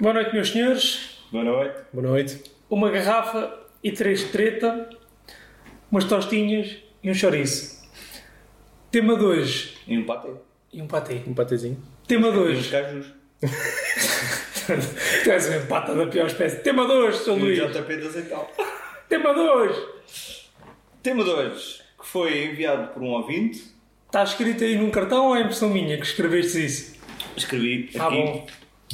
[0.00, 1.18] Boa noite, meus senhores.
[1.30, 1.76] Boa noite.
[1.92, 2.42] Boa noite.
[2.68, 4.88] Uma garrafa e três de treta,
[5.90, 7.80] umas tostinhas e um chouriço.
[8.90, 10.30] Tema 2 E um patê.
[10.72, 11.20] e um patê.
[11.26, 11.82] Um patezinho.
[12.06, 12.66] Tema E uns 2.
[12.70, 13.06] cajus.
[15.24, 16.62] Tu és uma pata da pior espécie.
[16.62, 17.28] Tema 2, Sr.
[17.28, 17.58] E um Luís.
[17.58, 18.46] JP de azeitão.
[19.08, 19.76] Tema 2.
[21.02, 23.64] Tema 2, que foi enviado por um ouvinte.
[24.06, 26.94] Está escrito aí num cartão ou é impressão minha que escreveste isso?
[27.36, 27.98] Escrevi aqui.
[27.98, 28.46] Ah, bom.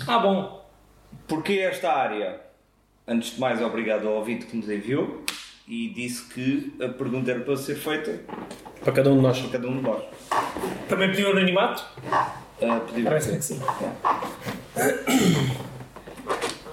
[0.07, 0.66] Ah, bom.
[1.29, 2.41] Porquê esta área?
[3.09, 5.23] Antes de mais, obrigado ao ouvinte que nos enviou
[5.69, 8.21] e disse que a pergunta era para ser feita
[8.83, 9.39] Para cada um de nós.
[9.41, 10.03] por cada um de nós.
[10.89, 11.85] Também pediu anonimato?
[12.61, 13.61] Uh, pediu- Parece que sim.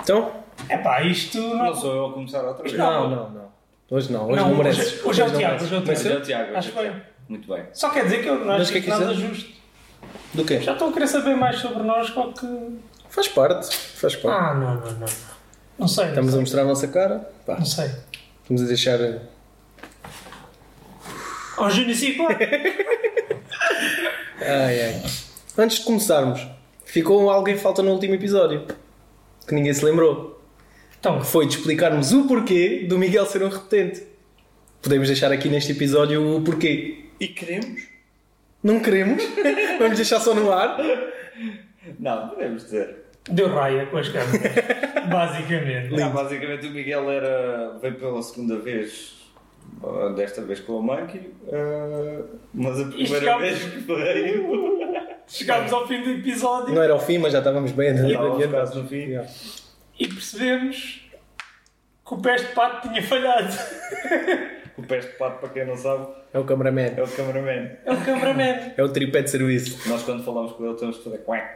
[0.02, 0.32] Então?
[0.70, 1.66] É pá, isto não.
[1.66, 2.76] Não sou eu a começar outra vez.
[2.78, 3.44] Não, não, não.
[3.90, 4.28] Hoje não.
[4.28, 4.82] Hoje não, Não, merece.
[4.82, 6.08] hoje- hoje é o Tiago, hoje é o Tiago.
[6.10, 6.58] é o Tiago.
[6.58, 7.02] Acho é bem.
[7.30, 7.64] Muito bem.
[7.74, 9.28] Só quer dizer que eu não acho que é que que nada quiser?
[9.28, 9.52] justo.
[10.34, 10.60] Do quê?
[10.62, 12.48] Já estão a querer saber mais sobre nós, qual que.
[13.14, 13.76] Faz parte.
[13.76, 14.44] Faz parte.
[14.44, 15.00] Ah, não, não, não.
[15.00, 15.08] não.
[15.78, 16.08] Não sei.
[16.10, 17.32] Estamos não a mostrar a nossa cara.
[17.46, 17.90] Pá, Não sei.
[18.42, 19.00] estamos a deixar.
[21.58, 21.96] Ao Júnior?
[24.42, 25.04] Ai, ai.
[25.58, 26.46] Antes de começarmos,
[26.84, 28.66] ficou alguém falta no último episódio.
[29.48, 30.42] Que ninguém se lembrou.
[31.00, 34.04] Então, Que foi de explicarmos o porquê do Miguel ser um repetente.
[34.82, 37.06] Podemos deixar aqui neste episódio o porquê.
[37.20, 37.84] E queremos?
[38.62, 39.24] Não queremos?
[39.80, 40.78] Vamos deixar só no ar?
[42.00, 43.03] Não, podemos dizer.
[43.30, 44.54] Deu raia com as câmeras.
[45.10, 45.92] Basicamente.
[45.94, 49.16] Não, basicamente o Miguel era, veio pela segunda vez,
[50.16, 54.84] desta vez com a Monkey, uh, mas a primeira chegámos- vez que veio.
[55.28, 57.94] Chegámos ao fim do episódio Não era o fim, mas já estávamos bem
[58.50, 58.96] quase no fim.
[58.98, 59.30] Yeah.
[59.98, 61.10] e percebemos
[62.06, 63.54] que o peste de pato tinha falhado.
[64.76, 66.94] O peste de pato, para quem não sabe, É o cameraman.
[66.98, 67.70] é o cameraman.
[67.86, 68.74] É o cameraman.
[68.76, 69.88] É o tripé de serviço.
[69.88, 71.48] Nós quando falamos com ele temos que fazer quack.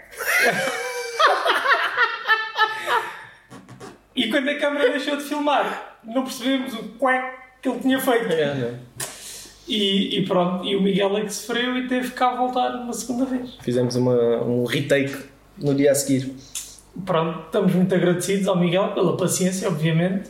[4.17, 8.33] E quando a câmera deixou de filmar, não percebemos o quack que ele tinha feito.
[8.33, 8.79] É, não.
[9.67, 13.25] E, e pronto, e o Miguel é que sofreu e teve cá voltar uma segunda
[13.25, 13.57] vez.
[13.61, 15.15] Fizemos uma, um retake
[15.57, 16.33] no dia a seguir.
[17.05, 20.29] Pronto, estamos muito agradecidos ao Miguel pela paciência, obviamente.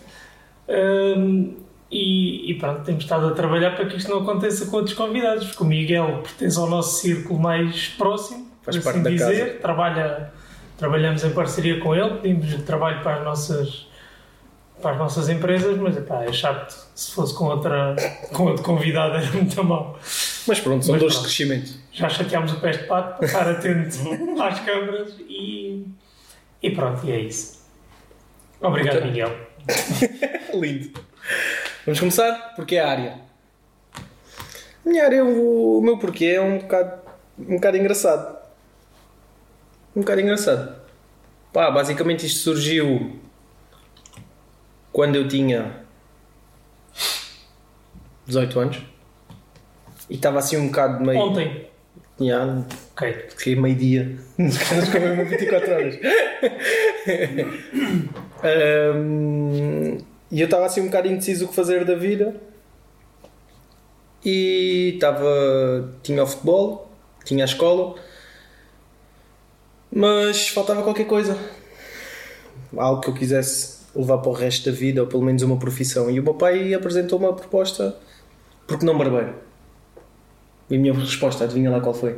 [0.68, 1.56] Hum,
[1.90, 5.48] e, e pronto, temos estado a trabalhar para que isto não aconteça com outros convidados,
[5.48, 9.46] porque o Miguel pertence ao nosso círculo mais próximo, Faz por parte assim da dizer.
[9.48, 9.60] casa.
[9.62, 10.34] Trabalha,
[10.78, 13.88] trabalhamos em parceria com ele, pedimos trabalho para as nossas,
[14.82, 16.88] para as nossas empresas, mas epá, é chato.
[16.96, 17.96] Se fosse com, outra,
[18.32, 20.00] com outro convidado era muito mal.
[20.48, 21.72] Mas pronto, são Mas dores de crescimento.
[21.92, 23.98] Já chateámos o peste de pato para estar atento
[24.42, 25.86] às câmaras e,
[26.62, 27.58] e pronto, e é isso.
[28.62, 29.04] Obrigado.
[29.04, 29.36] Miguel.
[30.54, 31.00] Lindo.
[31.86, 32.54] Vamos começar?
[32.56, 33.28] Porque é a área.
[34.86, 37.02] A minha área, o, o meu porquê é um bocado,
[37.38, 38.37] um bocado engraçado.
[39.98, 40.76] Um bocado engraçado.
[41.52, 43.20] Pá, basicamente isto surgiu
[44.94, 45.84] quando eu tinha
[48.28, 48.78] 18 anos.
[50.08, 51.20] E estava assim um bocado meio.
[51.20, 51.68] Ontem.
[52.22, 53.26] Yeah, Ok.
[53.30, 54.20] Fiquei meio-dia.
[54.38, 56.00] Nos caras comem 24 horas.
[58.44, 59.98] Ahm,
[60.30, 62.36] e eu estava assim um bocado indeciso o que fazer da vida.
[64.24, 65.92] E estava.
[66.04, 66.92] Tinha o futebol,
[67.24, 67.96] tinha a escola,
[69.92, 71.38] mas faltava qualquer coisa.
[72.76, 76.10] Algo que eu quisesse levar para o resto da vida, ou pelo menos uma profissão.
[76.10, 77.96] E o meu pai apresentou uma proposta:
[78.68, 79.34] porque não barbeiro?
[80.70, 82.18] E a minha resposta, adivinha lá qual foi?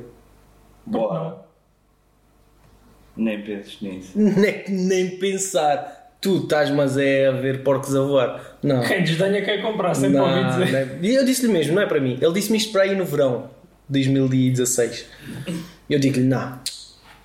[0.85, 1.45] Boa.
[3.15, 4.11] Nem penses nisso.
[4.17, 5.97] nem, nem pensar.
[6.21, 8.57] Tu estás, mas é a ver porcos a voar.
[8.61, 8.81] Não.
[8.81, 10.71] Quem desdenha quer comprar, sempre ouvi Não, dizer.
[10.71, 12.17] não é- E eu disse-lhe mesmo, não é para mim.
[12.21, 13.49] Ele disse-me isto para aí no verão
[13.87, 15.05] de 2016.
[15.89, 16.59] E eu digo-lhe, não.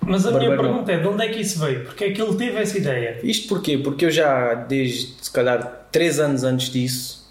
[0.05, 1.83] Mas a minha pergunta é: de onde é que isso veio?
[1.83, 3.19] Porque é que ele teve essa ideia?
[3.23, 3.77] Isto porquê?
[3.77, 7.25] Porque eu já, desde se calhar 3 anos antes disso,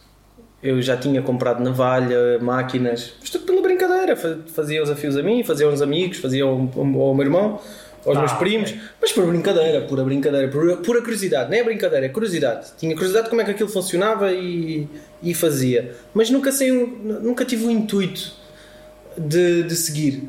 [0.62, 3.12] eu já tinha comprado navalha, máquinas.
[3.20, 4.16] Mas tudo pela brincadeira.
[4.16, 7.60] Fa- Fazia os afios a mim, fazia aos amigos, fazia ao, meu irmão,
[8.06, 8.70] aos Ah, meus primos.
[8.70, 8.80] ok.
[9.00, 11.50] Mas por brincadeira, pura brincadeira, pura, pura curiosidade.
[11.50, 12.72] Não é brincadeira, é curiosidade.
[12.78, 14.88] Tinha curiosidade de como é que aquilo funcionava e,
[15.22, 15.94] e fazia.
[16.14, 18.32] Mas nunca, sem, nunca tive o intuito
[19.18, 20.28] de, de seguir.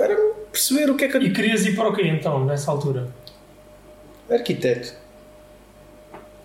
[0.00, 1.18] Era perceber o que é que...
[1.18, 3.08] E querias ir para o quê então, nessa altura?
[4.30, 4.94] Arquiteto.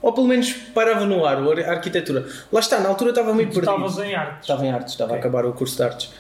[0.01, 2.25] Ou pelo menos parava no ar, a arquitetura.
[2.51, 3.71] Lá está, na altura estava meio Tu perdido.
[3.85, 4.41] estavas em artes.
[4.41, 5.17] Estava em artes, estava Ok.
[5.17, 6.13] a acabar o curso de artes.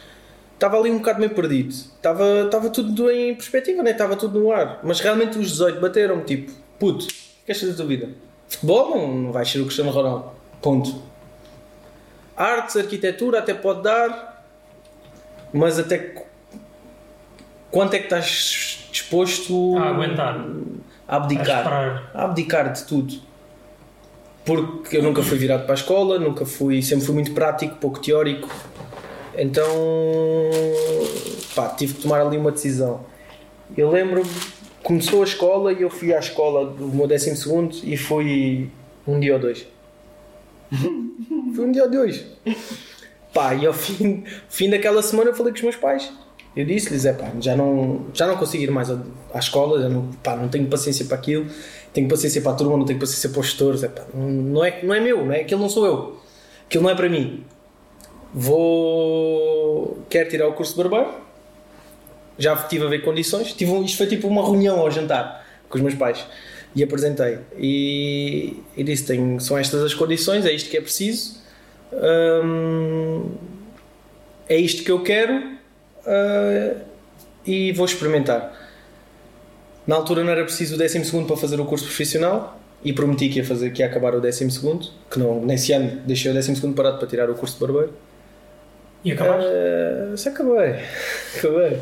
[0.53, 1.69] Estava ali um bocado meio perdido.
[1.69, 3.91] Estava, estava tudo em perspectiva, né?
[3.91, 4.79] estava tudo no ar.
[4.83, 8.09] Mas realmente os 18 bateram-me tipo, puto, o que fazer da tua vida?
[8.47, 10.31] Futebol não, não vais ser o Cristiano Ronaldo.
[10.61, 11.01] Ponto.
[12.35, 14.43] Artes, arquitetura até pode dar,
[15.53, 16.13] mas até
[17.71, 20.45] quanto é que estás disposto A aguentar.
[21.07, 21.57] a abdicar.
[21.57, 22.11] esperar.
[22.13, 23.13] A abdicar de tudo.
[24.45, 27.99] Porque eu nunca fui virado para a escola, nunca fui, sempre fui muito prático, pouco
[27.99, 28.49] teórico.
[29.37, 29.67] Então,
[31.53, 33.05] pá, tive que tomar ali uma decisão.
[33.75, 34.29] Eu lembro-me,
[34.81, 38.71] começou a escola e eu fui à escola do meu 12 segundo e fui
[39.05, 39.67] um dia ou dois.
[41.55, 42.25] Foi um dia ou dois.
[43.33, 46.11] Pá, e ao fim, fim daquela semana eu falei com os meus pais.
[46.57, 50.07] Eu disse-lhes, é pá, já não, já não consigo ir mais à, escola, já não,
[50.23, 51.45] pá, não tenho paciência para aquilo,
[51.93, 54.83] tenho paciência para a turma, não tenho paciência para os gestores, é pá, não, é,
[54.83, 55.41] não é meu, não é?
[55.41, 56.19] aquilo não sou eu,
[56.65, 57.43] aquilo não é para mim.
[58.33, 59.99] Vou.
[60.09, 61.13] Quero tirar o curso de barbeiro,
[62.39, 65.77] já estive a ver condições, tive um, isto foi tipo uma reunião ao jantar com
[65.77, 66.25] os meus pais
[66.75, 71.39] e apresentei e, e disse: tenho, são estas as condições, é isto que é preciso,
[72.43, 73.29] hum,
[74.49, 75.56] é isto que eu quero
[76.07, 76.81] uh,
[77.45, 78.53] e vou experimentar.
[79.85, 83.39] Na altura não era preciso o 12 para fazer o curso profissional e prometi que
[83.39, 84.47] ia, fazer, que ia acabar o 12,
[85.09, 87.93] que não, nesse ano deixei o 12 parado para tirar o curso de barbeiro.
[89.03, 89.47] E acabaste?
[89.47, 90.75] Uh, se acabei.
[91.37, 91.81] acabei.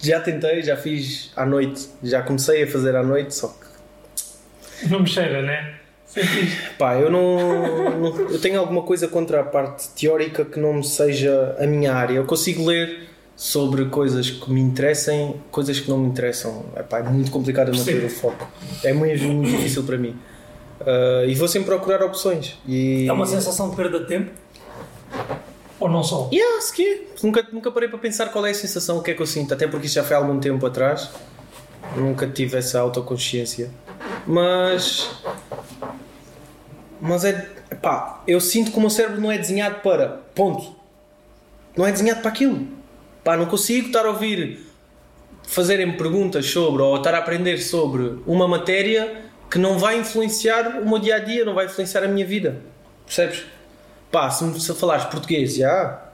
[0.00, 4.88] Já tentei, já fiz à noite, já comecei a fazer à noite, só que.
[4.88, 5.79] Não me cheira, né?
[6.78, 11.56] Pá, eu não, não, Eu tenho alguma coisa contra a parte teórica que não seja
[11.58, 12.14] a minha área.
[12.14, 16.66] Eu consigo ler sobre coisas que me interessem, coisas que não me interessam.
[16.76, 18.46] Epá, é muito complicado manter o foco.
[18.82, 20.16] É muito, muito difícil para mim.
[20.80, 22.58] Uh, e vou sempre procurar opções.
[22.66, 23.06] E...
[23.08, 24.30] É uma sensação de perda de tempo?
[25.78, 26.28] Ou não só?
[26.32, 27.06] Yeah, se quê?
[27.22, 29.54] Nunca, nunca parei para pensar qual é a sensação, o que é que eu sinto,
[29.54, 31.10] até porque isso já foi há algum tempo atrás.
[31.96, 33.70] Nunca tive essa autoconsciência.
[34.26, 35.08] Mas.
[37.00, 37.32] Mas é.
[37.80, 40.20] Pá, eu sinto que o meu cérebro não é desenhado para.
[40.34, 40.74] Ponto.
[41.76, 42.66] Não é desenhado para aquilo.
[43.24, 44.66] Pá, não consigo estar a ouvir
[45.46, 50.88] fazerem perguntas sobre ou estar a aprender sobre uma matéria que não vai influenciar o
[50.88, 52.60] meu dia a dia, não vai influenciar a minha vida.
[53.04, 53.44] Percebes?
[54.12, 56.04] Pá, se me se falares português, já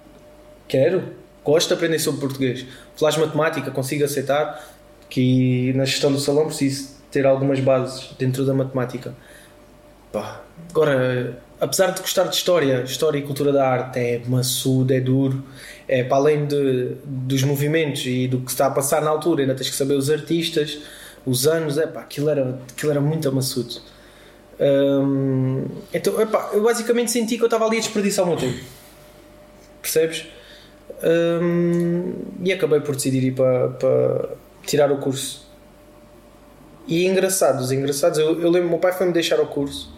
[0.67, 1.13] quero,
[1.45, 2.65] gosto de aprender sobre português.
[2.97, 4.65] Falares matemática, consigo aceitar
[5.09, 9.15] que na gestão do salão preciso ter algumas bases dentro da matemática.
[10.11, 15.01] Pá, agora, apesar de gostar de história, história e cultura da arte é maçudo, é
[15.01, 15.43] duro,
[15.89, 19.55] é para além de, dos movimentos e do que está a passar na altura, ainda
[19.55, 20.79] tens que saber os artistas,
[21.25, 23.75] os anos, é pá, aquilo era, aquilo era muito amassudo.
[24.61, 28.59] Hum, então, epá, eu basicamente senti que eu estava ali a desperdiçar o meu tempo.
[29.81, 30.27] Percebes?
[31.43, 34.29] Hum, e acabei por decidir ir para, para
[34.65, 35.47] tirar o curso.
[36.87, 39.96] E engraçados, engraçados, eu, eu lembro, meu pai foi-me deixar o curso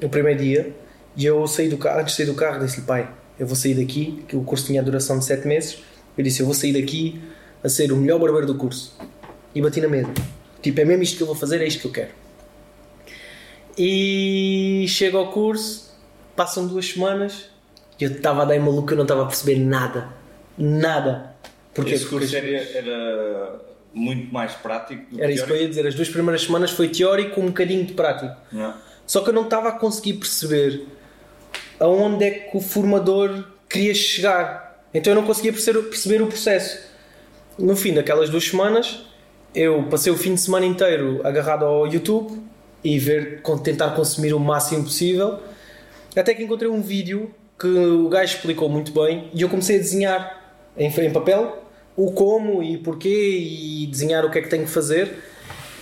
[0.00, 0.74] no primeiro dia
[1.16, 3.08] e eu saí do carro, antes de sair do carro, disse-lhe, pai,
[3.38, 5.78] eu vou sair daqui, que o curso tinha a duração de 7 meses.
[6.16, 7.20] Eu disse, eu vou sair daqui
[7.62, 8.96] a ser o melhor barbeiro do curso.
[9.54, 10.12] E bati na mesa.
[10.60, 12.10] Tipo, é mesmo isto que eu vou fazer, é isto que eu quero.
[13.76, 15.92] E chego ao curso,
[16.36, 17.50] passam duas semanas
[17.98, 20.08] e eu estava a dar maluco, eu não estava a perceber nada.
[20.56, 21.34] Nada.
[21.72, 23.60] Porque esse curso era, era
[23.92, 25.86] muito mais prático do que Era isso que eu ia dizer.
[25.86, 28.36] As duas primeiras semanas foi teórico, um bocadinho de prático.
[28.52, 28.74] Não.
[29.06, 30.86] Só que eu não estava a conseguir perceber
[31.78, 34.84] aonde é que o formador queria chegar.
[34.92, 36.78] Então eu não conseguia perceber, o processo.
[37.58, 39.04] No fim daquelas duas semanas,
[39.54, 42.40] eu passei o fim de semana inteiro agarrado ao YouTube
[42.82, 45.40] e ver, tentar consumir o máximo possível.
[46.16, 49.78] Até que encontrei um vídeo que o gajo explicou muito bem e eu comecei a
[49.78, 51.64] desenhar em, em papel
[51.96, 55.16] o como e porquê e desenhar o que é que tenho que fazer.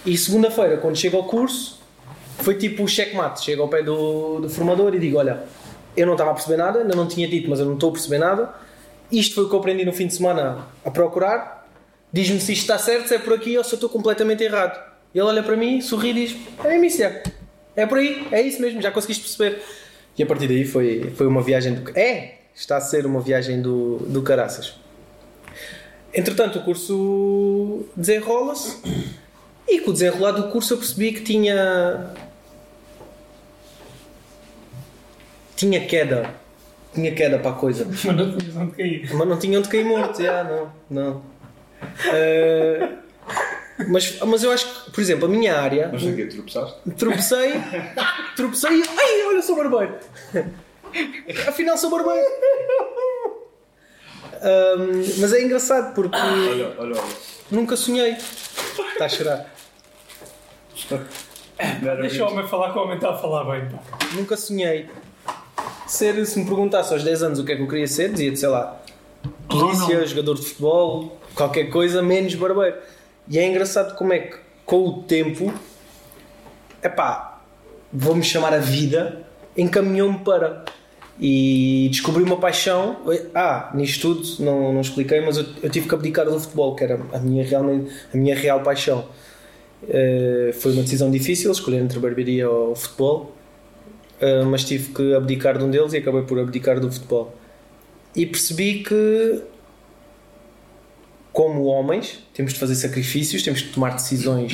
[0.04, 1.81] E segunda-feira, quando chego ao curso,
[2.38, 3.44] foi tipo o checkmate.
[3.44, 5.44] Chego ao pé do, do formador e digo: Olha,
[5.96, 7.92] eu não estava a perceber nada, ainda não tinha dito, mas eu não estou a
[7.92, 8.52] perceber nada.
[9.10, 11.68] Isto foi o que eu aprendi no fim de semana a procurar.
[12.12, 14.78] Diz-me se isto está certo, se é por aqui ou se eu estou completamente errado.
[15.14, 17.22] Ele olha para mim, sorri e diz: É isso, é.
[17.76, 19.62] é por aí, é isso mesmo, já conseguiste perceber.
[20.16, 21.98] E a partir daí foi, foi uma viagem do.
[21.98, 22.38] É!
[22.54, 24.74] Está a ser uma viagem do, do caraças.
[26.12, 28.76] Entretanto, o curso desenrola-se
[29.66, 32.10] e com o desenrolar do curso eu percebi que tinha.
[35.62, 36.34] Tinha queda.
[36.92, 37.86] Tinha queda para a coisa.
[38.04, 39.14] Mas não tinha onde cair.
[39.14, 40.72] Mas não tinha onde cair morto, já, não.
[40.90, 41.16] não.
[41.82, 43.02] Uh,
[43.88, 45.88] mas, mas eu acho que, por exemplo, a minha área.
[45.92, 46.26] Mas o quê?
[46.26, 46.90] Tropeçaste?
[46.96, 47.52] Tropecei,
[48.36, 48.82] tropecei e.
[48.82, 49.96] Ai, olha, sou barbeiro!
[51.48, 52.24] Afinal, sou barbeiro!
[54.42, 57.02] Um, mas é engraçado porque Olha, olha, olha.
[57.50, 58.12] nunca sonhei.
[58.12, 59.54] Está a chorar.
[62.00, 63.68] Deixa o homem falar que o homem está a falar bem.
[64.14, 64.88] Nunca sonhei
[65.92, 68.38] ser, se me perguntasse aos 10 anos o que é que eu queria ser, dizia-te,
[68.38, 68.80] sei lá,
[69.48, 70.06] polícia, Ronaldo.
[70.06, 72.76] jogador de futebol, qualquer coisa, menos barbeiro.
[73.28, 75.52] E é engraçado como é que com o tempo,
[76.82, 77.40] epá,
[77.92, 79.22] vou-me chamar a vida,
[79.56, 80.64] encaminhou-me para.
[81.20, 82.96] E descobri uma paixão.
[83.34, 86.82] Ah, nisto tudo, não, não expliquei, mas eu, eu tive que abdicar do futebol, que
[86.82, 89.04] era a minha, realmente, a minha real paixão.
[89.82, 93.32] Uh, foi uma decisão difícil escolher entre a barbearia ou o futebol,
[94.22, 97.34] uh, mas tive que abdicar de um deles e acabei por abdicar do futebol.
[98.14, 99.42] E percebi que,
[101.32, 104.52] como homens, temos de fazer sacrifícios, temos de tomar decisões.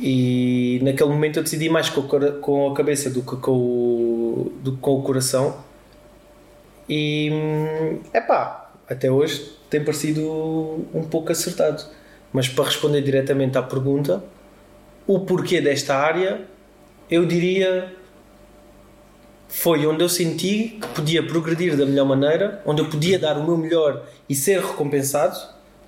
[0.00, 4.92] E naquele momento eu decidi mais com a, cabeça do que com o, do com
[4.92, 5.56] o coração.
[6.88, 7.30] E
[8.12, 10.22] é pá, até hoje tem parecido
[10.94, 11.84] um pouco acertado.
[12.32, 14.22] Mas para responder diretamente à pergunta,
[15.06, 16.42] o porquê desta área,
[17.10, 17.92] eu diria
[19.48, 23.44] foi onde eu senti que podia progredir da melhor maneira, onde eu podia dar o
[23.44, 25.38] meu melhor e ser recompensado.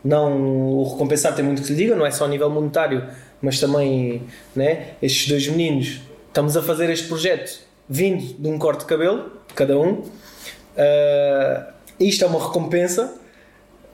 [0.03, 3.07] Não, o recompensar tem muito que se diga, não é só a nível monetário,
[3.41, 4.23] mas também,
[4.57, 9.31] né, estes dois meninos, estamos a fazer este projeto vindo de um corte de cabelo,
[9.55, 9.93] cada um.
[9.93, 13.15] Uh, isto é uma recompensa.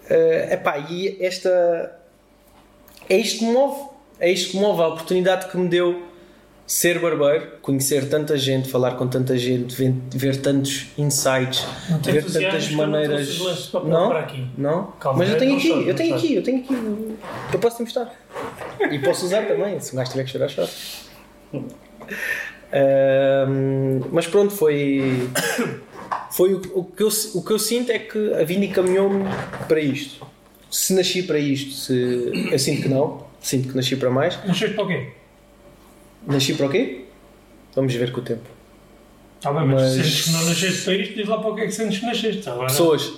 [0.09, 1.99] Uh, epá, e esta
[3.09, 3.89] é isto que move.
[4.21, 6.06] É isto que move, a oportunidade que me deu
[6.67, 11.65] ser barbeiro, conhecer tanta gente, falar com tanta gente, ver, ver tantos insights,
[12.03, 13.39] ver tantas maneiras.
[13.73, 14.27] Não, não,
[14.59, 14.93] não?
[14.99, 16.75] Calma, mas eu tenho aqui, eu tenho aqui, eu tenho aqui,
[17.53, 18.13] eu posso te mostrar
[18.91, 19.79] e posso usar também.
[19.81, 20.69] Se o gajo tiver que chorar, chora.
[23.49, 25.29] Um, mas pronto, foi.
[26.31, 29.25] Foi o, o, que eu, o que eu sinto é que a Vini caminhou-me
[29.67, 30.27] para isto
[30.71, 34.37] se nasci para isto, se eu sinto que não, sinto que nasci para mais.
[34.45, 35.09] Nasceste para o quê?
[36.27, 37.05] Nasci para o quê?
[37.75, 38.49] Vamos ver com o tempo.
[39.37, 39.93] Está bem, mas, mas...
[39.93, 41.99] se sentes que não nasceste para isto, diz lá para o que é que sentes
[41.99, 42.49] que nasceste.
[42.49, 42.67] Agora...
[42.69, 43.13] Pessoas.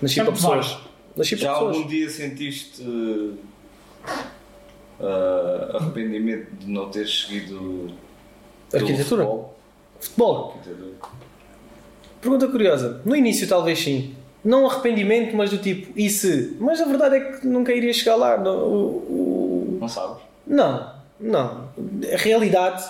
[0.00, 0.78] Nasci para pessoas.
[1.16, 1.76] Nasci para Já pessoas.
[1.76, 3.36] algum dia sentiste uh,
[5.74, 7.90] arrependimento de não ter seguido
[8.72, 9.24] arquitetura?
[9.24, 9.58] Futebol?
[9.98, 10.52] futebol.
[10.56, 10.92] Arquitetura.
[12.20, 13.00] Pergunta curiosa.
[13.04, 14.14] No início, talvez sim
[14.46, 16.56] não arrependimento, mas do tipo, e se?
[16.60, 18.38] Mas a verdade é que nunca iria chegar lá.
[18.38, 20.22] No, o, Não sabes?
[20.46, 21.68] Não, não.
[22.12, 22.84] A realidade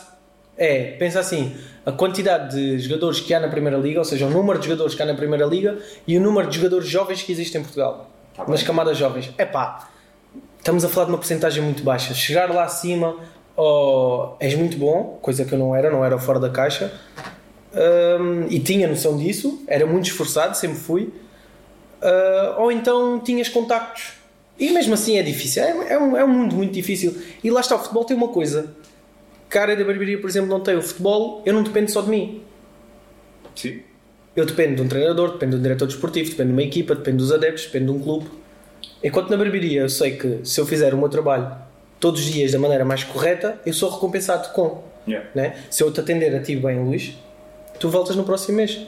[0.57, 1.55] é, pensa assim,
[1.85, 4.95] a quantidade de jogadores que há na Primeira Liga, ou seja, o número de jogadores
[4.95, 8.11] que há na Primeira Liga e o número de jogadores jovens que existe em Portugal.
[8.35, 9.33] Tá nas camadas jovens.
[9.39, 9.89] É pá,
[10.59, 12.13] estamos a falar de uma porcentagem muito baixa.
[12.15, 13.17] Chegar lá acima,
[13.57, 16.93] oh, és muito bom, coisa que eu não era, não era fora da caixa.
[17.75, 21.13] Um, e tinha noção disso, era muito esforçado, sempre fui
[22.03, 24.15] uh, ou então tinhas contactos.
[24.59, 27.15] E mesmo assim é difícil, é, é, um, é um mundo muito difícil.
[27.45, 28.75] E lá está, o futebol tem uma coisa
[29.51, 30.77] que a área da barbearia, por exemplo, não tem.
[30.77, 32.43] O futebol, eu não dependo só de mim.
[33.55, 33.81] Sim.
[34.35, 37.19] Eu dependo de um treinador, dependo de um diretor desportivo, dependo de uma equipa, dependo
[37.19, 38.27] dos adeptos, dependo de um clube.
[39.03, 41.51] Enquanto na barbearia eu sei que se eu fizer o meu trabalho
[42.01, 44.83] todos os dias da maneira mais correta, eu sou recompensado com.
[45.07, 45.29] Yeah.
[45.35, 45.55] Né?
[45.71, 47.17] Se eu te atender a ti bem, Luís,
[47.79, 48.81] tu voltas no próximo mês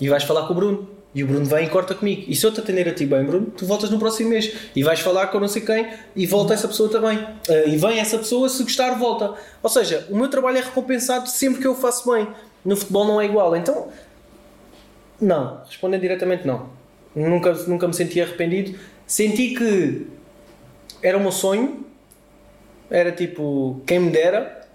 [0.00, 2.24] e vais falar com o Bruno e o Bruno vem e corta comigo.
[2.28, 4.82] E se eu te atender a ti bem, Bruno, tu voltas no próximo mês e
[4.82, 7.16] vais falar com não sei quem e volta essa pessoa também.
[7.16, 9.32] Uh, e vem essa pessoa, se gostar, volta.
[9.62, 12.28] Ou seja, o meu trabalho é recompensado sempre que eu faço bem.
[12.62, 13.56] No futebol não é igual.
[13.56, 13.88] Então,
[15.18, 15.62] não.
[15.66, 16.68] Respondendo diretamente, não.
[17.14, 18.78] Nunca, nunca me senti arrependido.
[19.06, 20.06] Senti que
[21.02, 21.82] era o meu sonho.
[22.90, 24.66] Era tipo, quem me dera.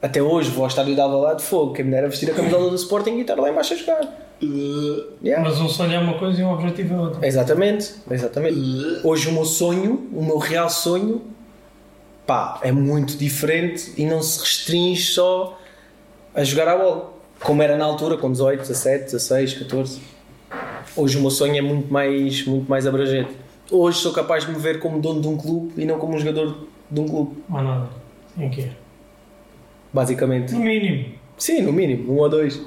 [0.00, 0.96] Até hoje vou ao estádio
[1.36, 1.74] de fogo.
[1.74, 4.29] Quem me dera vestir a camisola do Sporting e estar lá embaixo a jogar.
[4.42, 5.42] Uh, yeah.
[5.46, 7.26] Mas um sonho é uma coisa e um objetivo é outra.
[7.26, 8.58] Exatamente, exatamente.
[8.58, 9.08] Uh.
[9.08, 11.22] Hoje o meu sonho, o meu real sonho,
[12.26, 15.58] pá, é muito diferente e não se restringe só
[16.34, 17.12] a jogar a bola.
[17.40, 20.00] Como era na altura, com 18, 17, 16, 14.
[20.96, 23.30] Hoje o meu sonho é muito mais, muito mais abrangente.
[23.70, 26.18] Hoje sou capaz de me ver como dono de um clube e não como um
[26.18, 27.42] jogador de um clube.
[27.48, 27.88] Mas nada.
[28.36, 28.70] Em que
[29.92, 30.52] Basicamente.
[30.52, 31.14] No mínimo.
[31.36, 32.12] Sim, no mínimo.
[32.12, 32.60] Um ou dois.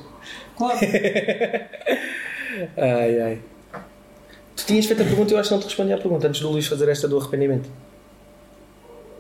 [0.57, 0.77] Claro.
[2.77, 3.41] ai, ai.
[4.55, 6.41] Tu tinhas feito a pergunta e eu acho que não te respondi à pergunta antes
[6.41, 7.69] do Luís fazer esta do arrependimento.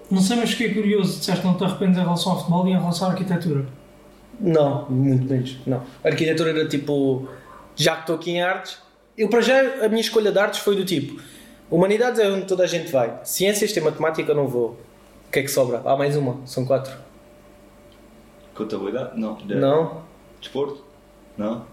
[0.09, 1.19] Não sei, mas fiquei curioso.
[1.19, 3.65] Disseste que não te arrependes em relação ao futebol e em relação à arquitetura.
[4.39, 5.57] Não, muito menos.
[5.65, 5.83] Não.
[6.03, 7.27] A arquitetura era tipo.
[7.75, 8.77] Já que estou aqui em artes.
[9.17, 11.21] Eu, para já, a minha escolha de artes foi do tipo:
[11.69, 13.19] Humanidades é onde toda a gente vai.
[13.23, 14.77] Ciências tem matemática, não vou.
[15.27, 15.81] O que é que sobra?
[15.83, 16.95] Há mais uma, são quatro.
[18.53, 19.19] Contabilidade?
[19.19, 19.37] Não.
[19.39, 20.03] Não.
[20.39, 20.83] Desporto?
[21.37, 21.65] Não?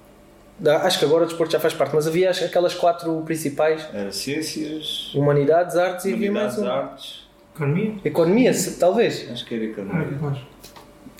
[0.82, 5.10] Acho que agora o desporto já faz parte, mas havia aquelas quatro principais: Era ciências,
[5.14, 6.68] humanidades, artes e havia mais um.
[6.68, 7.94] artes, economia.
[8.04, 9.30] Economia, talvez.
[9.30, 10.18] Acho que era economia.
[10.22, 10.36] Ah,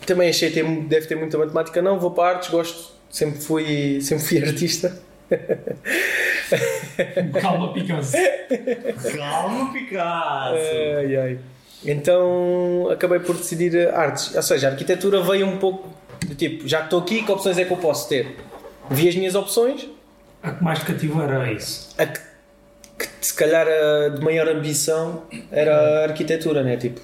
[0.05, 1.81] Também achei que deve ter muita matemática.
[1.81, 5.01] Não, vou para artes, gosto, sempre fui, sempre fui artista.
[7.41, 8.17] Calma, Picasso.
[9.17, 10.55] Calma, Picasso!
[10.99, 11.39] Ai, ai.
[11.85, 14.35] Então acabei por decidir artes.
[14.35, 15.89] Ou seja, a arquitetura veio um pouco
[16.27, 18.37] de tipo, já que estou aqui, que opções é que eu posso ter?
[18.91, 19.89] Vi as minhas opções,
[20.43, 21.95] A que mais te cativou era isso.
[21.99, 22.21] a que,
[22.99, 26.77] que se calhar a de maior ambição era a arquitetura, né?
[26.77, 27.01] Tipo,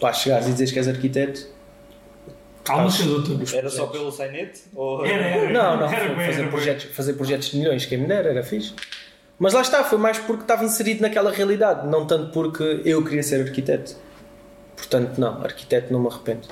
[0.00, 1.46] lá chegares e dizes que és arquiteto.
[2.64, 3.40] Calma, Chaduto.
[3.56, 4.60] Era só pelo sainete?
[4.74, 5.04] Ou...
[5.04, 5.50] Era, era.
[5.52, 8.30] Não, não, Era foi bem, fazer, era projetos, fazer projetos de milhões, quem me dera,
[8.30, 8.74] era fixe.
[9.38, 13.22] Mas lá está, foi mais porque estava inserido naquela realidade, não tanto porque eu queria
[13.22, 13.96] ser arquiteto.
[14.76, 16.46] Portanto, não, arquiteto não me arrependo.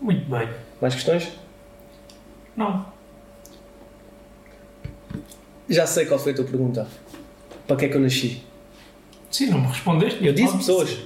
[0.00, 0.48] Muito bem.
[0.80, 1.28] Mais questões?
[2.56, 2.86] Não.
[5.68, 6.86] Já sei qual foi a tua pergunta.
[7.66, 8.42] Para que é que eu nasci?
[9.30, 10.24] Sim, não me respondeste.
[10.24, 10.96] Eu disse pessoas.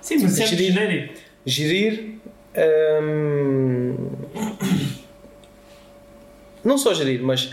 [0.00, 0.72] Sim, mas sempre Gerir.
[0.72, 1.14] genérico.
[1.44, 2.18] Gerir.
[3.02, 3.96] hum,
[6.64, 7.52] Não só gerir, mas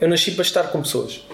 [0.00, 1.26] eu nasci para estar com pessoas.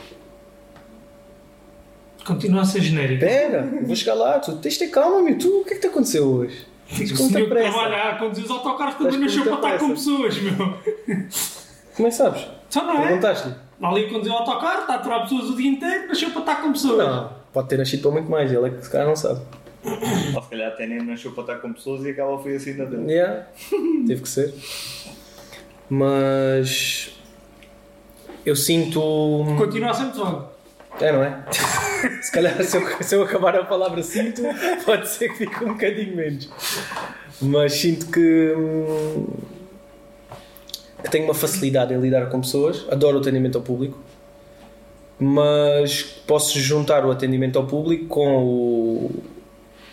[2.24, 3.22] Continua a ser genérico.
[3.24, 4.38] Espera, eu vou chegar lá.
[4.38, 5.38] Tu tens de ter calma, meu.
[5.38, 6.64] Tu, o que é que te aconteceu hoje?
[6.88, 7.72] Tens com muita senhor que pressa.
[7.72, 10.56] trabalha a conduzir os autocarros também nasceu para estar com pessoas, meu.
[11.96, 12.46] Como é que sabes?
[12.68, 13.06] Só não é?
[13.06, 13.54] Perguntaste-lhe?
[13.82, 16.72] Ali conduzir o autocarro, está a aturar pessoas o dia inteiro, nasceu para estar com
[16.72, 16.98] pessoas.
[16.98, 18.52] Não, pode ter nascido muito mais.
[18.52, 19.40] Ele é que se calhar não sabe.
[19.84, 22.84] Ou se calhar até nem nasceu para estar com pessoas e aquela foi assim na
[22.84, 23.12] dele.
[23.12, 23.46] Yeah,
[24.06, 24.54] teve que ser.
[25.88, 27.10] Mas.
[28.46, 29.00] Eu sinto.
[29.58, 30.53] Continua a ser muito.
[31.00, 31.44] É, não é?
[32.22, 34.42] Se calhar se eu, se eu acabar a palavra sinto,
[34.84, 36.48] pode ser que fique um bocadinho menos.
[37.40, 39.26] Mas sinto que, hum,
[41.02, 43.98] que tenho uma facilidade em lidar com pessoas, adoro o atendimento ao público,
[45.18, 49.10] mas posso juntar o atendimento ao público com o,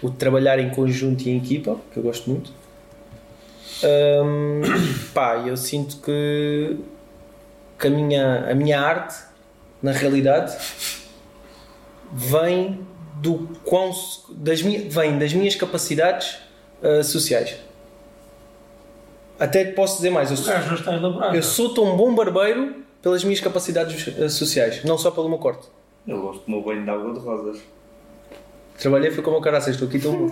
[0.01, 2.51] o trabalhar em conjunto e em equipa, que eu gosto muito.
[3.83, 4.61] Hum,
[5.13, 6.77] pá, eu sinto que,
[7.79, 9.15] que a, minha, a minha arte,
[9.81, 10.55] na realidade,
[12.13, 12.85] vem
[13.21, 13.91] do quão
[14.29, 16.37] das minhas, vem das minhas capacidades
[16.83, 17.55] ah, sociais.
[19.39, 20.53] Até te posso dizer mais, eu sou,
[21.33, 25.67] eu sou tão bom barbeiro pelas minhas capacidades ah, sociais, não só pelo meu corte.
[26.07, 27.61] Eu gosto do meu banho de água de rosas.
[28.77, 30.27] Trabalhei foi como o caraças, estou aqui tão bom.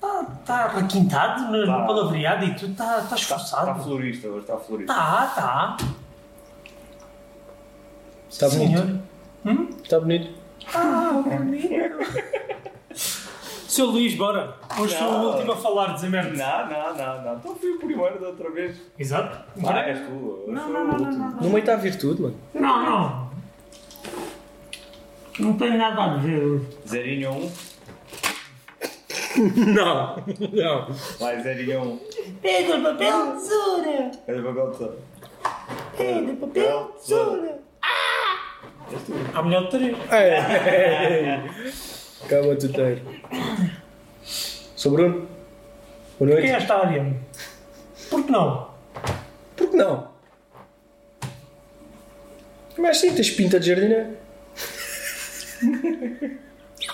[0.00, 1.78] Está tá requintado no, Tá.
[1.78, 3.82] no palavreado e tudo, está tá Está, está esforçado.
[3.82, 4.92] florista, hoje está florista.
[4.92, 5.76] Está, está.
[8.30, 8.78] Está bonito.
[8.80, 9.00] senhor.
[9.44, 9.68] Hum?
[9.82, 10.30] Está bonito.
[10.74, 11.98] Ah, bonito.
[13.70, 14.56] Seu Luís, bora.
[14.80, 16.30] Hoje sou o último a falar, dizer merda.
[16.36, 17.36] Não, não, não, não.
[17.36, 18.76] Então fui o primeiro da outra vez.
[18.98, 19.38] Exato.
[19.64, 20.44] Ah, és tu.
[20.48, 21.30] Não, não, não, não, não.
[21.36, 22.36] No meio está a virtude, mano.
[22.52, 23.30] Não, não.
[25.38, 26.60] Não tem nada a ver.
[26.86, 27.50] Zerinho 1.
[29.72, 30.16] Não,
[30.52, 30.88] não.
[31.20, 32.00] Vai, Zerinho 1.
[32.42, 34.10] Pedro, papel, tesoura.
[34.26, 34.98] O papel de tesoura?
[35.96, 37.58] Pedro, papel, tesoura.
[39.34, 39.96] A melhor de três.
[42.28, 43.02] Calma, tuteiro.
[44.24, 45.28] Sou Bruno.
[46.18, 46.62] Boa Quem é noite.
[46.62, 47.14] esta área?
[48.10, 48.70] Por que não?
[49.56, 50.10] Por que não?
[52.78, 54.16] Mas sim, tens pinta de jardineiro.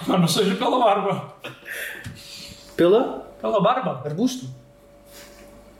[0.06, 1.34] Mas não seja pela barba.
[2.76, 4.02] Pela Pela barba.
[4.04, 4.46] arbusto.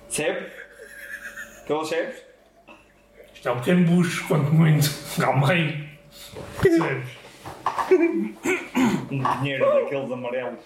[0.08, 0.46] Sebe?
[1.62, 2.16] Aqueles sebes?
[3.34, 4.88] Isto é um pequeno bucho, quanto muito.
[5.20, 5.85] Calma aí.
[9.10, 10.60] Um dinheiro daqueles amarelos.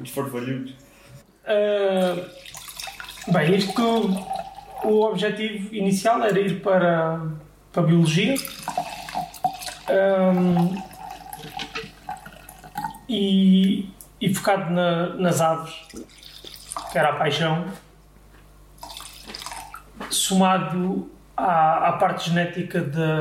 [0.00, 0.74] Os farfalhudos.
[1.46, 2.16] Ah,
[3.32, 3.82] bem, isto.
[4.82, 7.20] O objetivo inicial era ir para,
[7.72, 8.34] para a Biologia.
[9.88, 10.80] Ahm,
[13.08, 13.90] e,
[14.20, 15.74] e focado na- nas aves,
[16.92, 17.66] que era a paixão,
[20.08, 23.20] somado à, à parte genética da-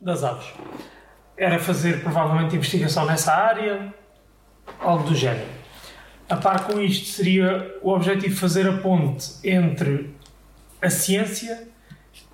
[0.00, 0.46] das aves.
[1.36, 3.92] Era fazer provavelmente investigação nessa área,
[4.80, 5.46] algo do género.
[6.28, 10.10] A par com isto, seria o objetivo fazer a ponte entre
[10.80, 11.68] a ciência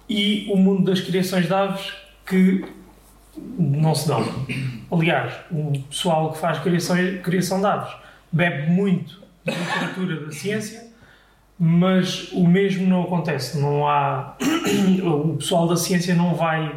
[0.08, 1.92] e o mundo das criações de aves
[2.26, 2.64] que
[3.36, 4.24] não se dão.
[4.90, 7.94] Aliás, o pessoal que faz criação, criação de aves
[8.32, 10.86] bebe muito da literatura da ciência,
[11.58, 13.58] mas o mesmo não acontece.
[13.58, 14.36] Não há.
[15.04, 16.72] O pessoal da ciência não vai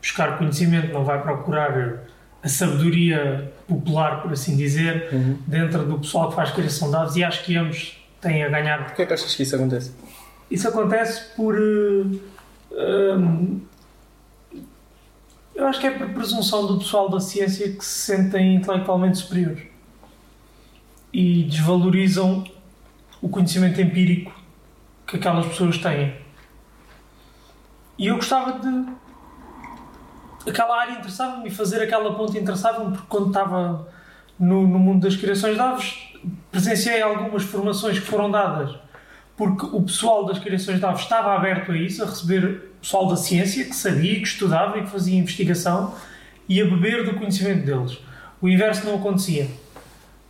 [0.00, 2.00] buscar conhecimento, não vai procurar
[2.42, 5.10] a sabedoria popular, por assim dizer,
[5.46, 8.84] dentro do pessoal que faz criação de aves e acho que ambos têm a ganhar
[8.86, 9.92] Porquê é que achas que isso acontece?
[10.50, 11.54] isso acontece por.
[11.56, 13.60] eh, hum,
[15.54, 19.62] eu acho que é por presunção do pessoal da ciência que se sentem intelectualmente superiores
[21.12, 22.44] e desvalorizam
[23.20, 24.32] o conhecimento empírico
[25.06, 26.14] que aquelas pessoas têm.
[27.98, 28.86] E eu gostava de.
[30.46, 33.88] Aquela área interessava-me fazer aquela ponte interessava-me porque quando estava
[34.38, 35.98] no, no mundo das criações de aves
[36.50, 38.74] presenciei algumas formações que foram dadas
[39.36, 43.16] porque o pessoal das criações de aves estava aberto a isso, a receber pessoal da
[43.16, 45.94] ciência que sabia, que estudava e que fazia investigação
[46.48, 47.98] e a beber do conhecimento deles.
[48.40, 49.48] O inverso não acontecia.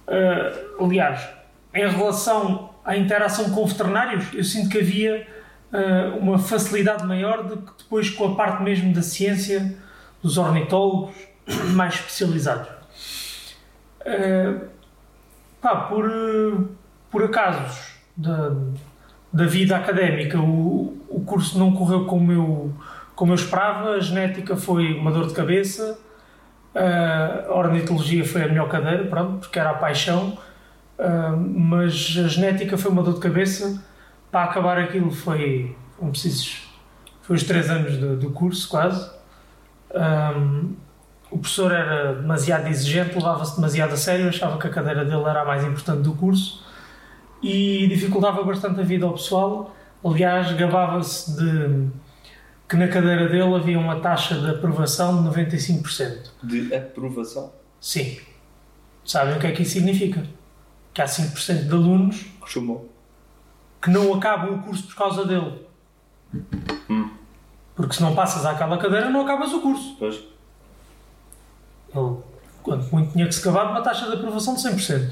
[0.07, 1.29] Uh, aliás,
[1.75, 5.27] em relação à interação com veterinários, eu sinto que havia
[5.73, 9.77] uh, uma facilidade maior do que depois com a parte mesmo da ciência,
[10.23, 11.15] dos ornitólogos
[11.75, 12.69] mais especializados.
[14.01, 14.67] Uh,
[15.61, 16.11] pá, por,
[17.11, 18.53] por acasos da,
[19.33, 22.75] da vida académica, o, o curso não correu como eu,
[23.15, 25.99] como eu esperava, a genética foi uma dor de cabeça,
[26.75, 30.39] a ornitologia foi a melhor cadeira, pronto, porque era a paixão,
[31.37, 33.83] mas a genética foi uma dor de cabeça.
[34.31, 36.69] Para acabar aquilo foi, um precisos,
[37.23, 39.11] foi os três anos do curso, quase.
[39.95, 40.75] Um,
[41.31, 45.43] o professor era demasiado exigente, levava-se demasiado a sério, achava que a cadeira dele era
[45.43, 46.65] a mais importante do curso
[47.43, 49.75] e dificultava bastante a vida ao pessoal.
[50.05, 51.89] Aliás, gabava-se de
[52.69, 56.31] que na cadeira dele havia uma taxa de aprovação de 95%.
[56.43, 57.53] De aprovação?
[57.81, 58.19] Sim.
[59.05, 60.25] Sabem o que é que isso significa?
[60.93, 62.93] Que há 5% de alunos Chumou.
[63.81, 65.67] que não acabam o curso por causa dele.
[66.89, 67.11] Hum.
[67.75, 69.97] Porque se não passas àquela cadeira, não acabas o curso.
[69.99, 70.17] Pois.
[71.95, 72.17] Ele,
[72.63, 75.11] quando muito tinha que se acabar, uma taxa de aprovação de 100%.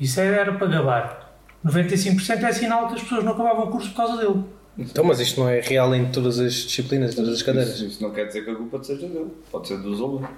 [0.00, 1.34] Isso era para gabar.
[1.64, 4.44] 95% é sinal que as pessoas não acabavam o curso por causa dele.
[4.76, 7.74] Então, mas isto não é real em todas as disciplinas, em todas as cadeiras.
[7.74, 9.30] Isso, isso não quer dizer que a culpa seja dele.
[9.50, 10.28] Pode ser dos alunos.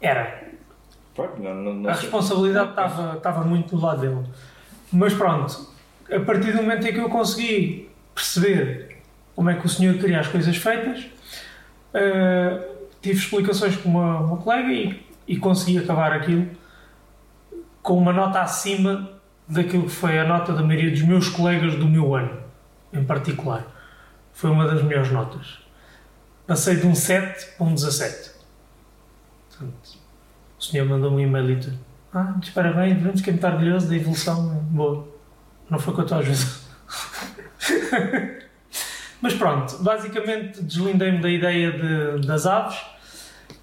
[0.00, 0.48] Era.
[1.14, 4.24] Pronto, não, não, não A responsabilidade estava, estava muito do lado dele.
[4.92, 5.66] Mas pronto,
[6.10, 8.87] a partir do momento em que eu consegui perceber
[9.38, 11.06] como é que o senhor queria as coisas feitas,
[11.94, 12.70] eh,
[13.00, 16.50] tive explicações com uma, uma colega e, e consegui acabar aquilo
[17.80, 19.08] com uma nota acima
[19.46, 22.36] daquilo que foi a nota da maioria dos meus colegas do meu ano,
[22.92, 23.64] em particular.
[24.32, 25.60] Foi uma das melhores notas.
[26.44, 28.32] Passei de um 7 para um 17.
[29.50, 29.98] Portanto,
[30.58, 31.78] o senhor mandou-me um e-mail e tudo.
[32.12, 34.48] Ah, muitos parabéns, devemos ficar muito orgulhoso da evolução.
[34.64, 35.06] Boa.
[35.70, 36.42] Não foi com a tua ajuda.
[39.20, 42.78] Mas pronto, basicamente deslindei-me da ideia de- das aves.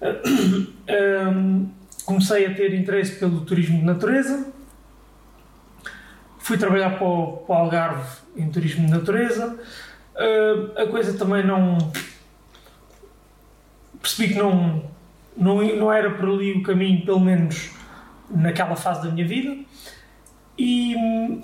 [0.88, 1.66] Ahm,
[2.04, 4.52] comecei a ter interesse pelo turismo de natureza.
[6.38, 9.58] Fui trabalhar para o, para o Algarve em turismo de natureza.
[10.14, 11.78] Ah, a coisa também não.
[14.00, 14.82] Percebi que não,
[15.36, 17.70] não, não era por ali o caminho, pelo menos
[18.30, 19.56] naquela fase da minha vida.
[20.58, 20.94] E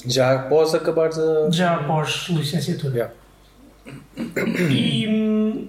[0.06, 1.50] Já após acabares a.
[1.50, 2.94] já após licenciatura.
[2.98, 3.10] Já.
[4.70, 5.68] E,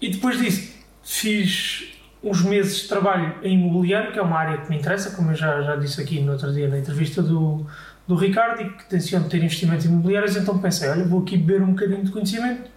[0.00, 4.70] e depois disso fiz uns meses de trabalho em imobiliário, que é uma área que
[4.70, 7.66] me interessa, como eu já, já disse aqui no outro dia na entrevista do,
[8.08, 11.72] do Ricardo, e que tenciono ter investimentos imobiliários, então pensei, olha, vou aqui beber um
[11.72, 12.70] bocadinho de conhecimento,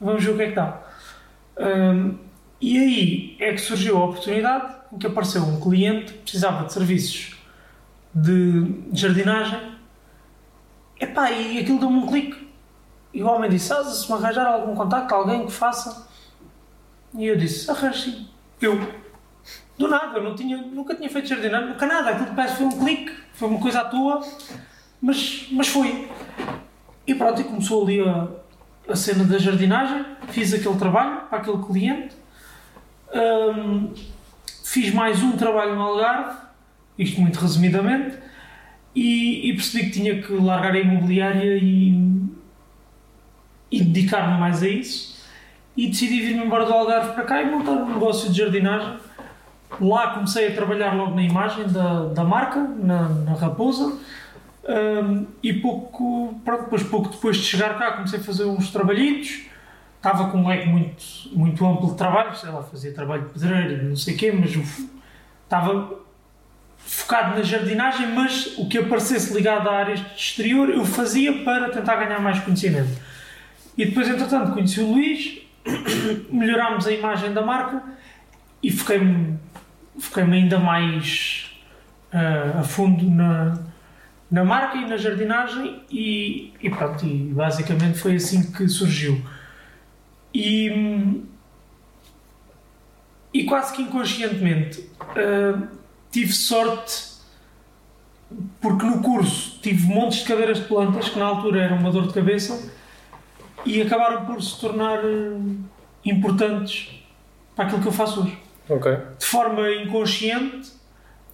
[0.00, 0.82] vamos ver o que é que dá.
[1.58, 2.18] Hum,
[2.60, 6.72] e aí é que surgiu a oportunidade em que apareceu um cliente que precisava de
[6.72, 7.36] serviços
[8.14, 9.60] de jardinagem.
[10.98, 12.45] Epá, e aquilo deu-me um clique.
[13.16, 16.06] E o homem disse: ah, se me arranjar algum contacto, alguém que faça.
[17.16, 18.28] E eu disse: arranje.
[18.60, 18.78] Eu.
[19.78, 22.10] Do nada, eu não tinha, nunca tinha feito jardinagem, nunca nada.
[22.10, 24.22] Aquilo parece foi um clique, foi uma coisa à toa,
[25.00, 26.10] mas, mas foi.
[27.06, 28.28] E pronto, e começou ali a,
[28.86, 30.04] a cena da jardinagem.
[30.28, 32.14] Fiz aquele trabalho para aquele cliente.
[33.14, 33.94] Hum,
[34.62, 36.36] fiz mais um trabalho no Algarve,
[36.98, 38.18] isto muito resumidamente,
[38.94, 42.05] e, e percebi que tinha que largar a imobiliária e,
[43.70, 45.16] e dedicar-me mais a isso.
[45.76, 48.96] E decidi vir-me embora do Algarve para cá e montar um negócio de jardinagem.
[49.80, 53.98] Lá comecei a trabalhar logo na imagem da, da marca, na, na Raposa.
[54.68, 59.42] Hum, e pouco, pronto, depois, pouco depois de chegar cá comecei a fazer uns trabalhitos.
[59.96, 63.88] Estava com um leque muito, muito amplo de trabalho, sei lá, fazia trabalho de pedreiro,
[63.88, 64.56] não sei o quê, mas
[65.42, 65.98] estava
[66.78, 71.96] focado na jardinagem, mas o que aparecesse ligado à área exterior eu fazia para tentar
[71.96, 73.05] ganhar mais conhecimento.
[73.76, 75.42] E depois, entretanto, conheci o Luís,
[76.30, 77.82] melhorámos a imagem da marca
[78.62, 79.38] e foquei-me
[79.98, 81.50] foquei ainda mais
[82.12, 83.58] ah, a fundo na,
[84.30, 89.20] na marca e na jardinagem e, e pronto, e basicamente foi assim que surgiu.
[90.34, 91.22] E,
[93.32, 95.68] e quase que inconscientemente ah,
[96.10, 97.16] tive sorte
[98.60, 102.08] porque no curso tive montes de cadeiras de plantas que na altura eram uma dor
[102.08, 102.72] de cabeça
[103.66, 105.36] e acabaram por se tornar eh,
[106.04, 107.02] importantes
[107.54, 108.38] para aquilo que eu faço hoje.
[108.68, 108.96] Ok.
[109.18, 110.72] De forma inconsciente,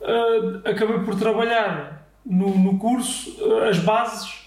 [0.00, 4.42] eh, acabei por trabalhar no, no curso eh, as bases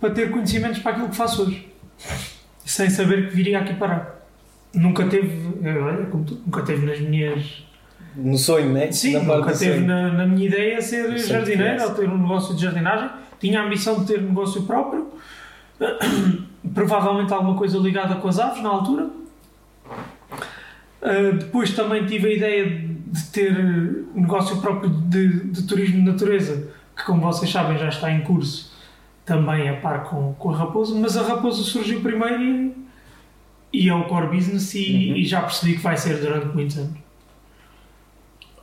[0.00, 1.68] para ter conhecimentos para aquilo que faço hoje,
[2.64, 4.16] sem saber que viria aqui parar.
[4.74, 7.64] Nunca teve, olha, como tu, nunca teve nas minhas
[8.14, 8.90] No sonho, né?
[8.92, 12.62] Sim, Na nunca teve na, na minha ideia ser jardineiro ou ter um negócio de
[12.62, 13.10] jardinagem.
[13.38, 15.12] Tinha a ambição de ter um negócio próprio,
[16.74, 19.10] provavelmente alguma coisa ligada com as aves na altura.
[21.02, 22.66] Uh, depois também tive a ideia
[23.06, 23.52] de ter
[24.14, 28.22] um negócio próprio de, de turismo de natureza, que como vocês sabem já está em
[28.22, 28.74] curso,
[29.24, 32.86] também a par com, com a Raposa, mas a Raposa surgiu primeiro e,
[33.72, 35.16] e é o core business e, Uhum.
[35.16, 36.98] e já percebi que vai ser durante muitos anos.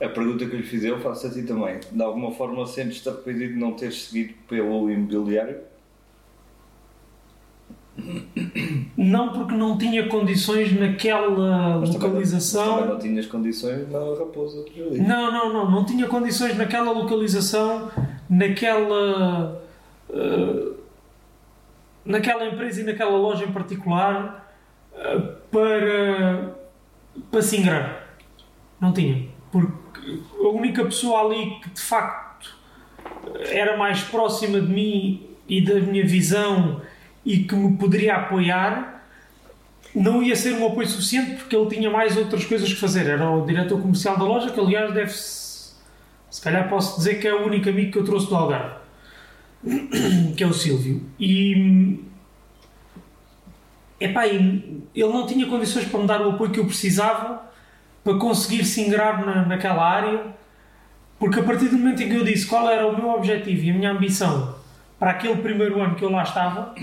[0.02, 1.78] A pergunta que eu lhe fiz eu faço a ti também.
[1.90, 5.56] De alguma forma sentes-te arrependido de não teres seguido pelo imobiliário?
[8.96, 12.74] Não porque não tinha condições naquela Mas localização.
[12.74, 15.00] Também não tinhas condições na Raposa de.
[15.00, 17.90] Não, não, não, não tinha condições naquela localização,
[18.28, 19.62] naquela.
[20.10, 20.72] eh,
[22.04, 24.52] naquela empresa e naquela loja em particular
[24.94, 25.18] eh,
[25.50, 26.56] para.
[27.30, 28.18] para se ingrar.
[28.80, 29.28] Não tinha.
[29.52, 32.56] Porque a única pessoa ali que de facto
[33.50, 36.82] era mais próxima de mim e da minha visão
[37.24, 39.02] e que me poderia apoiar
[39.94, 43.06] não ia ser um apoio suficiente porque ele tinha mais outras coisas que fazer.
[43.06, 45.44] Era o diretor comercial da loja, que aliás deve se
[46.34, 48.74] se calhar posso dizer que é o único amigo que eu trouxe do Algarve,
[50.36, 51.00] que é o Silvio.
[51.16, 52.00] E
[54.00, 57.40] epá, ele não tinha condições para me dar o apoio que eu precisava
[58.02, 60.34] para conseguir se ingrar na, naquela área,
[61.20, 63.70] porque a partir do momento em que eu disse qual era o meu objetivo e
[63.70, 64.56] a minha ambição
[65.04, 66.74] para aquele primeiro ano que eu lá estava,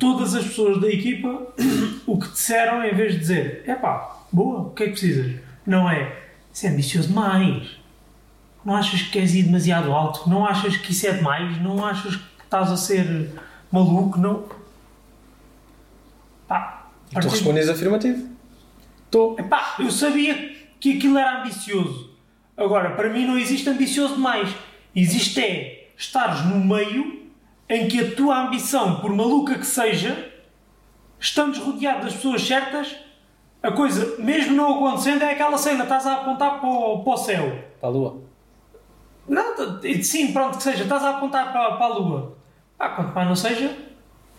[0.00, 1.46] todas as pessoas da equipa
[2.04, 5.36] o que disseram, em vez de dizer epá, boa, o que é que precisas?
[5.64, 6.12] Não é,
[6.52, 7.68] isso é ambicioso demais.
[8.64, 10.28] Não achas que queres ir demasiado alto?
[10.28, 11.62] Não achas que isso é demais?
[11.62, 13.30] Não achas que estás a ser
[13.70, 14.18] maluco?
[14.18, 14.44] Não.
[16.48, 18.28] Pá, E tu respondes afirmativo.
[19.04, 19.38] Estou.
[19.38, 20.34] Epá, eu sabia
[20.80, 22.10] que aquilo era ambicioso.
[22.56, 24.52] Agora, para mim não existe ambicioso demais.
[24.96, 27.21] Existe é estares no meio
[27.74, 30.30] em que a tua ambição, por maluca que seja,
[31.18, 32.94] estando rodeado das pessoas certas,
[33.62, 37.16] a coisa, mesmo não acontecendo, é aquela cena, estás a apontar para o, para o
[37.16, 37.58] céu.
[37.80, 38.20] Para a lua.
[39.28, 39.54] Não,
[40.02, 42.36] sim, pronto, que seja, estás a apontar para, para a lua.
[42.78, 43.74] Ah, quanto mais não seja,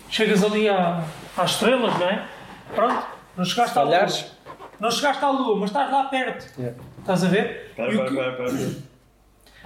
[0.10, 1.02] chegas ali à-
[1.38, 2.28] às estrelas, não é?
[2.76, 3.06] Pronto,
[3.38, 4.08] não chegaste à lua.
[4.80, 6.60] Não chegaste à lua, mas estás lá perto.
[6.60, 6.78] Yeah.
[7.00, 7.68] Estás a ver?
[7.70, 8.84] Espera, E o espera, que- espera, espera.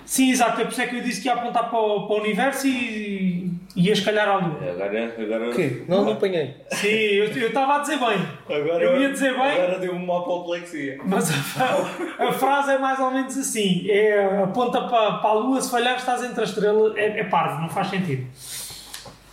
[0.07, 2.15] Sim, exato, é por isso é que eu disse que ia apontar para o, para
[2.15, 4.57] o universo e ia escalhar à lua.
[4.71, 5.83] Agora, agora, O quê?
[5.85, 6.55] Não, não apanhei.
[6.71, 8.25] Sim, eu eu estava a dizer bem.
[8.49, 9.51] agora, Eu ia dizer bem.
[9.51, 10.97] Agora deu-me uma apoplexia.
[11.05, 15.59] Mas a, a frase é mais ou menos assim: é aponta para, para a lua,
[15.59, 16.95] se falhar estás entre as estrelas.
[16.95, 18.25] É, é parvo, não faz sentido.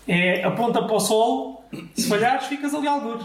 [0.09, 3.25] É aponta para o sol, se falhares ficas ali algures.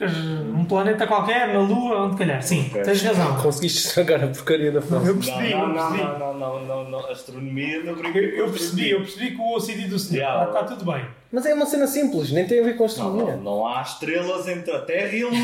[0.00, 2.42] Ficas num planeta qualquer, na lua, onde calhar.
[2.42, 2.82] Sim, Ok.
[2.82, 3.36] tens razão.
[3.42, 5.08] Conseguiste estragar a porcaria da frase.
[5.08, 5.98] Eu percebi, não, eu não, percebi.
[6.02, 7.10] não, não, não, não, não.
[7.10, 10.20] Astronomia não brinca Eu, eu percebi, eu percebi que o OCD do senhor.
[10.22, 10.44] Yeah.
[10.46, 11.04] Está, está tudo bem.
[11.30, 13.36] Mas é uma cena simples, nem tem a ver com astronomia.
[13.36, 15.40] não, não há estrelas entre a Terra e a Lua.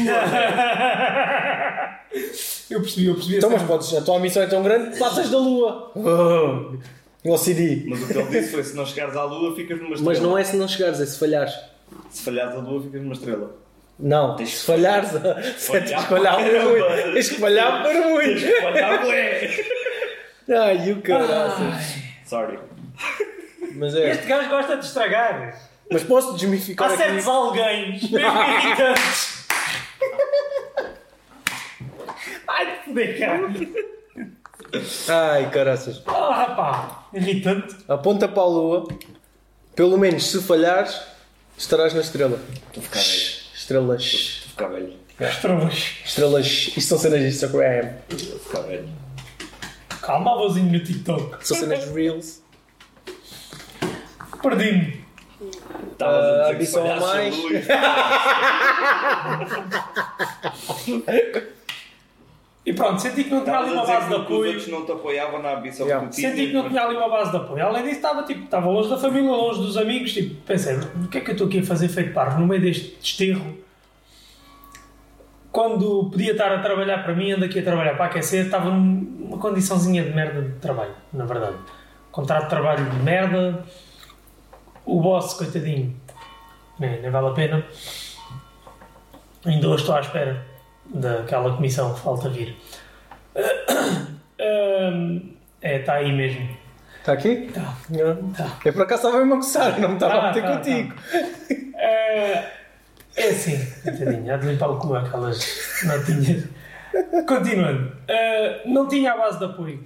[2.71, 3.37] Eu percebi, eu percebi.
[3.37, 5.93] Então, mas podes, a tua missão é tão grande, passas da lua.
[5.95, 6.77] Oh,
[7.29, 7.85] o OCD.
[7.89, 10.11] Mas o que ele disse foi: se não chegares à Lua, ficas numa estrela.
[10.13, 11.53] Mas não é se não chegares, é se falhares.
[12.11, 13.55] Se falhares à Lua, ficas numa estrela.
[13.99, 15.11] Não, Tens se que falhares,
[15.57, 17.13] se tens que falhar muito.
[17.15, 18.41] Tens que falhar para Tens muito.
[18.41, 19.03] que falhar.
[20.63, 21.95] Ai, o caraças.
[22.27, 22.59] Sorry.
[23.75, 24.11] Mas é.
[24.13, 25.61] Este gajo gosta de estragar.
[25.91, 29.47] Mas posso desmificar Há certos alguém, mesmo irritantes.
[32.49, 33.75] Ai, de foder, caralho.
[35.09, 36.03] Ai, caraças.
[36.07, 37.77] Ah, pá, irritante.
[37.89, 38.89] Aponta para a lua.
[39.75, 41.01] Pelo menos se falhares,
[41.57, 42.39] estarás na estrela.
[42.69, 43.36] Estou a ficar velho.
[43.67, 44.45] Estrelas.
[44.47, 44.95] Ficar velho.
[45.19, 45.75] Estrelas.
[46.05, 46.47] Estrelas.
[46.47, 47.95] Isto são cenas de Instagram.
[48.13, 48.89] A ficar velho.
[50.01, 51.45] Calma, avôzinho no TikTok.
[51.45, 52.43] São cenas de Reels.
[54.41, 55.05] Perdi-me.
[55.91, 57.67] Estavas a dizer que ambição a luz.
[62.67, 64.47] E pronto, senti que não tinha ali uma base de que os apoio.
[64.49, 66.09] outros não te apoiavam na ambição Yeah.
[66.09, 66.17] que.
[66.17, 67.65] Senti que não tinha ali uma base de apoio.
[67.65, 70.13] Além disso, estava, tipo, estava longe da família, longe dos amigos.
[70.13, 72.61] Tipo, pensei, o que é que eu estou aqui a fazer feito parvo no meio
[72.61, 73.57] deste desterro?
[75.53, 79.39] Quando podia estar a trabalhar para mim, ando aqui a trabalhar para aquecer, estava numa
[79.39, 81.57] condiçãozinha de merda de trabalho, na verdade.
[82.11, 83.65] Contrato de trabalho de merda,
[84.85, 85.95] o boss, coitadinho,
[86.81, 87.65] nem, nem vale a pena.
[89.45, 90.56] Ainda hoje estou à espera
[90.95, 92.57] daquela comissão que falta vir.
[95.63, 96.49] É, está aí mesmo.
[97.01, 97.49] Está aqui?
[97.53, 97.75] Tá.
[97.91, 98.31] Não.
[98.33, 98.59] Tá.
[98.65, 100.95] Eu por acaso estava mesmo a coçar, não me estava a Tá, meter tá, contigo.
[101.77, 102.45] É,
[103.17, 106.45] é assim, coitadinho, há de limpar o cu aquelas notinhas.
[107.27, 109.85] Continuando, É, não tinha a base de apoio,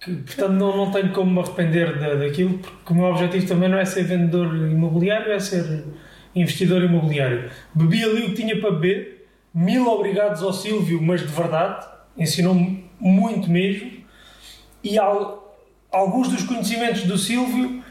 [0.00, 3.68] que, portanto não, não tenho como me arrepender da, daquilo, porque o meu objetivo também
[3.68, 5.84] não é ser vendedor imobiliário, é ser
[6.34, 7.50] investidor imobiliário.
[7.74, 9.17] Bebi ali o que tinha para beber,
[9.58, 11.84] mil obrigados ao Silvio, mas de verdade,
[12.16, 13.90] ensinou-me muito mesmo,
[14.84, 15.56] e al-
[15.90, 17.82] alguns dos conhecimentos do Silvio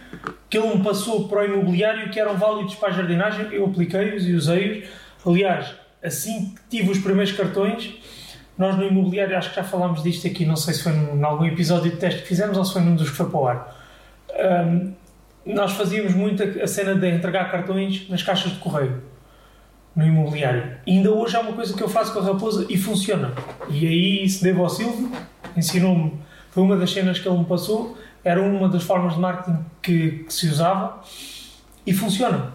[0.49, 4.25] que ele me passou para o imobiliário que eram válidos para a jardinagem, eu apliquei-os
[4.25, 4.87] e usei-os.
[5.25, 7.93] Aliás, assim que tive os primeiros cartões,
[8.57, 11.45] nós no imobiliário, acho que já falámos disto aqui, não sei se foi em algum
[11.45, 13.75] episódio de teste que fizemos ou se foi num dos que foi para o ar.
[14.39, 14.93] Ahm,
[15.45, 19.01] nós fazíamos muito a cena de entregar cartões nas caixas de correio
[19.97, 20.77] no imobiliário.
[20.85, 23.33] E ainda hoje é uma coisa que eu faço com a Raposa e funciona.
[23.67, 25.11] E aí isso devo ao Silvio,
[25.57, 26.13] ensinou-me,
[26.51, 30.09] foi uma das cenas que ele me passou, era uma das formas de marketing que,
[30.25, 31.01] que se usava
[31.83, 32.53] e funciona.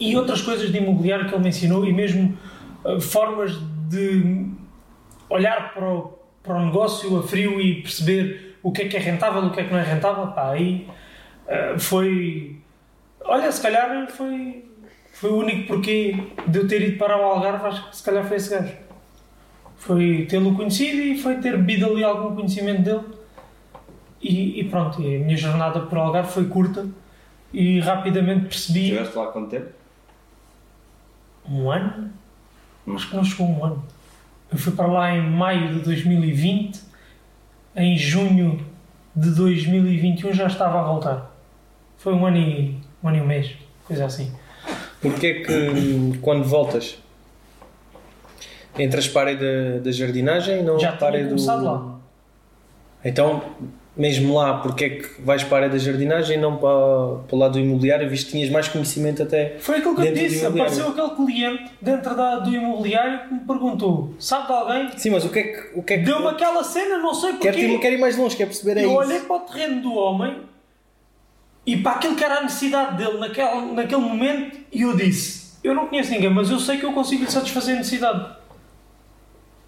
[0.00, 2.36] E outras coisas de imobiliário que ele me ensinou e mesmo
[2.82, 3.58] uh, formas
[3.88, 4.46] de
[5.28, 9.00] olhar para o, para o negócio a frio e perceber o que é que é
[9.00, 10.88] rentável, o que é que não é rentável, pá, aí
[11.46, 12.56] uh, foi.
[13.22, 14.64] Olha, se calhar foi,
[15.20, 18.24] foi o único porquê de eu ter ido para o Algarve, acho que se calhar
[18.24, 18.72] foi esse gajo.
[19.76, 23.04] Foi tê-lo conhecido e foi ter bebido ali algum conhecimento dele.
[24.22, 26.88] E, e pronto, e a minha jornada por Algarve foi curta
[27.52, 28.84] e rapidamente percebi.
[28.84, 29.68] Estiveste lá quanto tempo?
[31.46, 32.10] Um ano?
[32.94, 33.84] Acho que não chegou um ano.
[34.50, 36.80] Eu fui para lá em maio de 2020,
[37.76, 38.66] em junho
[39.14, 41.30] de 2021 já estava a voltar.
[41.98, 43.54] Foi um ano e um, ano e um mês,
[43.84, 44.32] coisa assim.
[45.00, 46.98] Porque é que quando voltas
[48.78, 51.46] entras para a área da, da jardinagem e não Já para a área do...
[51.64, 51.98] lá.
[53.04, 53.42] Então,
[53.96, 57.34] mesmo lá, porque é que vais para a área da jardinagem e não para, para
[57.36, 59.56] o lado do imobiliário, visto que tinhas mais conhecimento até.
[59.58, 60.44] Foi aquilo que eu disse.
[60.46, 64.90] Apareceu aquele cliente dentro da- do imobiliário que me perguntou: sabe de alguém?
[64.98, 65.78] Sim, mas o que é que.
[65.78, 67.72] O que, é que Deu-me aquela cena, não sei quero, porquê.
[67.72, 68.98] ir, quero ir mais longe, quero perceber é eu isso.
[68.98, 70.36] olhei para o terreno do homem
[71.66, 75.74] e para aquilo que era a necessidade dele naquele, naquele momento e eu disse: Eu
[75.74, 78.40] não conheço ninguém, mas eu sei que eu consigo lhe satisfazer a necessidade.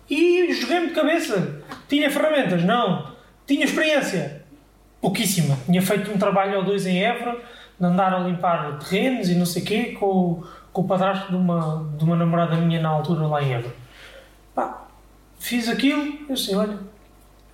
[0.09, 1.63] E joguei-me de cabeça.
[1.89, 2.65] Tinha ferramentas?
[2.65, 3.13] Não.
[3.47, 4.45] Tinha experiência?
[5.01, 5.59] Pouquíssima.
[5.67, 7.41] Tinha feito um trabalho ou dois em Évora,
[7.79, 11.37] de andar a limpar terrenos e não sei o quê, com, com o padrasto de
[11.37, 13.75] uma, de uma namorada minha na altura lá em Évora.
[14.55, 14.87] Pá,
[15.39, 16.79] fiz aquilo, eu sei, olha,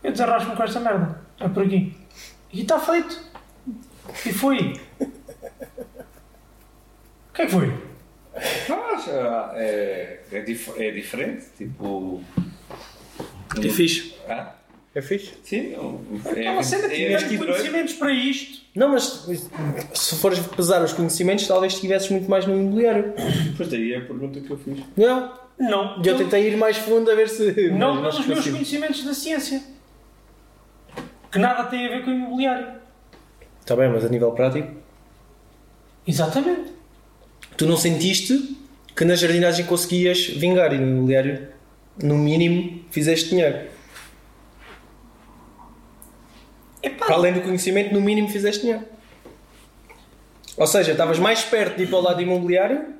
[0.03, 1.20] eu desarrasco-me com esta merda.
[1.40, 1.96] É por aqui.
[2.53, 3.27] E está feito.
[4.27, 4.81] E foi.
[5.01, 5.07] O
[7.35, 7.73] que é que foi?
[8.68, 12.23] Mas ah, é, é, dif- é diferente, tipo.
[13.57, 14.14] É fixe.
[14.29, 14.55] Ah,
[14.94, 15.33] É fixe.
[15.42, 15.75] sim,
[16.37, 17.51] é, É uma cena que é, 22.
[17.57, 18.62] conhecimentos para isto.
[18.75, 19.27] Não, mas
[19.94, 23.12] se fores pesar os conhecimentos, talvez estivesses muito mais no imobiliário.
[23.57, 24.79] Pois daí é a pergunta que eu fiz.
[24.97, 25.33] Não.
[25.59, 26.01] Não.
[26.05, 27.71] Eu tentei ir mais fundo a ver se.
[27.71, 29.61] Não pelos meus conhecimentos da ciência.
[31.33, 32.77] Que nada tem a ver com o imobiliário.
[33.68, 34.66] Está Tá bem, mas a nível prático.
[36.07, 36.72] Exatamente.
[37.54, 38.57] Tu não sentiste
[38.96, 41.48] que na jardinagem conseguias vingar e no imobiliário,
[42.02, 43.68] no mínimo, fizeste dinheiro.
[46.83, 48.85] Epá, Para além do conhecimento, no mínimo fizeste dinheiro.
[50.57, 52.94] Ou seja, estavas mais perto de ir para o lado imobiliário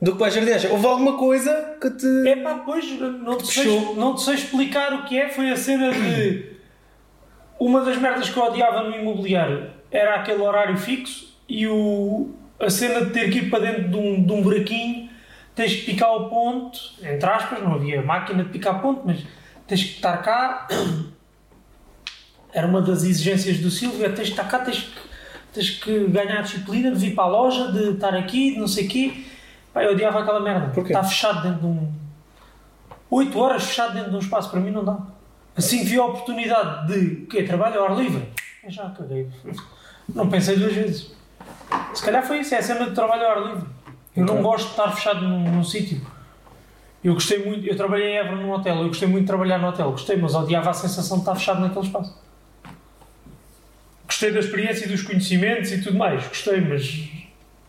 [0.00, 0.70] do que para a jardinagem.
[0.70, 2.06] Houve alguma coisa que te.
[2.26, 3.94] Epá, pois, não te, sei, Puxou.
[3.94, 5.28] não te sei explicar o que é.
[5.28, 6.56] Foi a cena de.
[7.60, 12.68] Uma das merdas que eu odiava no imobiliário era aquele horário fixo e o, a
[12.68, 15.08] cena de ter que ir para dentro de um, de um buraquinho,
[15.54, 19.24] tens que picar o ponto, entre aspas, não havia máquina de picar ponto, mas
[19.66, 20.68] tens que estar cá.
[22.52, 25.00] Era uma das exigências do Silvio, é tens que estar cá, tens que,
[25.52, 28.68] tens que ganhar a disciplina de vir para a loja, de estar aqui, de não
[28.68, 29.24] sei o quê.
[29.72, 30.68] Pá, eu odiava aquela merda.
[30.68, 30.92] Porquê?
[30.92, 31.92] Está fechado dentro de um.
[33.10, 34.98] 8 horas fechado dentro de um espaço, para mim não dá.
[35.56, 37.24] Assim que vi a oportunidade de.
[37.24, 37.42] O quê?
[37.42, 38.28] Trabalho ao ar livre?
[38.62, 39.28] Eu já caguei.
[40.14, 41.10] Não pensei duas vezes.
[41.94, 43.68] Se calhar foi isso, é a cena de trabalho ao ar livre.
[44.16, 44.42] Eu não Ok.
[44.44, 46.00] gosto de estar fechado num, num sítio.
[47.04, 49.68] Eu gostei muito, eu trabalhei em Évora num hotel, eu gostei muito de trabalhar no
[49.68, 52.18] hotel, gostei, mas odiava a sensação de estar fechado naquele espaço.
[54.06, 57.08] Gostei da experiência e dos conhecimentos e tudo mais, gostei, mas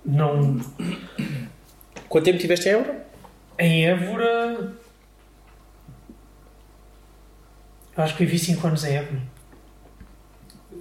[0.03, 0.59] não.
[2.07, 3.07] Quanto tempo tiveste em Évora?
[3.59, 4.73] Em Évora.
[7.95, 9.21] Eu acho que vivi 5 anos em Évora.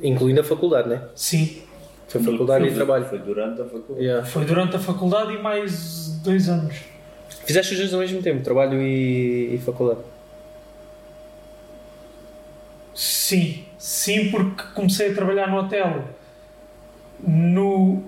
[0.02, 1.02] Incluindo a faculdade, né?
[1.14, 1.62] Sim.
[2.06, 3.04] Foi faculdade Foi- e trabalho.
[3.04, 4.04] Foi durante a faculdade.
[4.04, 4.26] Yeah.
[4.26, 6.74] Foi durante a faculdade e mais dois anos.
[7.44, 10.00] Fizeste os dois ao mesmo tempo, trabalho e, e faculdade.
[12.94, 16.04] Sim, sim, porque comecei a trabalhar no hotel
[17.20, 18.02] no,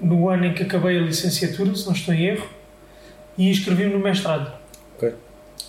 [0.00, 2.48] no ano em que acabei a licenciatura, se não estou em erro,
[3.36, 4.52] e inscrevi-me no mestrado.
[4.96, 5.14] Ok.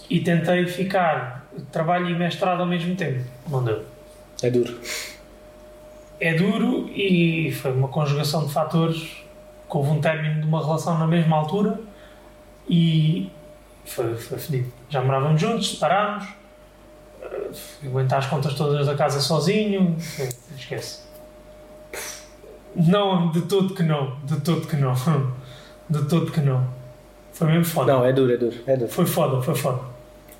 [0.09, 3.23] E tentei ficar trabalho e mestrado ao mesmo tempo.
[3.49, 3.83] Não deu.
[4.43, 4.77] É duro.
[6.25, 8.97] É duro e foi uma conjugação de fatores
[9.69, 11.79] que houve um término de uma relação na mesma altura
[12.67, 13.29] e
[13.85, 14.73] foi, foi fedido.
[14.89, 16.27] Já morávamos juntos, separámos,
[17.21, 17.51] eh,
[17.85, 19.95] aguentar as contas todas da casa sozinho,
[20.57, 21.01] esquece.
[22.75, 24.95] Não, de todo que não, de todo que não,
[25.87, 26.67] de todo que não.
[27.33, 27.93] Foi mesmo foda.
[27.93, 28.57] Não, é duro, é duro.
[28.65, 28.91] É duro.
[28.91, 29.81] Foi foda, foi foda.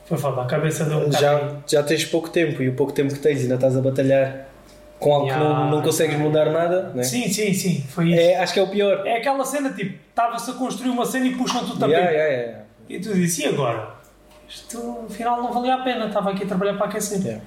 [0.05, 1.11] Foi foda, a cabeça deu um.
[1.11, 4.55] Já, já tens pouco tempo e o pouco tempo que tens ainda estás a batalhar
[5.00, 5.60] com algo que Yeah.
[5.60, 6.91] não, não consegues mudar nada.
[6.93, 7.04] Né?
[7.04, 8.20] Sim, sim, sim, foi isso.
[8.20, 9.06] É, acho que é o pior.
[9.06, 12.00] É aquela cena tipo, estava-se a construir uma cena e puxam-te o tapete.
[12.00, 12.60] Yeah, yeah.
[12.89, 13.96] E tu dizes, e agora?
[14.48, 17.41] Isto afinal não valia a pena, estava aqui a trabalhar para aquecer.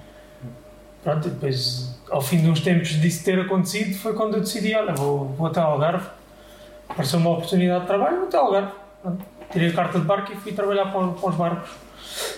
[1.03, 4.75] Pronto, e depois, ao fim de uns tempos disso ter acontecido, foi quando eu decidi:
[4.75, 6.07] olha, vou, vou até ao Algarve.
[6.89, 8.73] Apareceu uma oportunidade de trabalho, vou até ao Algarve.
[9.03, 9.25] Pronto.
[9.51, 11.71] Tirei a carta de barco e fui trabalhar para, para os barcos,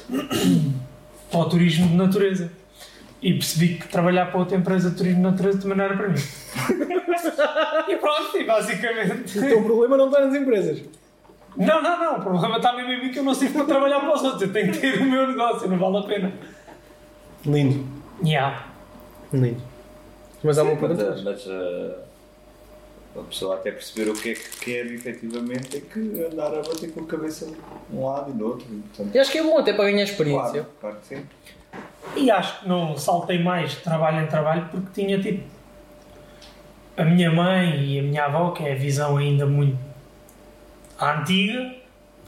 [1.31, 2.53] para o turismo de natureza.
[3.23, 6.09] E percebi que trabalhar para outra empresa de turismo de natureza também não era para
[6.09, 6.19] mim.
[7.89, 9.39] e pronto, e basicamente.
[9.39, 10.83] O teu problema não está nas empresas.
[11.57, 12.19] Não, não, não.
[12.19, 14.43] O problema está mesmo em mim que eu não sirvo para trabalhar para os outros.
[14.43, 16.33] Eu tenho que ter o meu negócio, não vale a pena.
[17.45, 17.87] Lindo.
[18.25, 18.67] Yeah.
[19.33, 19.63] Lindo.
[20.43, 21.21] Mas há uma pergunta?
[21.23, 21.95] mas uh,
[23.17, 26.93] a pessoa até perceber o que é que quer efetivamente tem que andar a bater
[26.93, 28.67] com a cabeça de um lado e do outro.
[28.67, 30.51] Portanto, Eu acho que é bom até para ganhar experiência.
[30.51, 31.27] claro, claro que sim.
[32.17, 35.43] E acho que não saltei mais de trabalho em trabalho porque tinha tipo
[36.97, 39.79] a minha mãe e a minha avó, que é a visão ainda muito
[41.01, 41.75] antiga.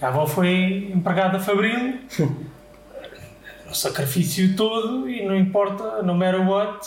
[0.01, 1.99] A avó foi empregada fabril,
[3.71, 6.87] o sacrifício todo e não importa, no matter what,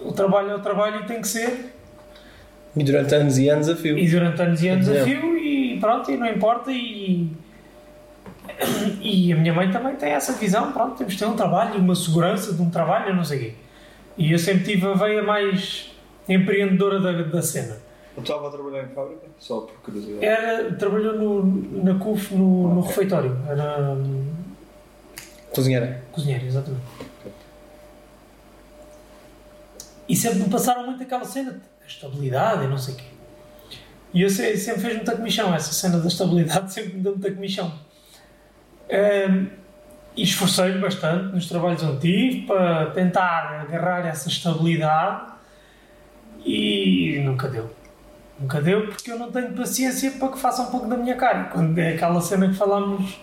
[0.00, 1.74] o trabalho é o trabalho e tem que ser.
[2.76, 3.98] E durante anos e anos a fio.
[3.98, 7.30] E durante anos e anos a fio e pronto, e não importa e,
[9.00, 11.94] e a minha mãe também tem essa visão, pronto, temos de ter um trabalho, uma
[11.94, 13.54] segurança de um trabalho, eu não sei o quê.
[14.18, 15.90] E eu sempre tive a veia mais
[16.28, 17.76] empreendedora da, da cena.
[18.16, 20.24] Eu estava a trabalhar em fábrica, só por curiosidade.
[20.24, 24.32] Era, trabalhou no, na CUF no, no refeitório, era hum,
[25.54, 26.02] Cozinheira.
[26.12, 26.82] cozinheiro, exatamente.
[30.08, 33.04] E sempre me passaram muito aquela cena de estabilidade e não sei o quê.
[34.14, 37.30] E eu sei, sempre fez muita comissão, essa cena da estabilidade sempre me deu muita
[37.32, 37.72] comissão.
[38.88, 39.46] Ehm,
[40.16, 45.32] e esforcei-me bastante nos trabalhos onde tive para tentar agarrar essa estabilidade
[46.44, 47.70] e nunca deu.
[48.40, 51.44] Nunca deu porque eu não tenho paciência para que faça um pouco da minha cara.
[51.44, 53.18] Quando é aquela cena que falámos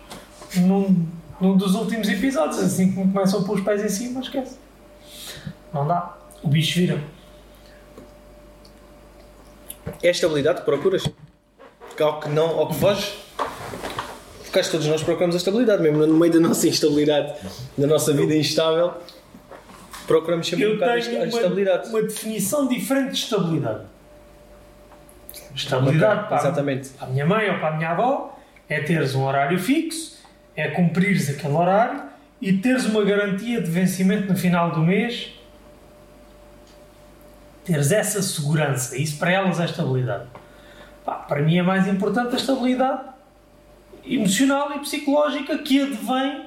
[0.57, 1.07] num,
[1.41, 4.57] num dos últimos episódios, assim que me começam a pôr os pés em cima, esquece.
[5.74, 6.16] Não dá.
[6.43, 7.01] O bicho vira.
[10.01, 11.07] É a estabilidade que procuras?
[11.99, 13.23] Ao que não, ao que foge?
[14.54, 17.34] Porque acho que todos nós procuramos a estabilidade, mesmo no meio da nossa instabilidade,
[17.76, 18.93] da nossa vida instável,
[20.06, 21.89] procuramos sempre um bocado a estabilidade.
[21.89, 23.86] uma, uma definição diferente de estabilidade.
[25.56, 26.89] Estabilidade para, Exatamente.
[26.89, 28.39] para a minha mãe ou para a minha avó
[28.70, 30.20] é teres um horário fixo,
[30.56, 32.04] é cumprires aquele horário
[32.39, 35.34] e teres uma garantia de vencimento no final do mês.
[37.66, 38.95] Teres essa segurança.
[38.95, 40.28] Isso para elas é estabilidade.
[41.04, 43.12] Pá, para mim é mais importante a estabilidade
[44.06, 46.45] emocional e psicológica que advém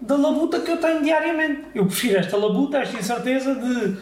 [0.00, 1.66] da labuta que eu tenho diariamente.
[1.74, 3.96] Eu prefiro esta labuta, esta incerteza de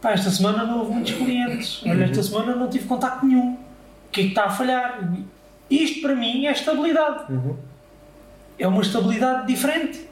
[0.00, 3.54] pá, esta semana não houve muitos clientes, olha, esta semana não tive contacto nenhum.
[3.54, 5.12] O que é que está a falhar?
[5.70, 7.30] Isto para mim é estabilidade.
[7.30, 7.56] Uhum.
[8.58, 10.08] É uma estabilidade diferente.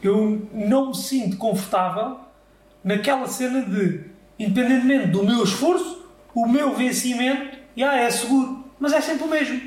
[0.00, 2.20] Eu não me sinto confortável
[2.84, 4.04] naquela cena de,
[4.38, 8.64] independentemente do meu esforço, o meu vencimento já é seguro.
[8.78, 9.60] Mas é sempre o mesmo.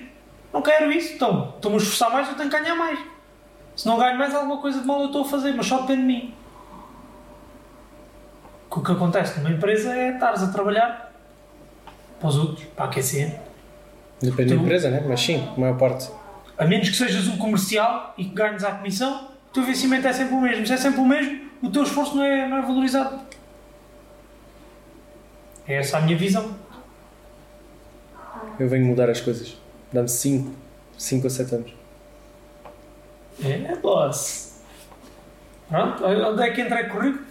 [0.54, 3.00] Não quero isso, então estou-me a esforçar mais, eu tenho que ganhar mais.
[3.76, 6.02] Se não ganho mais, alguma coisa de mal eu estou a fazer, mas só depende
[6.02, 6.34] de mim.
[8.70, 11.12] O que acontece numa empresa é estares a trabalhar
[12.20, 13.40] para os outros, para aquecer.
[14.22, 15.04] Depende da Tu- empresa, né?
[15.08, 16.10] mas sim, a maior parte.
[16.58, 20.14] A menos que sejas um comercial e que ganhes a comissão, o teu vencimento é
[20.14, 20.66] sempre o mesmo.
[20.68, 23.20] Se é sempre o mesmo, o teu esforço não é, não é valorizado.
[25.68, 26.54] É essa a minha visão.
[28.60, 29.58] Eu venho mudar as coisas.
[29.94, 30.52] Dá-me 5,
[30.98, 31.74] 5 ou 7 anos.
[33.44, 34.62] É, boss.
[35.70, 37.26] Pronto, onde é que entra currículo?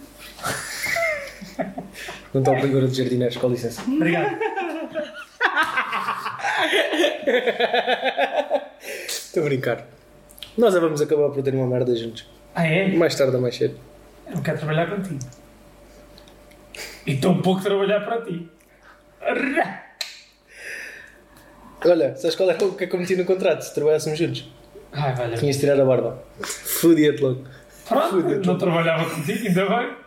[2.33, 3.81] Não estou à procura de jardineiros, com licença.
[3.83, 4.37] Obrigado.
[9.07, 9.85] Estou a brincar.
[10.57, 12.27] Nós já vamos acabar por ter uma merda juntos.
[12.53, 12.87] Ah, é?
[12.87, 13.77] Mais tarde ou mais cedo.
[14.27, 15.19] Eu não quero trabalhar contigo.
[17.05, 18.49] E tão pouco trabalhar para ti.
[19.21, 19.90] Arra!
[21.83, 24.47] Olha, sabes qual é o que é que eu meti no contrato se trabalhássemos juntos?
[24.91, 25.37] Ai, valeu.
[25.37, 26.23] Tinhas de tirar a barba.
[26.41, 27.43] Fodia-te logo.
[27.87, 30.01] Pronto, não trabalhava contigo, ainda bem.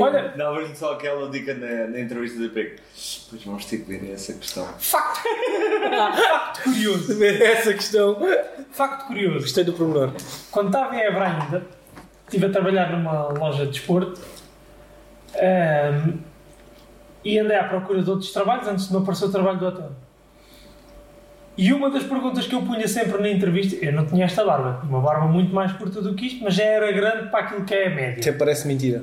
[0.00, 2.76] Olha, Dava-lhe só aquela dica na, na entrevista da PEC.
[3.28, 4.66] Pois vamos ter que ver essa questão.
[4.78, 5.20] facto.
[6.28, 7.18] facto curioso.
[7.18, 8.18] Ver essa questão.
[8.70, 9.40] Facto curioso.
[9.40, 10.12] Gostei do pormenor.
[10.50, 11.62] Quando estava em Évora ainda,
[12.26, 14.20] estive a trabalhar numa loja de desporto
[15.34, 16.18] ahm,
[17.24, 19.92] e andei à procura de outros trabalhos antes de me aparecer o trabalho do hotel.
[21.56, 24.78] E uma das perguntas que eu punha sempre na entrevista, eu não tinha esta barba,
[24.80, 27.64] tinha uma barba muito mais curta do que isto, mas já era grande para aquilo
[27.64, 28.20] que é a média.
[28.20, 29.02] Até parece mentira.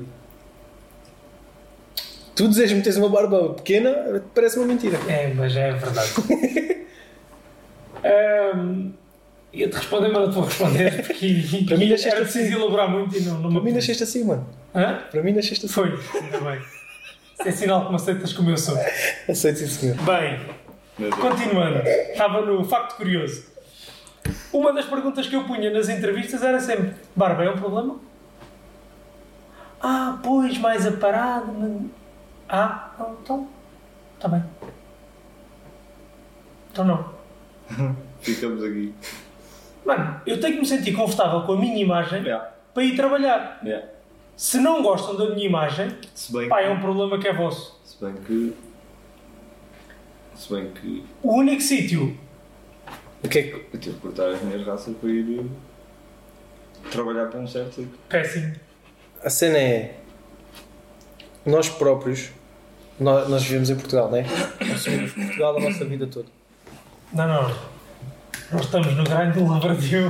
[2.34, 4.98] Tu que tens uma barba pequena, parece uma mentira.
[5.08, 6.10] É, mas é verdade.
[8.04, 8.92] Ahm,
[9.52, 13.20] Ia-te responder, mas não te vou responder porque Para mim era preciso elaborar muito e
[13.22, 14.46] não, não Para mim nasceste assim, mano.
[14.74, 14.98] Hã?
[15.10, 15.74] Para mim nasceste assim.
[15.74, 16.60] Foi, ainda bem.
[17.40, 18.76] Isso é sinal que me aceitas como eu sou.
[19.28, 19.96] Aceito sim, senhor.
[20.02, 20.40] Bem,
[21.10, 21.78] continuando.
[21.86, 23.46] Estava no facto curioso.
[24.52, 27.96] Uma das perguntas que eu punha nas entrevistas era sempre: Barba, é um problema?
[29.80, 31.88] Ah, pois, mais aparado.
[32.48, 33.48] Ah, não, então.
[34.16, 34.42] Está bem.
[36.72, 37.14] Então não.
[38.20, 38.92] Ficamos aqui.
[39.84, 42.50] Mano, eu tenho que me sentir confortável com a minha imagem Yeah.
[42.74, 43.60] para ir trabalhar.
[43.64, 43.86] Yeah.
[44.38, 46.64] Se não gostam da minha imagem, Se bem pá, que.
[46.64, 47.76] é um problema que é vosso.
[47.84, 48.54] Se bem que.
[50.36, 51.04] Se bem que.
[51.24, 52.16] O único sítio
[53.24, 53.66] O que é que.
[53.74, 55.40] Eu tive que cortar as minhas raças para ir.
[55.40, 57.90] eh, trabalhar para um certo sítio.
[58.08, 58.54] péssimo.
[59.24, 59.96] A cena é.
[61.44, 62.30] Nós próprios.
[63.00, 64.22] Nós, nós vivemos em Portugal, não é?
[64.68, 66.26] Nós vivemos em Portugal a nossa vida toda.
[67.12, 67.77] Não, não.
[68.52, 70.08] Nós estamos no grande do lavradio.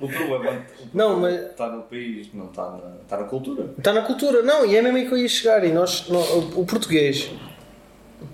[0.00, 0.62] O problema
[0.92, 1.34] Não, mas.
[1.50, 3.70] está no país, não está na, está na cultura.
[3.78, 5.64] Está na cultura, não, e é mesmo aí que eu ia chegar.
[5.64, 6.20] E nós, nó-
[6.56, 7.30] o português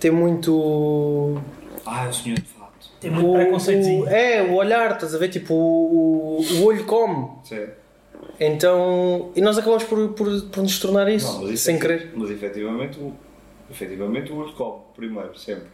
[0.00, 1.40] tem muito.
[1.84, 2.88] Ah, é o senhor de fato.
[3.00, 4.04] Tem muito o, preconceitozinho.
[4.04, 5.28] o- É, o olhar, estás a ver?
[5.28, 7.28] Tipo, o, o olho come.
[7.44, 7.66] Sim.
[8.40, 9.30] Então.
[9.36, 12.12] E nós acabamos por, por, por nos tornar isso, Não, sem é- querer.
[12.14, 13.12] Mas efetivamente, o,
[13.70, 15.68] efetivamente o olho come primeiro, sempre.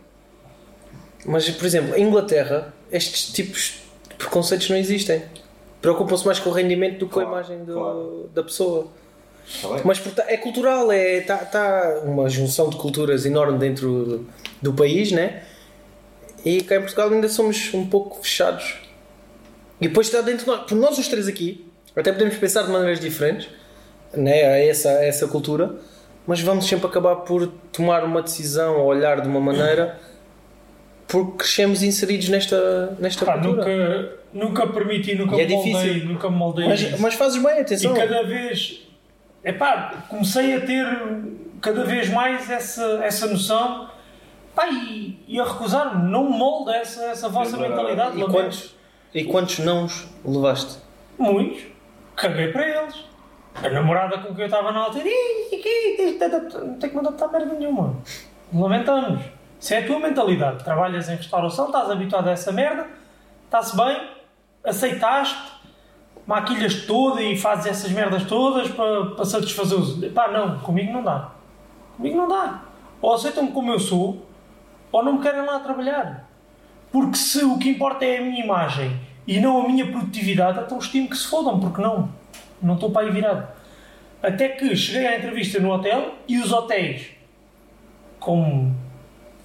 [1.25, 5.23] Mas, por exemplo, em Inglaterra, estes tipos de preconceitos não existem.
[5.81, 8.31] Preocupam-se mais com o rendimento do que com a Claro, imagem do- claro.
[8.35, 8.89] da pessoa.
[9.63, 9.81] Bem?
[9.85, 14.27] Mas é cultural, é tá, tá uma junção de culturas enorme dentro do,
[14.63, 15.43] do país, né?
[16.45, 18.75] E cá em Portugal ainda somos um pouco fechados.
[19.81, 21.67] E depois está dentro de nós, por nós os três aqui,
[21.97, 23.49] até podemos pensar de maneiras diferentes,
[24.15, 24.45] né?
[24.45, 25.75] A essa, a essa cultura,
[26.27, 29.99] mas vamos sempre acabar por tomar uma decisão ou olhar de uma maneira
[31.11, 33.67] porque crescemos inseridos nesta, nesta Pá, cultura.
[34.33, 36.09] nunca, nunca permiti, nunca E é me moldei, difícil.
[36.09, 37.95] nunca me moldei Mas, mas fazes bem, E atenção.
[37.95, 38.87] cada vez,
[39.45, 40.87] epá, comecei a ter
[41.61, 43.91] cada vez mais essa, essa noção
[44.55, 48.21] pá, e, e a recusar-me, não me molda essa, essa vossa mentalidade.
[48.21, 48.75] E quantos,
[49.15, 50.79] e quantos nãos levaste?
[51.19, 51.63] Muitos,
[52.17, 52.95] caguei para eles.
[53.63, 57.01] A namorada com quem eu estava na altura, "Ih, que- que- não tem que me
[57.01, 57.97] adaptar a merda nenhuma.
[58.55, 59.21] Lamentamos.
[59.61, 62.89] Se é a tua mentalidade, trabalhas em restauração, estás habituado a essa merda,
[63.45, 64.09] está-se bem,
[64.65, 65.53] aceitaste,
[66.27, 70.03] maquilhas toda e fazes essas merdas todas para, para satisfazer os.
[70.13, 71.33] Pá, não, comigo não dá.
[71.95, 72.63] Comigo não dá.
[73.03, 74.27] Ou aceitam-me como eu sou,
[74.91, 76.27] ou não me querem lá trabalhar.
[76.91, 80.79] Porque se o que importa é a minha imagem e não a minha produtividade, então
[80.79, 82.09] estimo que se fodam, porque não.
[82.63, 83.47] Não estou para aí virado.
[84.23, 87.11] Até que cheguei à entrevista no hotel e os hotéis,
[88.19, 88.75] como,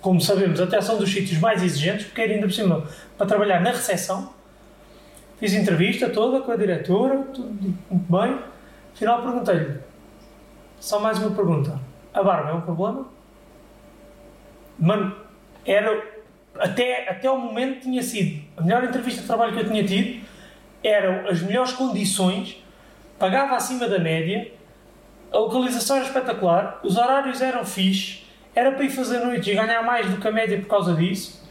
[0.06, 2.84] como sabemos, até são dos sítios mais exigentes, porque era ainda por cima
[3.18, 4.32] para trabalhar na recepção.
[5.40, 7.50] Fiz entrevista toda com a diretora, tudo
[7.90, 8.38] muito bem.
[8.94, 9.80] Afinal perguntei-lhe,
[10.80, 11.80] só mais uma pergunta.
[12.14, 13.08] A barba é um problema?
[14.78, 15.16] Mano,
[15.66, 16.00] era
[16.60, 20.24] até, até o momento tinha sido a melhor entrevista de trabalho que eu tinha tido
[20.84, 22.64] eram as melhores condições
[23.18, 24.52] pagava acima da média
[25.34, 28.25] a localização era espetacular os horários eram fixe
[28.56, 31.44] era para ir fazer noites e ganhar mais do que a média por causa disso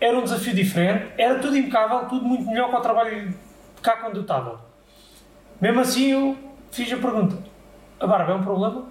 [0.00, 3.34] era um desafio diferente era tudo impecável, tudo muito melhor que o trabalho
[3.82, 4.60] cá quando eu estava
[5.60, 6.36] mesmo assim eu
[6.70, 7.36] fiz a pergunta
[8.00, 8.86] a barba é um problema?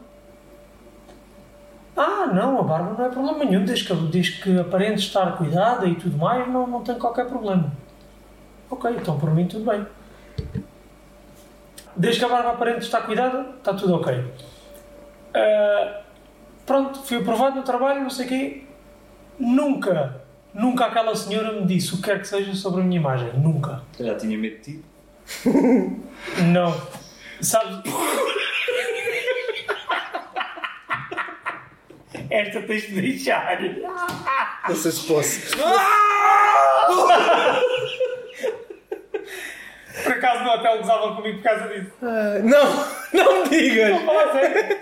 [1.95, 5.87] Ah, não, a barba não é problema nenhum, desde que, desde que aparente estar cuidada
[5.87, 7.71] e tudo mais, não, não tem qualquer problema.
[8.69, 9.85] Ok, então por mim tudo bem.
[11.95, 14.31] Desde que a barba aparente estar cuidada, está tudo ok.
[15.33, 16.01] Ah,
[16.67, 18.63] pronto, fui aprovado no trabalho, não sei o quê.
[19.39, 23.31] Nunca nunca aquela senhora me disse o que quer que seja sobre a minha imagem.
[23.33, 23.83] Nunca.
[23.99, 24.83] Já tinha medo de ti.
[26.51, 26.75] Não.
[27.41, 27.77] Sabes?
[32.29, 33.59] Esta tens de deixar.
[34.67, 35.57] Não sei se posso.
[40.03, 41.91] Por acaso no hotel gozavam comigo por causa disso.
[42.03, 44.01] Ah, não, não me digas.
[44.03, 44.77] Fala sério.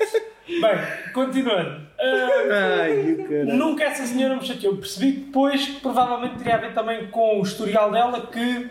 [0.47, 1.85] Bem, continuando.
[1.99, 3.45] Ai, o cara.
[3.45, 4.77] nunca essa senhora me chateou.
[4.77, 8.69] Percebi depois que provavelmente teria a ver também com o historial dela que.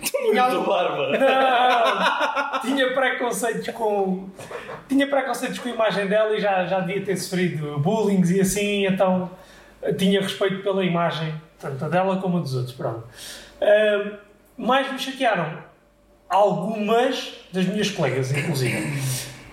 [0.00, 1.18] Tinha Muito barba.
[1.18, 4.28] Não, tinha preconceitos com
[4.88, 8.86] tinha preconceitos com a imagem dela e já, já devia ter sofrido bullying e assim,
[8.86, 9.30] então
[9.98, 12.74] tinha respeito pela imagem, tanto a dela como a dos outros.
[12.74, 13.04] Pronto.
[13.60, 14.12] Ahm,
[14.56, 15.58] mais me chatearam
[16.28, 18.76] algumas das minhas colegas, inclusive.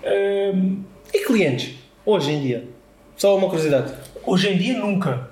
[0.04, 0.84] Ahm,
[1.16, 1.74] E clientes?
[2.04, 2.64] Hoje em dia?
[3.16, 3.92] Só uma curiosidade.
[4.24, 5.28] hoje em dia, nunca.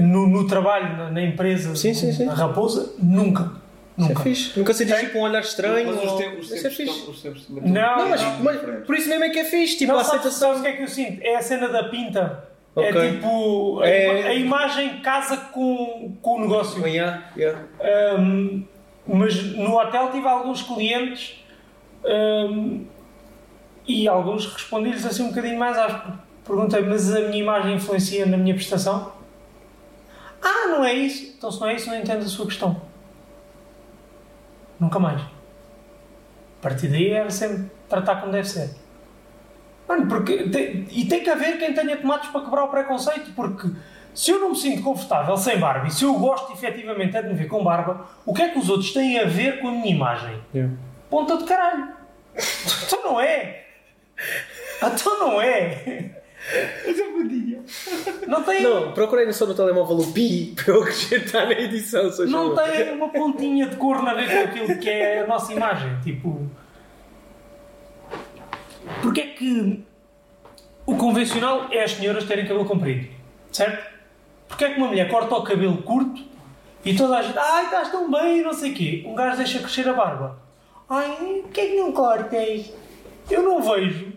[0.00, 2.24] No, no trabalho, na, na empresa, Sim, sim, sim.
[2.26, 3.42] na Raposa, nunca.
[3.96, 4.24] Isso é Nunca.
[4.56, 5.86] Nunca sentiste tipo um olhar estranho?
[5.86, 8.38] Mas os ou- tempos, os Isso é tempos, estão- os tempos Não, Não, mas, estão
[8.42, 8.86] mas diferentes.
[8.86, 9.78] por isso mesmo é que é fixe.
[9.78, 10.48] Tipo, Não, a sabes, aceitação.
[10.48, 11.22] sabes o que é que eu sinto?
[11.22, 12.44] É a cena da pinta.
[12.76, 13.80] É tipo.
[13.80, 16.84] A, É- ima- a imagem casa com, com o negócio.
[16.86, 17.60] Yeah, yeah.
[17.80, 18.62] Ahm,
[19.06, 21.40] mas no hotel tive alguns clientes
[22.04, 22.80] ahm,
[23.86, 26.18] e alguns respondi-lhes assim um bocadinho mais áspero.
[26.44, 29.12] Perguntei, mas a minha imagem influencia na minha prestação?
[30.42, 31.34] Ah, não é isso?
[31.36, 32.80] Então se não é isso, não entendo a sua questão.
[34.78, 35.20] Nunca mais.
[35.20, 38.70] A partir daí era sempre tratar como deve ser.
[39.88, 43.68] Mano, porque tem- e tem que haver quem tenha tomates para quebrar o preconceito, porque
[44.14, 47.28] se eu não me sinto confortável sem barba e se eu gosto efetivamente é de
[47.28, 49.72] me ver com barba, o que é que os outros têm a ver com a
[49.72, 50.38] minha imagem?
[50.54, 50.72] Yeah.
[51.10, 51.88] Ponta de caralho.
[52.86, 53.63] Então não é.
[54.82, 56.22] Então não é.
[58.26, 62.10] Não tem, Não, procurei só no telemóvel o pi para eu acrescentar na edição.
[62.26, 65.98] não tem uma pontinha de cor a ver com aquilo que é a nossa imagem.
[66.02, 66.46] Tipo.
[69.00, 69.82] Porque é que
[70.86, 73.08] o convencional é as senhoras terem cabelo comprido,
[73.50, 73.94] certo?
[74.46, 76.22] Porque é que uma mulher corta o cabelo curto
[76.84, 79.02] e toda a gente, ai, estás tão bem, não sei o quê.
[79.06, 80.38] Um gajo deixa crescer a barba.
[80.88, 82.72] Ai, porquê é que não cortas?
[83.30, 84.12] Eu não vejo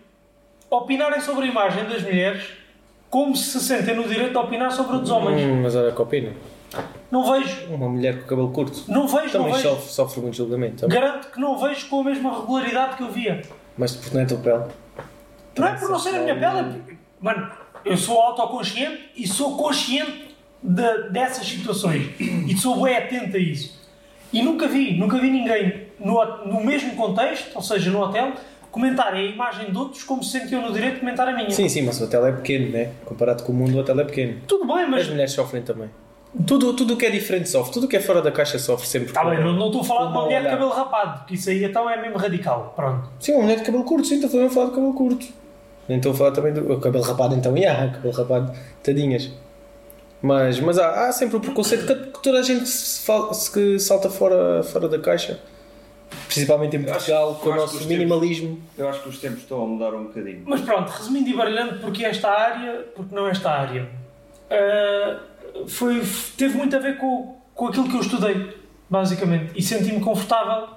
[0.70, 2.44] opinarem sobre a imagem das mulheres
[3.10, 5.42] como se se sentem no direito de opinar sobre a dos homens.
[5.42, 6.34] Hum, mas olha que opina.
[7.10, 9.70] Não vejo, Uma mulher com cabelo curto não vejo, também não vejo.
[9.70, 10.82] sofre, sofre muito julgamento.
[10.82, 11.00] também.
[11.00, 13.42] Garanto que não vejo com a mesma regularidade que eu via.
[13.78, 14.64] Mas porque não é tua pele.
[15.58, 17.50] Não é por não ser a minha pele, é mano,
[17.86, 23.80] eu sou autoconsciente e sou consciente de- dessas situações e sou bem atento a isso.
[24.34, 28.34] E nunca vi, nunca vi ninguém no, no mesmo contexto, ou seja, no hotel,
[28.78, 31.50] comentar a imagem de outros como se sentiam no direito de comentar a minha.
[31.50, 32.92] Sim, sim, mas o hotel é pequeno, né?
[33.06, 34.38] Comparado com o mundo, o hotel é pequeno.
[34.48, 35.90] Tudo bem, mas As mulheres sofrem também.
[36.46, 37.74] Tudo tudo o que é diferente sofre.
[37.74, 39.08] Tudo o que é fora da caixa sofre sempre.
[39.10, 41.34] Está Tá bem, não, não estou a falar de uma mulher de cabelo rapado, que
[41.36, 42.74] isso aí então é mesmo radical.
[42.76, 43.10] Pronto.
[43.20, 45.26] Sim, uma mulher de cabelo curto, sim, estou também a falar de cabelo curto.
[45.88, 48.52] Nem estou a falar também do o cabelo rapado, então, yeah, cabelo rapado,
[48.84, 49.32] tadinhas.
[50.22, 53.80] Mas, mas há, há sempre o preconceito que, toda a gente se, fal- se que
[53.80, 55.40] salta fora, fora da caixa.
[56.28, 58.62] Principalmente em acho- Portugal, com o nosso os tempos- minimalismo.
[58.78, 60.44] Eu acho que os tempos estão a mudar um bocadinho.
[60.46, 63.88] Mas pronto, resumindo e baralhando, porque esta área, porque não esta área,
[64.50, 65.20] ah,
[65.68, 66.02] foi,
[66.38, 68.56] teve muito a ver com, com aquilo que eu estudei,
[68.90, 70.70] basicamente, e senti-me confortável.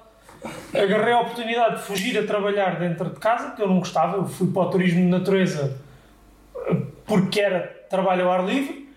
[0.75, 4.27] Agarrei a oportunidade de fugir a trabalhar dentro de casa, que eu não gostava, eu
[4.27, 5.79] fui para o turismo de natureza
[6.57, 6.77] ah,
[7.07, 7.61] porque era
[7.91, 8.89] trabalho ao ar livre.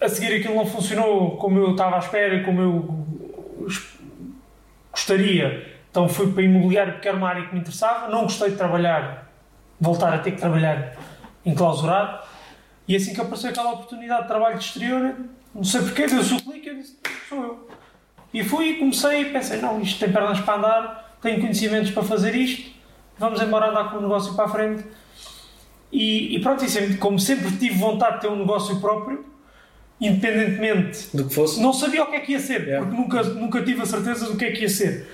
[0.00, 3.06] A seguir aquilo não funcionou como eu estava à espera e como eu
[4.94, 5.74] gostaria.
[5.90, 8.08] Então fui para imobiliário porque era uma área que me interessava.
[8.08, 9.24] Não gostei de trabalhar
[9.80, 10.96] voltar a ter que trabalhar
[11.44, 12.26] enclausurado.
[12.86, 15.14] E assim que apareceu aquela oportunidade de trabalho de exterior,
[15.54, 17.68] não sei porquê, deu-se o clique, eu disse, sou eu.
[18.32, 22.02] E fui e comecei e pensei, não, isto tem pernas para andar, tenho conhecimentos para
[22.02, 22.72] fazer isto,
[23.18, 24.84] vamos embora andar com o negócio para a frente.
[25.92, 29.24] E, e pronto, e sempre, como sempre tive vontade de ter um negócio próprio,
[30.00, 31.60] independentemente Do que fosse.
[31.62, 32.86] não sabia o que é que ia ser, Yeah.
[32.86, 35.06] porque nunca, nunca tive a certeza do que é que ia ser.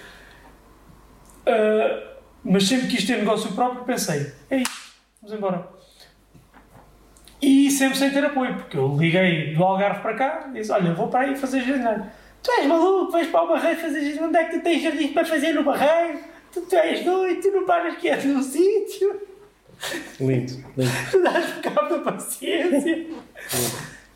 [1.47, 2.03] Ah,
[2.45, 5.69] mas sempre quis ter negócio próprio, pensei, é isto, vamos embora.
[7.43, 10.93] E sempre sem ter apoio, porque eu liguei do Algarve para cá e disse, olha,
[10.93, 12.07] vou para aí fazer jardim.
[12.43, 15.11] Tu és maluco, vais para o Barreiro fazer jardim, onde é que tu tens jardins
[15.13, 16.19] para fazer no Barreiro?
[16.53, 19.21] Tu, tu és doido, tu não paras quieto num sítio.
[20.21, 20.93] Lindo, lindo.
[21.11, 23.07] Tu dás por cabo da paciência.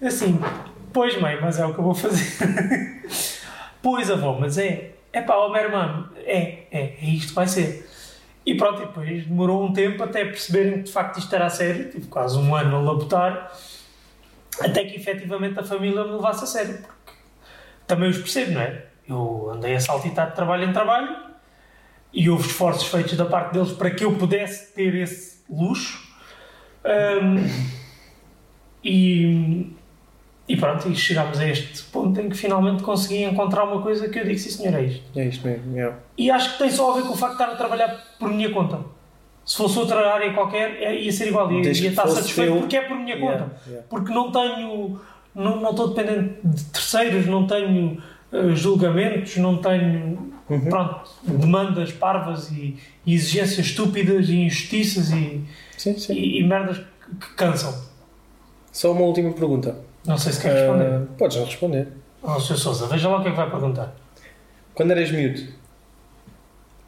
[0.03, 0.41] Assim,
[0.93, 3.03] pois mãe, mas é o que eu vou fazer.
[3.83, 4.93] pois avó, mas é.
[5.13, 7.89] É pá, ó meu irmão, é, é, é isto vai ser.
[8.45, 11.51] E pronto, e depois demorou um tempo até perceberem que de facto isto era a
[11.51, 11.91] sério.
[11.91, 13.53] Tive quase um ano a labutar.
[14.61, 16.79] até que efetivamente a família me levasse a sério.
[16.79, 17.13] Porque
[17.87, 18.85] também os percebo, não é?
[19.09, 21.17] Eu andei a saltitar de trabalho em trabalho
[22.13, 26.03] e houve esforços feitos da parte deles para que eu pudesse ter esse luxo.
[26.85, 27.47] Ahm,
[28.85, 29.73] e,
[30.49, 34.19] e pronto, e chegámos a este ponto em que finalmente consegui encontrar uma coisa que
[34.19, 35.03] eu digo, sim senhor, é isto.
[35.19, 35.95] É isto mesmo.
[36.19, 37.89] E acho que tem só a ver com o facto de estar a trabalhar
[38.19, 38.81] por minha conta.
[39.45, 42.61] Se fosse outra área qualquer, é- ia ser igual, ia, ia estar satisfeito teu.
[42.61, 43.57] porque é por minha Yeah, conta.
[43.67, 43.87] yeah.
[43.91, 45.01] Porque não tenho,
[45.35, 50.61] não, não estou dependente de terceiros, não tenho eh, julgamentos, não tenho Uhum.
[50.69, 52.77] pronto, demandas parvas e,
[53.07, 55.41] e exigências estúpidas e injustiças e,
[55.77, 56.13] Sim, sim.
[56.13, 57.75] e, e merdas que cansam.
[58.71, 59.79] Só uma última pergunta.
[60.07, 60.85] Não sei se quer responder.
[60.87, 61.89] Ah, podes não responder.
[62.23, 62.57] Oh, Sr.
[62.57, 63.95] Sousa, veja lá o que é que vai perguntar.
[64.75, 65.43] Quando eras miúdo,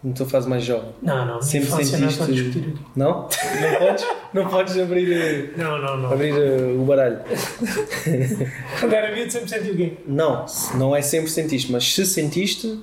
[0.02, 2.78] na tua fase mais jovem, Não, não, Sempre não é para sentiste- discutir aqui.
[2.94, 3.28] não?
[3.60, 4.06] Não podes?
[4.34, 6.10] Não podes abrir, Não, não, não.
[6.10, 7.18] eh, abrir eh, o baralho.
[8.80, 9.96] Quando era miúdo sempre senti o quê?
[10.06, 10.44] Não,
[10.74, 12.78] não é sempre sentiste, mas se sentiste,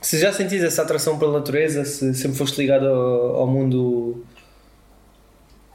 [0.00, 4.24] se já sentiste essa atração pela natureza, se sempre foste ligado ao, ao mundo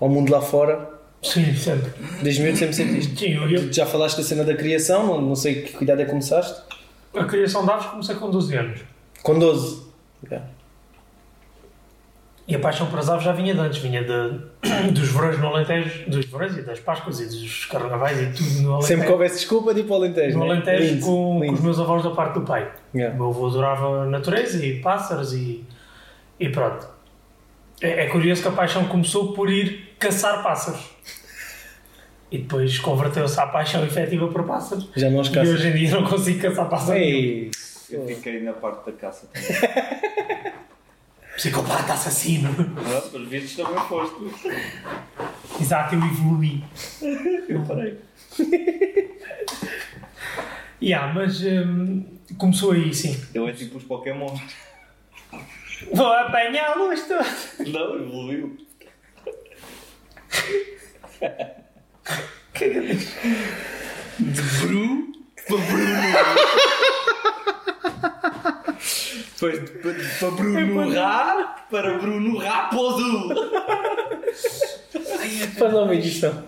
[0.02, 0.90] ao mundo lá fora,
[1.24, 1.92] Sim, sempre.
[2.22, 3.18] desde miúdo sempre sentiste.
[3.18, 6.06] Sim, eu, eu, já falaste da cena da criação, não, não sei que cuidado é
[6.06, 6.62] que começaste.
[7.16, 8.80] a criação de aves comecei com 12 anos.
[9.24, 9.84] Com 12.
[10.30, 10.48] Yeah.
[12.46, 15.48] E a paixão por as aves já vinha de antes, vinha de, dos verões no
[15.48, 18.88] Alentejo, dos verões e das Páscoas e dos carnavais e tudo no Alentejo.
[18.88, 20.38] Sempre que houvesse desculpa de ir para o Alentejo.
[20.38, 20.52] no né?
[20.52, 21.54] Alentejo Lindo, com, com lindo.
[21.54, 22.70] os meus avós da parte do pai.
[22.94, 23.16] O Yeah.
[23.18, 25.64] meu avô adorava natureza e pássaros e,
[26.38, 26.86] e pronto.
[27.84, 30.82] É, é curioso que a paixão começou por ir caçar pássaros.
[32.32, 34.90] E depois converteu-se à paixão efetiva por pássaros.
[34.96, 35.54] Já não os E caças.
[35.54, 37.02] hoje em dia não consigo caçar pássaros.
[37.02, 37.52] Ei,
[37.92, 40.54] Eu fiquei na parte da caça também.
[41.36, 42.50] Psicopata assassino.
[42.78, 44.16] Ah, Pelos vistos também foste.
[45.60, 46.64] Exato, eu evoluí.
[47.50, 47.98] Eu parei.
[50.82, 52.04] Yeah, mas hum,
[52.38, 53.18] começou aí, sim.
[53.34, 54.36] Eu é tipo os Pokémon.
[55.92, 57.60] Vou apanhá-los todos.
[57.72, 58.58] Não, evoluiu.
[64.20, 65.12] De Bru
[65.48, 66.14] para Bruno.
[69.34, 73.30] Depois de de- para Bruno Rá para Bruno Raposo.
[75.58, 76.44] faz lá uma edição.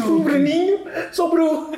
[0.00, 1.72] o Bruninho, sou Bruno.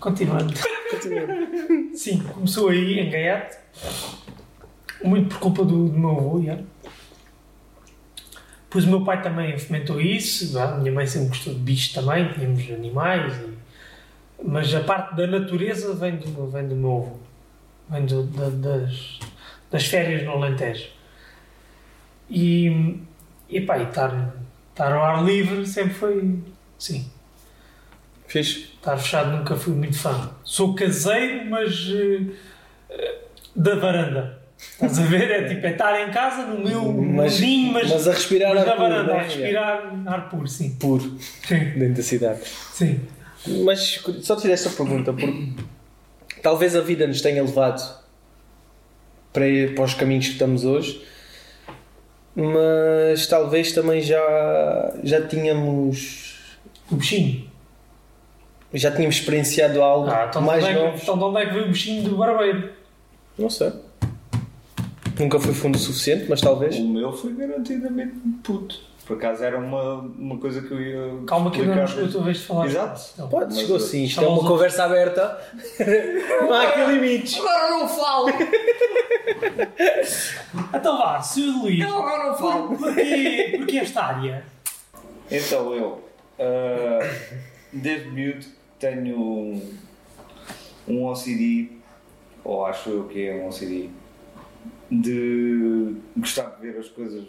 [0.00, 0.52] Continuando.
[1.94, 3.56] Sim, começou aí em Gaiate.
[5.02, 6.58] Muito por culpa do, do meu avô, já.
[8.70, 10.58] Pois o meu pai também fomentou isso.
[10.58, 13.32] A minha mãe sempre gostou de bichos também, tínhamos animais.
[13.36, 13.54] e-
[14.42, 17.18] Mas a parte da natureza vem do, vem do meu avô.
[17.88, 19.18] Vem do- da- das,
[19.70, 20.88] das férias no Alentejo.
[22.28, 22.98] E,
[23.48, 24.34] e pá, e estar,
[24.70, 26.38] estar ao ar livre sempre foi.
[26.78, 27.08] Sim,
[28.26, 28.72] Fiz.
[28.84, 30.30] Estar fechado nunca fui muito fã.
[30.44, 31.88] Sou caseiro, mas
[32.90, 33.14] eh,
[33.56, 34.42] da varanda.
[34.58, 35.30] Estás a ver?
[35.30, 38.60] É tipo, é estar em casa no meu Mas, mundinho, mas, mas a respirar mas
[38.60, 40.74] ar na puro, varanda, a respirar ar puro, sim.
[40.78, 42.40] Puro, Sim, dentro da cidade.
[42.44, 43.00] sim.
[43.64, 45.48] Mas só te fiz esta pergunta porque
[46.42, 47.82] talvez a vida nos tenha levado
[49.32, 51.02] para, para os caminhos que estamos hoje,
[52.36, 56.56] mas talvez também já, já tínhamos
[56.90, 57.53] O bichinho.
[58.78, 60.98] Já tínhamos experienciado algo Ah, então, mais é que, novo.
[61.00, 62.70] então de onde é que veio o bichinho do barbeiro?
[63.38, 63.72] Não sei.
[65.18, 66.76] Nunca fui fundo o suficiente, mas talvez.
[66.76, 68.80] O meu foi garantidamente puto.
[69.06, 71.24] Por acaso era uma, uma coisa que eu ia.
[71.26, 72.66] Calma que eu não chegou a tua vez de falar.
[72.66, 73.00] Exato.
[73.18, 73.28] Não.
[73.28, 74.04] Pode, chegou uh, sim.
[74.04, 75.38] Isto é uma os conversa aberta.
[76.40, 77.38] não há aqui limites.
[77.38, 78.26] Agora não falo!
[80.74, 81.62] Então vá, Sr.
[81.62, 82.76] Luís, Agora não falo!
[82.76, 84.44] porquê, porquê esta área?
[85.30, 86.04] Então eu,
[86.38, 86.98] ah,
[87.72, 88.44] desde miúdo,
[88.84, 89.72] tenho um,
[90.86, 91.70] um OCD,
[92.44, 93.88] ou acho eu que é um OCD,
[94.90, 97.24] de gostar de ver as coisas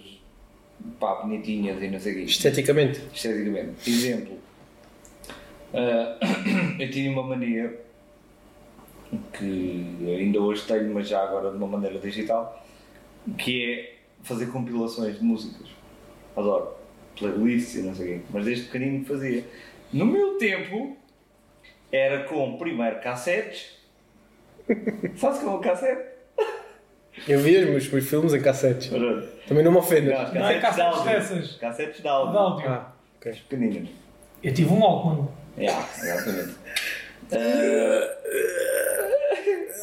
[1.00, 2.22] pá, bonitinhas e não sei o quê.
[2.24, 3.02] Esteticamente.
[3.14, 3.90] esteticamente.
[3.90, 4.38] Exemplo,
[5.74, 6.20] ah,
[6.80, 7.82] eu tinha uma mania
[9.32, 12.66] que ainda hoje tenho, mas já agora de uma maneira digital,
[13.38, 15.68] que é fazer compilações de músicas.
[16.36, 16.76] Adoro.
[17.18, 18.26] Playlists e não sei o quê.
[18.30, 19.46] Mas desde pequenino fazia.
[19.94, 20.98] No meu tempo,
[21.96, 23.76] era com primeiro cassetes.
[25.18, 26.16] Sabes como é um cassete?
[27.28, 28.88] Eu vi os meus, filmes em cassetes.
[28.88, 29.28] Pronto.
[29.48, 30.34] Também não me ofendas.
[30.34, 31.06] Não, é cassetes de cassetes áudio.
[31.14, 31.56] dessas.
[31.58, 32.38] Cassetes de De áudio.
[32.40, 32.70] áudio.
[32.70, 33.32] Ah, ok.
[33.50, 33.90] Pequeninas.
[34.44, 35.28] Eu tive um Walkman.
[35.58, 36.56] Yeah, exatamente.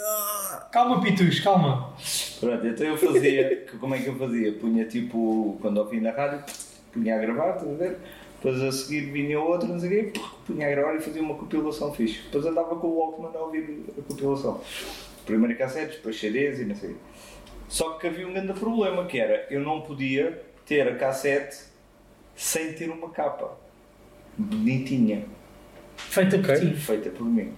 [0.05, 1.95] Ah, Calma, Pitus, calma.
[2.41, 4.53] Pronto, então eu fazia, como é que eu fazia?
[4.55, 6.43] Punha tipo, quando ouvi na rádio,
[6.93, 7.99] punha a gravar, estás a ver?
[8.43, 11.37] Depois a seguir vinha outro, não sei o quê, punha a gravar e fazia uma
[11.37, 12.23] compilação fixe.
[12.25, 14.61] Depois andava com o Walkman a ouvir a compilação.
[15.25, 16.99] Primeiro cassetes, depois CDs e não sei o quê.
[17.69, 21.57] Só que havia um grande problema, que era, eu não podia ter a cassete
[22.35, 23.57] sem ter uma capa.
[24.37, 25.25] Bonitinha.
[25.97, 26.75] Feita por ti.
[26.75, 27.53] Feita por mim.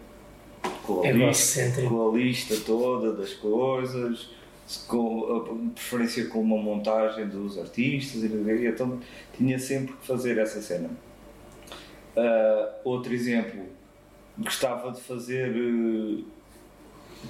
[0.83, 1.89] Com a, lista, Egocêntrico.
[1.89, 4.29] com a lista toda das coisas,
[4.87, 8.99] com a preferência com uma montagem dos artistas e então
[9.37, 10.91] tinha sempre que fazer essa cena.
[12.17, 13.67] Ah, outro exemplo,
[14.39, 16.23] gostava de fazer eh,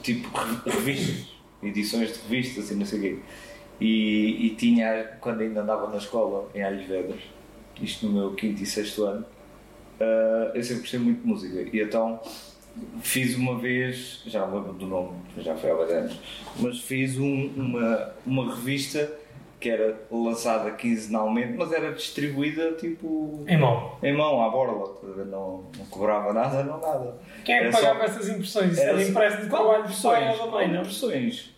[0.03, 1.29] tipo re- revistas,
[1.63, 3.19] edições de revistas e não sei o quê.
[3.81, 7.21] E, e tinha, quando ainda andava na escola, em Alhos Vedras,
[7.81, 9.25] isto no meu quinto e sexto ano,
[10.01, 11.61] ah, eu sempre gostei muito de música.
[11.77, 12.21] E então
[13.03, 16.19] fiz uma vez, já lembro do nome, já foi há 10 anos,
[16.59, 19.11] mas fiz um- uma, uma revista
[19.61, 23.97] que era lançada quinzenalmente, mas era distribuída tipo Em mão.
[24.03, 24.95] em mão, à borla,
[25.25, 27.17] não, não cobrava nada, não nada.
[27.45, 28.73] Quem é que Era pagava só- essas impressões?
[28.73, 30.41] Isso era era só- impresso de Qual trabalho de pai impressões?
[30.41, 30.81] ou da mãe, não?
[30.83, 31.55] impressões?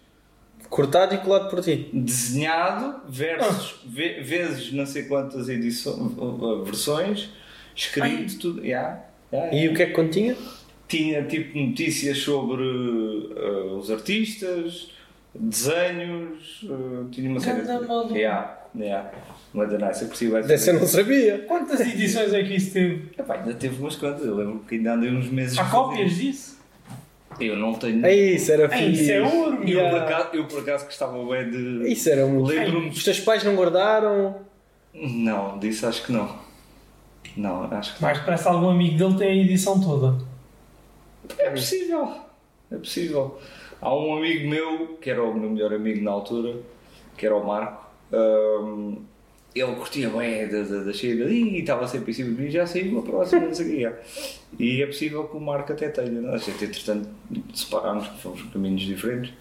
[0.71, 1.91] Cortado e colado por ti.
[1.93, 6.12] Desenhado versus ve- vezes não sei quantas edições,
[6.64, 7.31] versões,
[7.75, 8.64] escrito, tudo.
[8.64, 9.01] Yeah,
[9.33, 10.37] yeah, E o que é que continha?
[10.89, 12.62] Tinha tipo notícias sobre
[13.37, 14.91] eh, os artistas,
[15.34, 18.14] desenhos, eh, tinha uma série Ganda maluco.
[18.14, 19.11] Yeah, yeah.
[19.53, 21.39] Mas é nice, eu percebi Dessa eu não sabia.
[21.49, 23.11] Quantas edições é que isso teve?
[23.18, 25.59] Epá, ainda teve umas quantas, eu lembro que ainda andei uns meses.
[25.59, 26.20] Há cópias isso.
[26.20, 26.57] disso?
[27.41, 28.05] Eu não tenho.
[28.05, 31.51] É isso, era Ei, isso é ouro, Eu, por acaso, eu por acaso gostava bem
[31.51, 31.93] de.
[31.93, 32.49] Isso era muito.
[32.49, 32.89] Lembro-me.
[32.89, 34.37] Os teus pais não guardaram.
[34.95, 36.34] Não, disso acho que não.
[37.37, 38.09] Não, acho que não.
[38.09, 40.24] Mais parece algum amigo dele tem a edição toda.
[41.39, 42.12] É possível.
[42.70, 43.39] É possível.
[43.81, 46.57] Há um amigo meu, que era o meu melhor amigo na altura,
[47.16, 47.87] que era o Marco.
[48.12, 48.99] hum,
[49.55, 52.66] ele curtia bem da, da, da cheia e estava sempre em cima de mim, já
[52.66, 53.89] saiu a próxima, não sei.
[54.59, 56.11] E é possível que o Marco até tenha.
[56.11, 56.35] não?
[56.35, 57.09] A gente, entretanto,
[57.55, 59.33] separámos, fomos caminhos diferentes.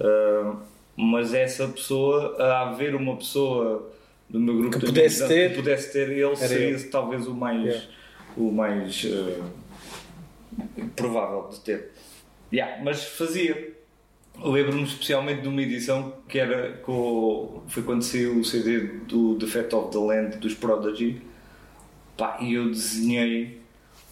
[0.00, 0.56] Hum,
[0.96, 3.90] mas essa pessoa, a haver uma pessoa
[4.28, 6.82] do meu grupo Que de pudesse amigos, ter, que pudesse ter, ele seria ele.
[6.84, 7.86] talvez o mais, Yeah.
[8.36, 9.40] o mais eh,
[10.94, 11.92] provável de ter.
[12.52, 13.74] Yeah, mas fazia.
[14.38, 17.62] Lembro-me especialmente de uma edição que era com.
[17.68, 21.22] Foi quando saiu o CD do Fat of the Land dos Prodigy.
[22.16, 23.60] Pá, e eu desenhei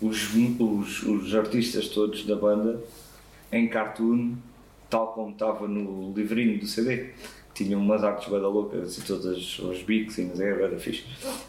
[0.01, 2.82] os, os, os artistas todos da banda
[3.51, 4.34] em cartoon,
[4.90, 7.11] tal como estava no livrinho do CD.
[7.55, 11.05] Tinha umas artes bada loucas e todas os bicos e não sei, era fixe.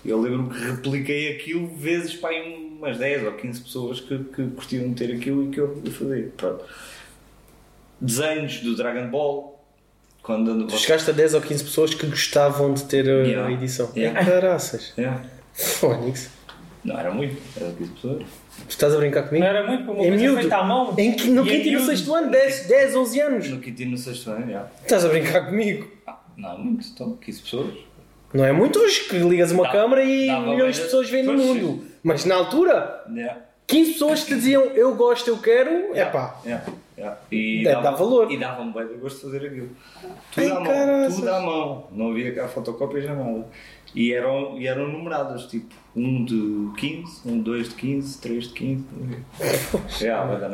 [0.05, 4.47] Eu lembro-me que repliquei aquilo vezes para aí umas 10 ou 15 pessoas que, que
[4.49, 6.31] curtiam ter aquilo e que eu fazia.
[6.37, 6.63] Pronto.
[7.99, 9.55] Desenhos do Dragon Ball.
[10.21, 13.51] Quando Tu chegaste a 10 ou 15 pessoas que gostavam de ter a Yeah.
[13.51, 13.91] edição.
[13.95, 14.19] Yeah.
[14.19, 14.93] Ai, caraças.
[14.97, 15.23] Yeah.
[15.53, 16.29] Fónix.
[16.83, 18.23] Não era muito, era 15 pessoas.
[18.63, 19.43] Tu estás a brincar comigo?
[19.45, 20.39] Não era muito para uma Em coisa miúdo.
[20.39, 20.95] feita à mão.
[20.97, 23.49] Em que, no E quinto e no sexto ano, 10, 10 11 anos.
[23.49, 24.69] No quinto e no sexto ano, yeah.
[24.81, 25.91] Estás a brincar comigo?
[26.07, 27.73] Ah, não é muito, então 15 pessoas.
[28.33, 31.23] Não é muito hoje que ligas uma Dá- câmara e milhões de bem- pessoas veem
[31.23, 31.83] no mundo.
[32.03, 33.41] Mas na altura, Yeah.
[33.67, 36.39] 15 pessoas te diziam eu gosto, eu quero, é pá.
[36.45, 36.65] Yeah,
[36.97, 37.17] yeah.
[37.31, 38.31] E Deve dar valor.
[38.31, 39.69] E dava-me bem de gosto de fazer aquilo.
[40.03, 41.87] Ai, Tudo à mão, tudo à mão.
[41.91, 43.45] Não havia cá fotocópias nem nada.
[43.93, 48.53] E eram, e eram numeradas, tipo, um de 15, um, dois de 15, três de
[48.53, 48.83] 15.
[50.01, 50.49] É, vai dar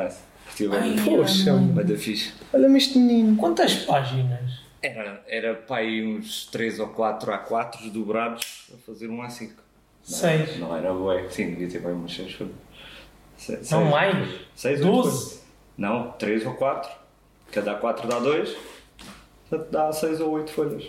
[0.71, 1.03] Ai, bem.
[1.03, 1.55] Poxa.
[1.73, 2.33] Vai dar fixe.
[2.53, 3.35] Olha-me este menino.
[3.37, 4.61] Quantas páginas?
[4.83, 9.49] Era, era para aí uns 3 ou 4 A4 dobrados a fazer um A5.
[9.49, 9.55] Não,
[10.03, 10.59] Seis.
[10.59, 11.27] Não era bué.
[11.29, 12.53] Sim, devia ter bem umas 6 folhas.
[13.47, 13.89] Não seis.
[13.89, 14.29] mais?
[14.55, 15.40] 6 Doze?
[15.81, 16.91] Não, 3 ou 4.
[17.51, 18.55] Cada 4 dá 2.
[19.49, 20.83] Portanto, dá 6 ou 8 folhas.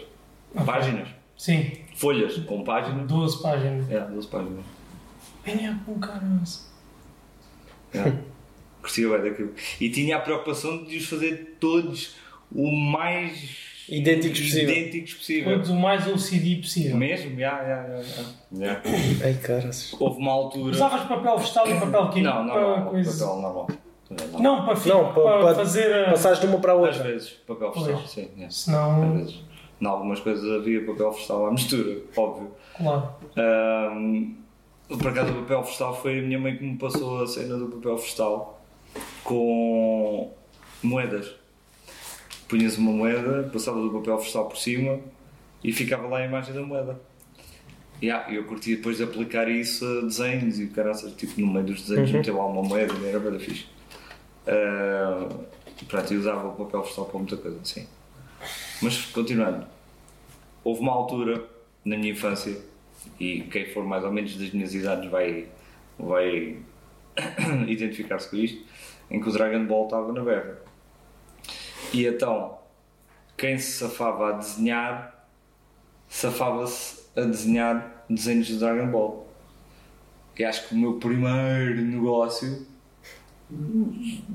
[0.66, 1.09] Páginas.
[1.36, 3.07] Sim, Folhas com páginas.
[3.09, 3.90] 12 páginas.
[3.90, 4.64] É, 12 páginas.
[5.45, 6.70] Venha com caras.
[7.95, 8.12] É.
[8.82, 9.55] Curtia bem daquilo.
[9.80, 12.16] E tinha a preocupação de os fazer todos
[12.55, 14.70] o mais Idênticos possível.
[14.70, 15.53] idênticos possível.
[15.55, 16.97] Todos o mais OCD possível.
[16.97, 17.38] Mesmo?
[17.38, 18.80] Já, já, já.
[19.24, 19.95] Ai, caraças.
[19.99, 20.72] Houve uma altura.
[20.72, 23.68] Usavas papel vegetal e papel químico Não, não, para não, coisa- papel normal.
[24.41, 26.11] Não, para, Não, para- para para- fazer a...
[26.11, 27.03] Passares de uma para a Às outra.
[27.05, 28.11] vezes, papel Pois.
[28.11, 28.29] sim.
[28.39, 28.45] é.
[28.47, 29.41] Às Senão, vezes.
[29.81, 32.51] Em algumas coisas havia papel vegetal à mistura, óbvio.
[32.77, 33.09] claro.
[33.37, 34.35] Ahm,
[34.89, 37.67] por acaso, o papel vegetal foi a minha mãe que me passou a cena do
[37.69, 38.61] papel vegetal
[39.25, 40.31] com
[40.83, 41.35] moedas.
[42.49, 44.99] Punhas uma moeda, passava do papel vegetal por cima
[45.65, 47.01] e ficava lá a imagem da moeda.
[48.01, 51.65] E ah, eu curti depois de aplicar isso a desenhos e caraças, tipo no meio
[51.67, 52.17] dos desenhos Uhum.
[52.19, 53.67] meter lá uma moeda, era bem fixe.
[54.47, 55.28] Ah,
[55.88, 57.86] pronto, e usava o papel vegetal para muita coisa, sim.
[58.80, 59.66] Mas continuando,
[60.64, 61.45] houve uma altura
[61.84, 62.61] na minha infância
[63.18, 65.49] E quem for mais ou menos das minhas idades vai,
[65.99, 66.59] vai
[67.66, 68.64] identificar-se com isto,
[69.11, 70.59] em que o Dragon Ball estava na berra.
[71.93, 72.59] E então,
[73.36, 75.26] quem se safava a desenhar,
[76.09, 79.28] safava-se a desenhar desenhos de Dragon Ball.
[80.38, 82.66] E acho que o meu primeiro negócio,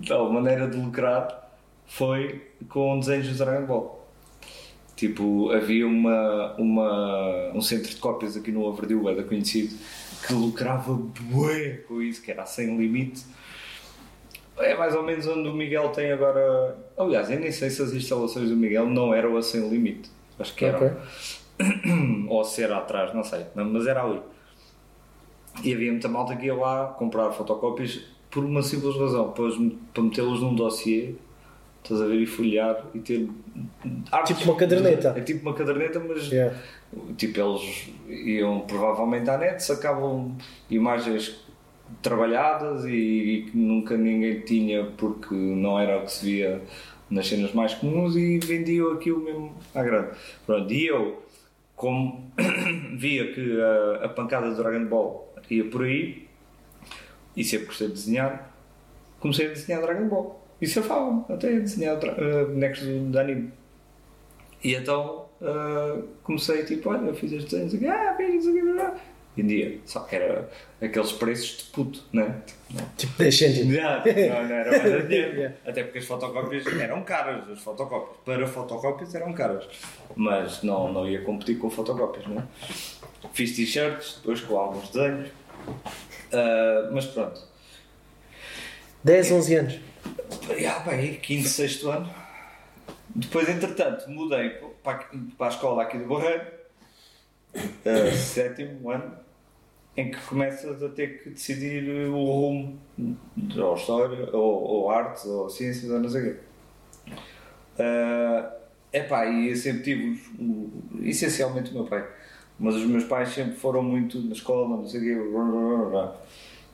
[0.10, 1.52] a maneira de lucrar,
[1.86, 4.08] foi com desenhos de Dragon Ball.
[4.96, 9.76] Tipo, havia uma, uma, um centro de cópias aqui no Overdue, era conhecido,
[10.26, 13.24] que lucrava bué com isso, que era sem limite.
[14.58, 16.76] É mais ou menos onde o Miguel tem agora.
[16.98, 20.10] Aliás, eu nem sei se as instalações do Miguel não eram a sem limite.
[20.40, 20.88] Acho que eram.
[20.88, 20.98] Ok.
[22.28, 23.46] Ou se era atrás, não sei.
[23.54, 24.20] Não, Mas era ali.
[25.64, 29.74] E havia muita malta que ia lá comprar fotocópias por uma simples razão, para, os-
[29.94, 31.14] para metê-los num dossiê,
[31.84, 33.28] estás a ver, e folhear e ter.
[34.12, 34.38] artes.
[34.38, 35.14] Tipo uma caderneta.
[35.18, 36.56] É tipo uma caderneta, mas Yeah.
[37.18, 40.36] Tipo, eles iam provavelmente à net, sacavam
[40.70, 41.46] imagens
[42.02, 46.62] trabalhadas e, e que nunca ninguém tinha porque não era o que se via
[47.10, 50.10] nas cenas mais comuns e vendiam aquilo mesmo à grande.
[50.46, 51.24] Pronto, e eu,
[51.76, 52.32] como
[52.98, 56.27] via que a, a pancada do Dragon Ball ia por aí
[57.38, 58.54] e sempre gostei de desenhar,
[59.20, 60.44] comecei a desenhar Dragon Ball.
[60.60, 63.54] E safava-me até a desenhar eh, bonecos de, anime.
[64.64, 68.62] E então ah, comecei tipo, olha, eu fiz estes desenhos aqui, ah, fiz isso aqui,
[68.62, 69.00] blá, blá.
[69.36, 70.50] Vendia, só que era
[70.82, 72.42] aqueles preços de puto, né?
[72.48, 72.90] Tipo, não.
[72.98, 73.76] Tipo 10 cêntimos.
[73.76, 75.54] Já, não, não era mais a dinheiro.
[75.64, 78.18] Até porque as fotocópias eram caras, as fotocópias.
[78.26, 79.68] Para fotocópias eram caras.
[80.16, 82.44] Mas não, não ia competir com fotocópias, né?
[83.32, 85.30] Fiz t-shirts, depois com alguns desenhos.
[86.32, 87.42] Ah, mas pronto.
[89.04, 89.80] 10, 11 anos.
[90.60, 92.10] Já, bem, quinto, sexto ano.
[93.10, 94.50] Depois, entretanto, mudei
[94.84, 95.06] para,
[95.38, 96.46] para a escola aqui do Barreiro,
[97.86, 99.18] eh, sétimo ano,
[99.96, 102.80] em que começas a ter que decidir o rumo,
[103.58, 106.40] ou história, ou, ou artes, ou ciências, ou não sei o quê.
[107.80, 108.58] É
[108.92, 110.22] epá, e eu sempre tive,
[111.04, 112.08] essencialmente o meu pai,
[112.60, 115.86] mas os meus pais sempre foram muito na escola, não sei o quê, blá, blá,
[115.90, 116.16] blá.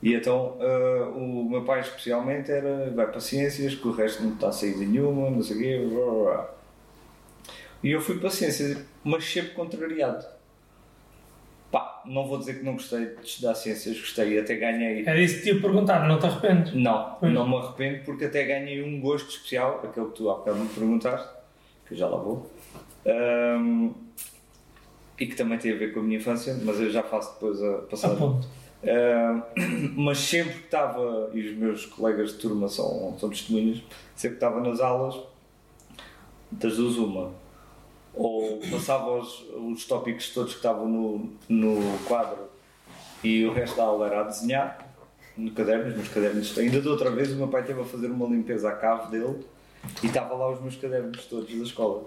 [0.01, 4.33] E então ah, o meu pai especialmente era vai para ciências, que o resto não
[4.33, 5.87] está a sair de nenhuma, não sei o quê.
[5.89, 6.49] blá, blá.
[7.83, 10.25] E eu fui para ciências, mas sempre contrariado.
[11.69, 15.03] Pá, não vou dizer que não gostei de estudar ciências, gostei, até ganhei.
[15.05, 16.73] Era isso que te ia perguntar, não te arrependes?
[16.75, 17.33] Não, Pois.
[17.33, 20.69] não me arrependo porque até ganhei um gosto especial, aquele que tu há bocado me
[20.69, 21.27] perguntaste,
[21.87, 22.49] que eu já lá vou.
[23.05, 23.89] Ahm,
[25.19, 27.61] e que também tem a ver com a minha infância, mas eu já faço depois
[27.61, 28.17] a passagem.
[28.17, 28.47] ponto.
[28.83, 33.81] Uh, mas sempre que estava, e os meus colegas de turma são, são testemunhas,
[34.15, 35.15] sempre que estava nas aulas,
[36.51, 37.31] das duas uma,
[38.13, 42.49] ou passava os, os tópicos todos que estavam no, no quadro
[43.23, 44.93] e o resto da aula era a desenhar
[45.35, 46.57] no caderno, os meus cadernos.
[46.57, 49.43] Ainda de outra vez o meu pai esteve a fazer uma limpeza à cave dele
[50.03, 52.03] e estava lá os meus cadernos todos da escola.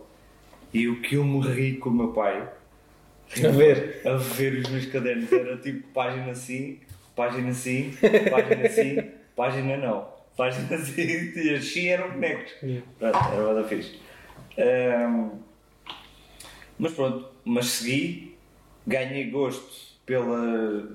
[0.72, 2.48] E o que eu me ri com o meu pai
[3.44, 4.00] A ver.
[4.04, 5.32] a ver os meus cadernos.
[5.32, 6.78] Era tipo página assim,
[7.14, 7.92] página assim,
[8.30, 10.08] página assim, página não.
[10.36, 12.52] Página assim, e assim eram bonecos.
[12.98, 13.98] Pronto, era bada fixe.
[14.58, 15.30] Ahm,
[16.78, 18.36] mas pronto, mas segui,
[18.86, 20.88] ganhei gosto pela,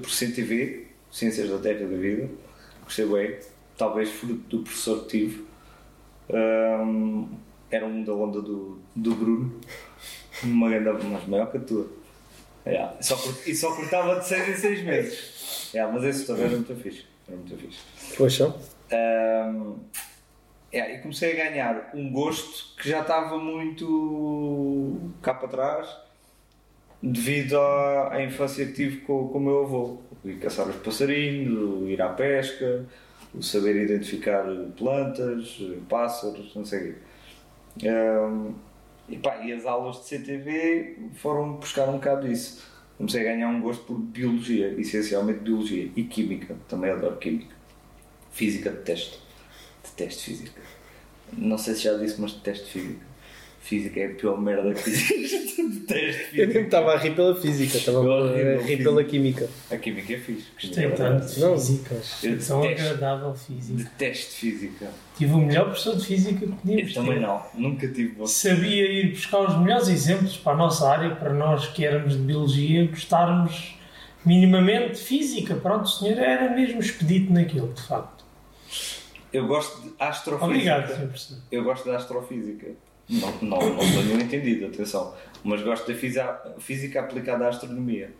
[0.00, 2.30] por CTV, Ciências da Terra e da Vida.
[2.84, 3.38] Gostei bem,
[3.76, 5.44] talvez fruto do professor que tive.
[6.32, 7.26] Ahm,
[7.70, 9.60] era um da onda do, do Bruno.
[10.44, 11.86] Uma grande, mas maior que a tua.
[12.66, 12.94] Yeah.
[13.00, 15.70] Só cur- e só cortava de 6 em 6 meses.
[15.74, 17.04] Yeah, mas esse também era muito fixe.
[17.28, 17.80] Era muito fixe.
[18.16, 18.54] Poxa.
[18.92, 19.74] Ahm,
[20.72, 25.88] yeah, e comecei a ganhar um gosto que já estava muito cá para trás
[27.02, 29.98] devido à, à infância que tive com, com o meu avô.
[30.24, 32.84] O ir caçar os passarinhos, o ir à pesca,
[33.34, 34.44] o saber identificar
[34.76, 36.94] plantas, pássaros, não sei o
[37.78, 37.88] quê.
[37.88, 38.54] Ahm,
[39.12, 42.64] e, pá, e as aulas de CTV foram buscar um bocado disso.
[42.96, 46.56] Comecei a ganhar um gosto por biologia, essencialmente biologia e química.
[46.66, 47.54] Também adoro química.
[48.30, 49.18] Física detesto.
[49.84, 50.62] Detesto física.
[51.34, 53.11] Não sei se já disse, mas detesto física.
[53.62, 55.62] Física é a pior merda que existe.
[55.86, 56.60] detesto Eu nem me física.
[56.60, 59.48] estava a rir pela física, estava a rim pela química.
[59.70, 60.46] A química é fixe.
[60.60, 61.54] Gostei tanto de Não.
[61.54, 62.24] físicas.
[62.24, 62.86] Eu São detesto.
[62.88, 63.82] agradável física.
[63.84, 64.90] Detesto física.
[65.16, 67.20] Tive o melhor professor de física que podíamos Eu também ter.
[67.20, 67.42] não.
[67.54, 68.26] Nunca tive bom.
[68.26, 72.18] Sabia ir buscar os melhores exemplos para a nossa área, para nós que éramos de
[72.18, 73.76] biologia, gostarmos
[74.24, 75.54] minimamente de física.
[75.54, 78.24] Pronto, o senhor era mesmo expedito naquilo, de facto.
[79.32, 80.44] Eu gosto de astrofísica.
[80.46, 81.38] Obrigado, senhor professor.
[81.50, 82.66] Eu gosto da astrofísica.
[83.12, 85.14] Não, não, não sou nenhum entendido, atenção.
[85.44, 88.10] Mas gosto da física, física aplicada à astronomia.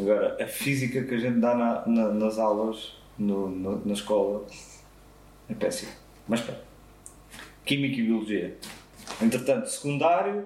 [0.00, 4.46] Agora, a física que a gente dá na- na- nas aulas, no- no- na escola,
[5.48, 5.92] é péssima.
[6.28, 6.60] Mas pronto.
[7.64, 8.54] Química e Biologia.
[9.22, 10.44] Entretanto, secundário,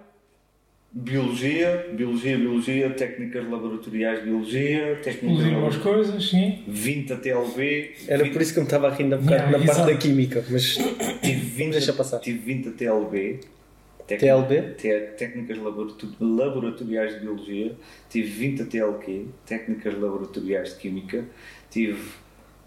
[0.92, 6.64] Biologia, Biologia, Biologia, Técnicas Laboratoriais de Biologia, Técnicas Explodiram as laboratoriais coisas, sim.
[6.66, 7.94] 20 a TLB.
[8.08, 9.70] Era 20 por isso que eu me estava a rir um bocado Yeah, na parte
[9.70, 9.90] exato.
[9.92, 10.74] da química, mas
[11.22, 12.18] Tive 20, Deixa passar.
[12.18, 13.40] Tive 20 a TLB.
[14.18, 14.74] TLB?
[14.74, 17.76] Te- Técnicas laborato- laboratoriais de Biologia.
[18.08, 21.24] Tive 20 a TLQ, Técnicas Laboratoriais de Química.
[21.70, 22.10] Tive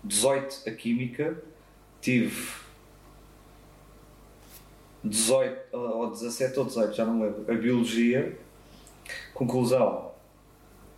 [0.04, 1.38] 18 a Química.
[2.02, 2.36] Tive
[5.04, 8.38] 18 ou 17 ou 18, já não lembro, a Biologia.
[9.34, 10.12] Conclusão,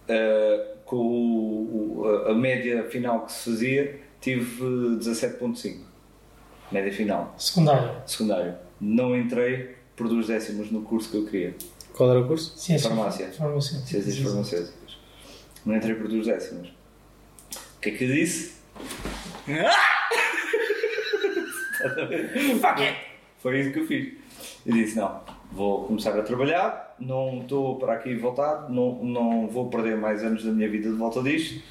[0.08, 5.84] eh, com o- a média final que se fazia, tive 17.5.
[6.72, 7.92] Média final Secundário.
[8.08, 8.56] secundário.
[8.80, 11.56] Não entrei por duas décimas no curso que eu queria,
[11.94, 12.54] qual era o curso?
[12.58, 12.90] Ciência.
[12.90, 13.28] Farmácia.
[13.32, 13.80] Farmácia.
[13.80, 14.98] Ciências Farmacêuticas.
[15.66, 16.68] Não entrei por duas décimas.
[17.78, 18.56] O que é que eu disse?
[22.62, 22.98] Fuck it!
[23.42, 24.14] Foi isso que eu fiz.
[24.66, 25.22] Eu disse: não,
[25.52, 30.44] vou começar a trabalhar, não estou para aqui voltar, não, não vou perder mais anos
[30.44, 31.62] da minha vida de volta disto.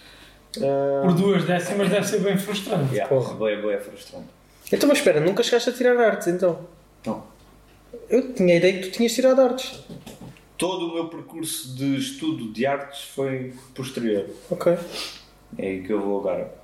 [0.59, 2.95] Ah, Por duas décimas deve ser bem frustrante.
[2.95, 3.35] yeah, Porra.
[3.35, 4.27] boa, é frustrante.
[4.73, 6.61] Então, mas espera, nunca chegaste a tirar artes então?
[8.09, 9.81] Eu tinha a ideia que tu tinhas tirado artes.
[10.59, 14.27] Todo o meu percurso de estudo de artes foi posterior.
[14.51, 14.77] Ok,
[15.59, 16.55] É aí que eu vou agora.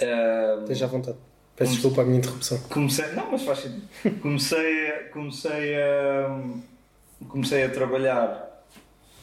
[0.00, 1.18] Ah, esteja à vontade.
[1.56, 2.58] Peço desculpa a minha interrupção.
[2.70, 4.18] comecei, não, mas faz sentido.
[4.22, 6.40] Comecei, a- comecei a
[7.28, 8.64] comecei a trabalhar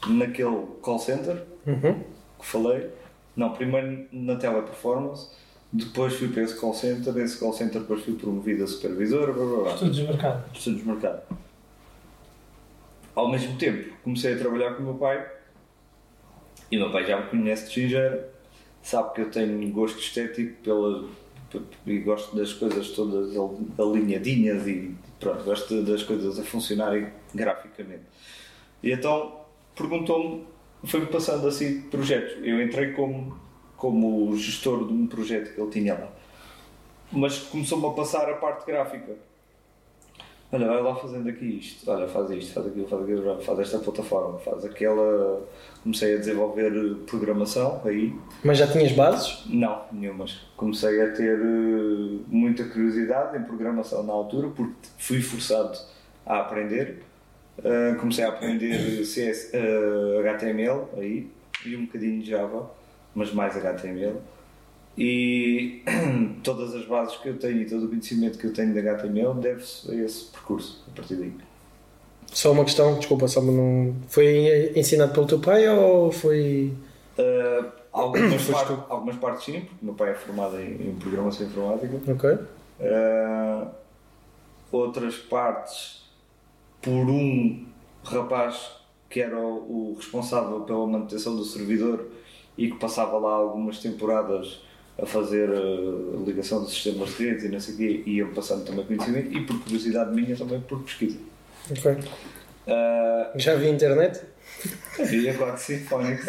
[0.08, 2.04] naquele call center Uhum.
[2.40, 2.90] que falei.
[3.36, 5.30] Não, primeiro na teleperformance,
[5.72, 9.46] depois fui para esse call center, desse call center depois fui promovido a supervisor, blá
[9.46, 9.90] blá blá.
[9.90, 10.44] Desmarcado.
[10.54, 11.22] Estudos de mercado.
[13.16, 15.28] Ao mesmo tempo, comecei a trabalhar com o meu pai
[16.72, 18.30] e o meu pai já me conhece de gingeira,
[18.84, 21.08] sabe que eu tenho gosto estético pela,
[21.86, 28.04] e gosto das coisas todas al- alinhadinhas e pronto, gosto das coisas a funcionarem graficamente.
[28.84, 29.42] E então
[29.76, 30.46] perguntou-me,
[30.86, 32.38] foi-me passando assim projetos.
[32.46, 33.36] Eu entrei como,
[33.78, 36.10] como gestor de um projeto que ele tinha lá.
[37.12, 39.16] Mas começou-me a passar a parte gráfica.
[40.50, 43.80] Olha, vai lá fazendo aqui isto, olha, faz isto, faz aquilo, faz aquilo, faz esta
[43.80, 45.46] plataforma, faz aquela.
[45.84, 48.16] Comecei a desenvolver programação aí.
[48.44, 49.44] Mas já tinhas bases?
[49.46, 50.48] Não, nenhumas.
[50.56, 55.78] Comecei a ter eh, muita curiosidade em programação na altura, porque fui forçado
[56.26, 57.04] a aprender.
[57.64, 61.30] Eh, comecei a aprender CS, eh, HTML aí,
[61.66, 62.72] e um bocadinho de Java,
[63.18, 64.16] mas mais HTML.
[64.96, 65.82] E
[66.44, 69.34] todas as bases que eu tenho e todo o conhecimento que eu tenho de HTML
[69.40, 71.34] deve-se a esse percurso, a partir daí.
[72.28, 73.96] Só uma questão, desculpa, só não.
[74.08, 76.72] Foi ensinado pelo teu pai ou foi.
[77.18, 82.00] Uh, algumas, par- algumas partes sim, porque meu pai é formado em, em programação informática.
[82.12, 82.30] Ok.
[82.80, 83.68] Uh,
[84.72, 86.04] outras partes
[86.82, 87.66] por um
[88.04, 88.72] rapaz
[89.10, 92.06] que era o, o responsável pela manutenção do servidor
[92.58, 94.60] e que passava lá algumas temporadas
[95.02, 98.34] a fazer uh, ligação de sistemas de redes e não sei o quê, e iam
[98.34, 101.20] passando também conhecimento e por curiosidade minha também por pesquisa.
[101.70, 101.92] Ok.
[101.92, 104.22] Uh, Já vi internet?
[105.00, 106.26] Havia, claro que sim, Phonics.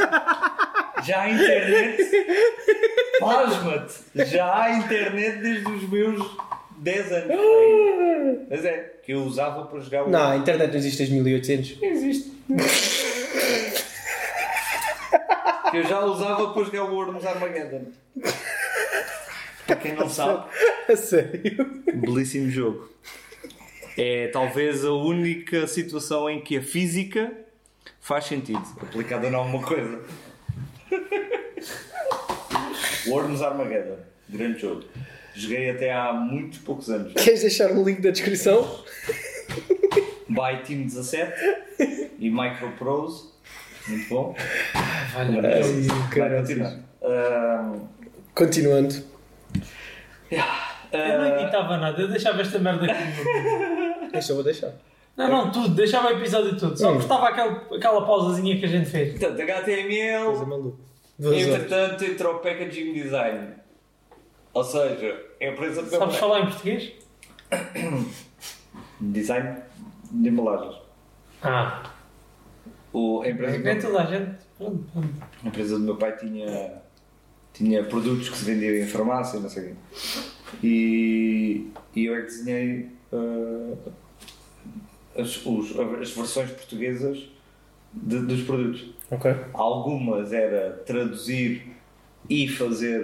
[1.05, 2.11] Já há internet.
[3.21, 4.27] Pasma-te!
[4.27, 6.37] Já há internet desde os meus
[6.79, 7.37] 10 anos.
[8.51, 10.11] Mas é, que eu usava para jogar o.
[10.11, 11.83] Não, a internet não existe desde 1800.
[11.83, 12.33] existe.
[15.71, 17.87] que eu já usava para jogar o Worms Armageddon.
[19.67, 20.49] Para quem não sabe,
[20.89, 21.83] A sério?
[21.95, 22.89] belíssimo jogo.
[23.97, 27.33] É talvez a única situação em que a física
[28.01, 30.01] faz sentido, aplicada em alguma coisa.
[33.07, 34.85] Worms Armageddon, grande jogo.
[35.35, 37.13] Joguei até há muitos poucos anos.
[37.15, 38.83] Queres deixar o link da descrição?
[40.29, 41.33] By Team 17
[42.19, 43.38] e Micro Pros.
[43.89, 44.35] Muito bom.
[45.15, 45.33] Vai
[46.11, 46.41] caralho.
[46.41, 46.79] continuar.
[47.03, 47.89] Ahm,
[48.35, 48.95] Continuando.
[50.31, 54.17] Eu não ah, editava nada, eu deixava esta merda aqui.
[54.17, 54.73] Isto eu vou deixar.
[55.17, 56.79] Não, não, tudo, deixava o episódio tudo.
[56.79, 59.11] Só cortava aquela, aquela pausazinha que a gente fez.
[59.19, 60.79] portanto, Coisa HTML, maluca.
[61.19, 61.49] Duas horas.
[61.49, 63.55] entretanto, entrou o Packaging Design.
[64.55, 66.93] Ou seja, a empresa pegou Sabes falar em português?
[69.01, 69.57] Design
[70.13, 70.77] de embalagens.
[71.43, 71.83] Ah,
[72.93, 74.39] O, a, empresa, nem toda a gente.
[75.45, 76.73] A empresa do meu pai tinha,
[77.53, 79.75] tinha produtos que se vendiam em farmácia e não sei o quê.
[80.63, 83.77] E, e eu é que desenhei uh,
[85.17, 87.29] as, os- as versões portuguesas
[87.93, 88.91] de- dos produtos.
[89.11, 89.35] Ok.
[89.53, 91.73] Algumas era traduzir
[92.29, 93.01] e fazer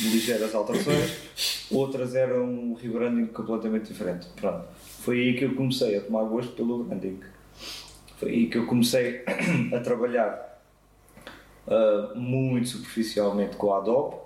[0.00, 4.26] ligeiras alterações, outras eram um rebranding completamente diferente.
[4.36, 4.64] Pronto.
[5.00, 7.20] Foi aí que eu comecei a tomar gosto pelo branding.
[8.16, 9.24] Foi aí que eu comecei
[9.74, 10.60] a trabalhar
[11.68, 14.16] ah, muito superficialmente com a Adobe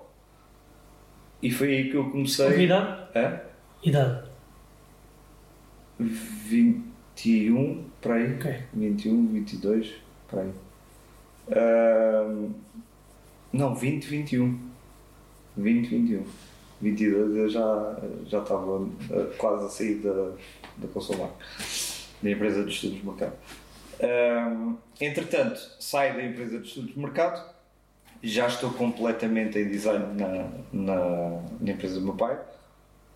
[1.41, 2.65] e foi aí que eu comecei.
[2.65, 3.07] Idade?
[3.15, 3.41] Hã?
[3.83, 4.29] Idade.
[5.99, 8.35] 21 para aí.
[8.35, 8.63] Ok.
[8.73, 9.93] 21, 22,
[10.29, 10.51] para aí.
[11.51, 12.51] Ahm,
[13.51, 14.59] não, 20, 21.
[15.57, 16.23] 20, 21.
[16.79, 20.31] 22 eu já, já estava ah, quase a sair da,
[20.77, 21.31] da Consolar,
[22.21, 23.05] da empresa de estudos de
[24.01, 27.43] Ahm, entretanto, saio da empresa de estudos de mercado,
[28.23, 32.39] já estou completamente em design na, na, na empresa do meu pai.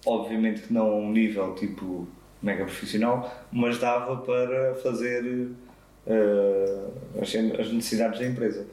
[0.06, 2.08] Obviamente que não a um nível tipo
[2.42, 5.50] mega profissional, mas dava para fazer
[6.06, 6.88] eh,
[7.22, 7.30] as,
[7.60, 8.68] as necessidades da empresa.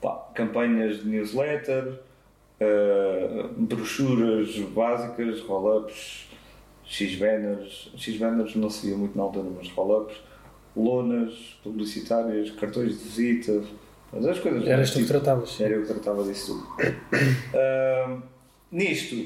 [0.00, 2.00] Pá, campanhas de newsletter,
[2.60, 6.28] eh, brochuras básicas, roll-ups,
[6.84, 7.90] X-banners.
[7.96, 10.16] X-banners não se via muito na altura, mas roll-ups,
[10.76, 13.62] lonas publicitárias, cartões de visita,
[14.12, 14.66] mas as coisas.
[14.66, 15.60] Eras tu que tratavas.
[15.60, 16.66] era eu que tratava disso tudo.
[17.54, 18.22] Ahm,
[18.70, 19.16] nisto,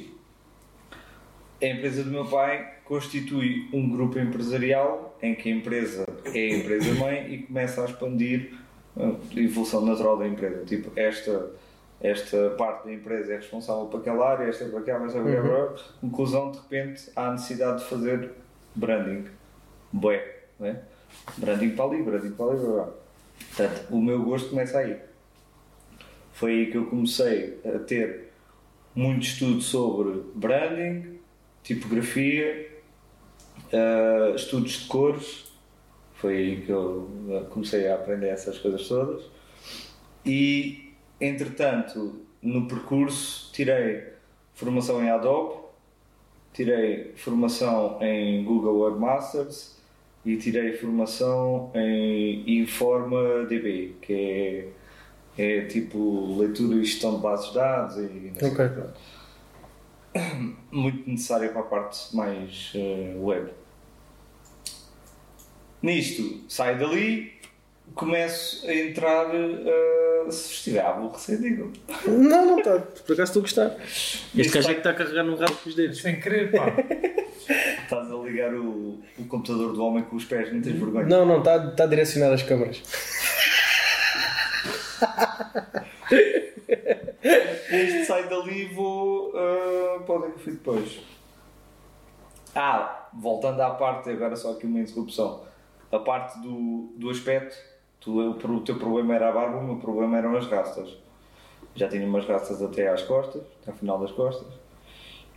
[1.61, 6.57] a empresa do meu pai constitui um grupo empresarial em que a empresa é a
[6.57, 8.53] empresa-mãe e começa a expandir
[8.97, 10.65] a evolução natural da empresa.
[10.65, 11.51] Tipo, esta,
[12.01, 15.23] esta parte da empresa é responsável para aquela área, esta é para aquela, esta é
[15.23, 15.77] para aquela.
[16.01, 18.31] Conclusão, de repente, há a necessidade de fazer
[18.75, 19.25] branding.
[19.93, 20.25] Bué,
[20.59, 20.81] né?
[21.37, 22.89] Branding para ali, branding para ali, blá, blá.
[23.49, 25.09] Portanto, o meu gosto começa aí
[26.39, 28.29] foi aí que eu comecei a ter
[28.95, 31.19] muito estudo sobre branding,
[31.65, 32.81] tipografia,
[33.73, 35.47] eh, estudos de cores.
[36.15, 39.25] Foi aí que eu eh, comecei a aprender essas coisas todas.
[40.25, 44.05] E, entretanto, no percurso, tirei
[44.55, 45.57] formação em Adobe,
[46.53, 49.77] tirei formação em Google Webmasters
[50.33, 54.69] e tirei formação em Informa DB, que é
[55.41, 58.65] é tipo leitura e gestão de bases de dados e não sei Ok.
[58.67, 59.01] o quê, pronto.
[60.73, 63.51] muito necessário para a parte mais eh, web.
[65.81, 67.33] Nisto, saio dali,
[67.95, 71.73] começo a entrar eh, se estiver a aborrecer, digo.
[72.07, 72.81] Não, não está.
[72.81, 73.77] Por acaso estou a gostar.
[74.37, 76.01] Este gajo é que está a carregar no rabo com os dedos.
[76.03, 76.67] Sem querer, pá.
[77.89, 81.07] Estás a ligar o, o computador do homem com os pés, não tens vergonha.
[81.07, 82.83] Não, não, está, está direcionado às câmaras.
[87.71, 89.31] Este sai dali e vou.
[89.31, 91.01] Uh, para onde é que eu fui depois?
[92.55, 95.45] Ah, voltando à parte, agora só aqui uma interrupção.
[95.91, 97.57] A parte do, do aspecto,
[98.01, 100.95] tu, o, o teu problema era a barba, o meu problema eram as rastas.
[101.75, 104.68] Já tinha umas rastas até às costas, até ao final das costas.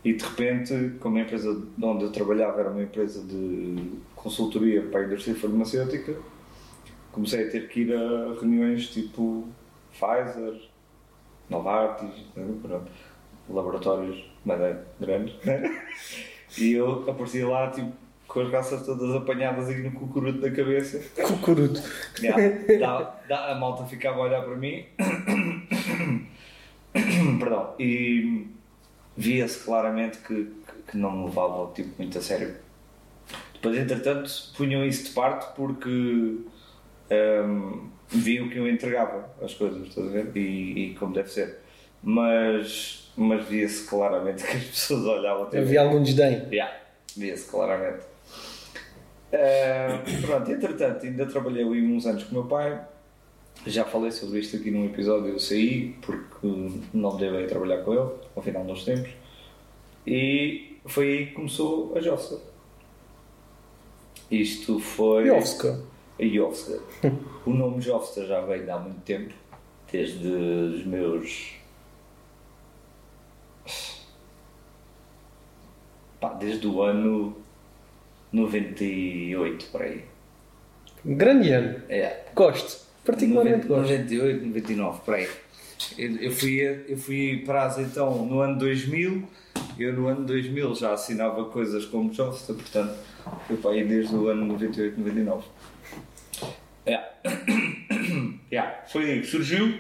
[0.04, 5.02] E de repente, como a empresa onde eu trabalhava era uma empresa de consultoria para
[5.02, 6.16] a indústria farmacêutica,
[7.12, 9.48] comecei a ter que ir a reuniões tipo
[9.92, 10.60] Pfizer,
[11.50, 12.90] Novartis, né, pronto,
[13.50, 15.62] laboratórios madeira grandes, né?
[16.58, 17.92] e eu aparecia lá tipo,
[18.28, 21.00] com as raças todas apanhadas aí no cucuruto da cabeça.
[21.22, 21.82] Cucuruto.
[22.20, 24.86] Yeah, a malta ficava a olhar para mim
[27.40, 28.48] Perdão, e
[29.16, 30.52] via-se claramente que,
[30.90, 32.56] que- não me levavam tipo, muito a sério.
[33.54, 35.90] Depois, entretanto, punham isso de parte porque
[37.12, 40.32] hum, viam que eu entregava as coisas, estás a ver?
[40.36, 41.60] E, e como deve ser.
[42.04, 46.48] Mas, mas via-se claramente que as pessoas olhavam tipo, Havia algum desdém.
[46.52, 46.74] Yeah,
[47.16, 48.04] via-se claramente.
[49.34, 52.82] Ah, pronto, entretanto, ainda trabalhei ali uns anos com o meu pai.
[53.66, 55.30] Já falei sobre isto aqui num episódio.
[55.30, 56.48] Eu saí porque
[56.94, 59.12] não devei trabalhar com ele ao final dos tempos.
[60.06, 62.40] E foi aí que começou a Jofska.
[64.32, 65.28] Isto foi.
[65.28, 65.80] Jofska.
[66.20, 66.80] A Jofska.
[67.46, 69.34] o nome Jofska já veio de há muito tempo,
[69.92, 71.54] desde os meus.
[76.20, 77.36] Pá, desde o ano
[78.32, 80.04] 98 por aí.
[81.04, 81.82] Grande ano.
[81.90, 82.81] É, Gosto.
[83.06, 83.82] Particularmente gosto.
[83.82, 85.28] 98, 99 por aí.
[85.98, 89.24] Eu, eu fui, eu fui para as então no ano 2000.
[89.78, 92.94] Eu no ano 2000 já assinava coisas como Jofsta, portanto,
[93.48, 95.46] foi para aí desde o ano 98, 99.
[96.86, 97.02] É.
[98.52, 99.80] Yeah, foi aí que surgiu.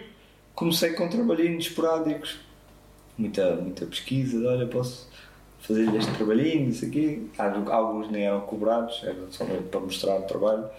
[0.55, 2.39] Comecei com trabalhinhos esporádicos,
[3.17, 4.47] muita, muita pesquisa.
[4.47, 5.09] Olha, posso
[5.59, 7.29] fazer este trabalhinho, isso aqui.
[7.37, 10.69] Alguns nem eram cobrados, era só para mostrar o trabalho.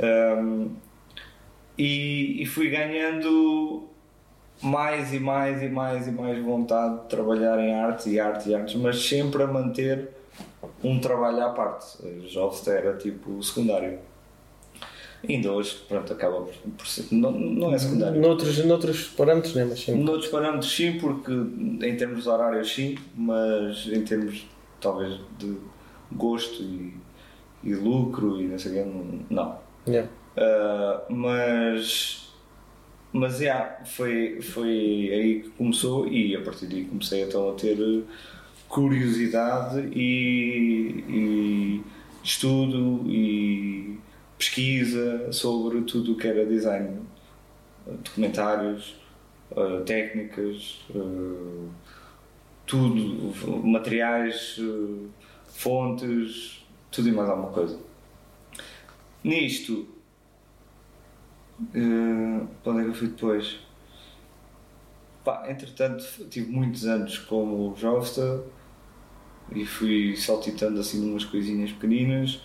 [0.00, 0.70] Um,
[1.80, 3.88] e, e fui ganhando
[4.62, 8.54] mais e mais e mais e mais vontade de trabalhar em artes e artes e
[8.54, 10.10] artes, mas sempre a manter
[10.84, 11.96] um trabalho à parte.
[12.28, 13.98] Jovem era tipo secundário.
[15.26, 17.06] Ainda hoje, pronto, acaba por, por ser.
[17.10, 18.20] Não, não é secundário.
[18.20, 19.64] Noutros, noutros parâmetros, né?
[19.64, 19.94] Mas sim.
[20.02, 24.46] Noutros parâmetros, sim, porque em termos de horários, sim, mas em termos
[24.82, 25.56] talvez de
[26.12, 26.94] gosto e,
[27.64, 28.90] e lucro e não sei o quê,
[29.30, 29.58] não.
[29.86, 30.10] Yeah.
[30.36, 32.20] Uh, mas
[33.12, 38.04] mas yeah, foi, foi aí que começou e a partir daí comecei então a ter
[38.68, 41.84] curiosidade e, e
[42.22, 43.98] estudo e
[44.38, 47.00] pesquisa sobre tudo o que era design,
[47.84, 48.94] documentários,
[49.50, 51.68] uh, técnicas, uh,
[52.64, 53.34] tudo,
[53.66, 54.60] materiais,
[55.48, 57.76] fontes, tudo e mais alguma coisa.
[59.24, 59.86] Nisto,
[61.74, 63.58] uh, onde é que eu fui depois?
[65.24, 68.42] Pá, entretanto, tive muitos anos como Jovsta
[69.54, 72.40] e fui saltitando assim numas coisinhas pequeninas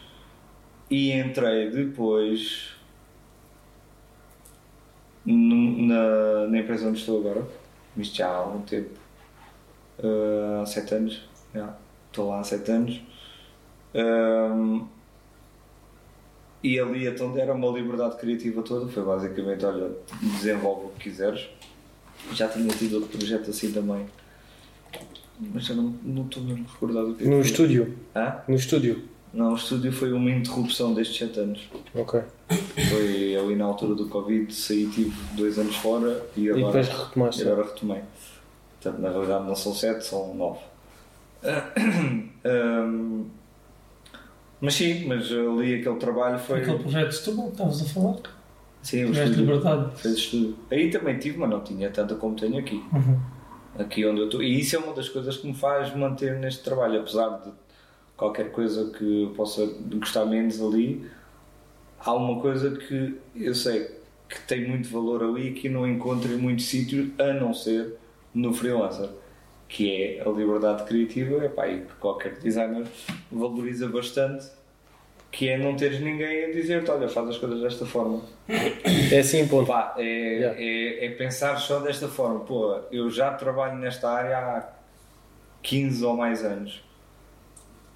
[0.90, 2.76] e entrei depois
[5.26, 7.48] na, na empresa onde estou agora,
[7.98, 8.92] isto já há algum tempo,
[10.00, 11.76] uh, há sete anos, já,
[12.08, 13.02] estou lá há sete anos.
[13.96, 14.88] Um,
[16.74, 21.48] e ali então era uma liberdade criativa toda, foi basicamente, olha, desenvolve o que quiseres.
[22.34, 24.06] Já tinha tido outro projeto assim também,
[25.54, 27.96] mas já não, não estou mesmo recordado o que é No estúdio?
[28.16, 28.38] Hã?
[28.48, 29.04] No estúdio?
[29.34, 31.62] Não, o estúdio foi uma interrupção destes 7 anos.
[31.94, 32.22] Ok.
[32.90, 36.88] Foi ali na altura do Covid, saí, tive dois anos fora e E agora, depois
[36.88, 37.44] retomaste.
[37.44, 38.02] e agora retomei.
[38.82, 40.60] Portanto, na realidade não são 7, são 9.
[44.66, 46.62] mas sim, mas ali aquele trabalho foi.
[46.62, 48.16] Aquele projeto de Setúbal que estavas a falar.
[48.82, 49.96] Sim, o liberdade.
[50.00, 50.58] Fez estúdio.
[50.70, 52.84] Aí também tive, mas não tinha tanta como tenho aqui.
[52.94, 53.20] Uhum.
[53.80, 54.44] aqui onde eu estou.
[54.44, 57.52] E isso é uma das coisas que me faz manter neste trabalho, apesar de
[58.16, 61.10] qualquer coisa que eu possa gostar menos ali,
[62.00, 63.90] há uma coisa que eu sei
[64.30, 67.96] que tem muito valor ali e que não encontro em muitos sítios, a não ser
[68.34, 69.10] no freelancer,
[69.68, 72.86] que é a liberdade criativa epá, e que qualquer designer
[73.32, 74.46] valoriza bastante,
[75.32, 78.22] que é não teres ninguém a dizer-te, olha, faz as coisas desta forma.
[79.12, 79.68] É assim, ponto.
[79.68, 80.04] Pá, é,
[80.36, 80.62] Yeah.
[80.62, 82.42] é, é pensar só desta forma.
[82.42, 84.70] Pô, eu já trabalho nesta área há
[85.62, 86.82] 15 ou mais anos.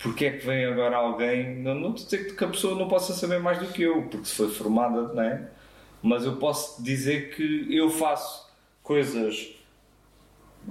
[0.01, 1.57] Porquê é que vem agora alguém?
[1.57, 4.35] Não, não dizer que a pessoa não possa saber mais do que eu, porque se
[4.35, 5.47] foi formada, não é?
[6.01, 8.49] Mas eu posso dizer que eu faço
[8.81, 9.58] coisas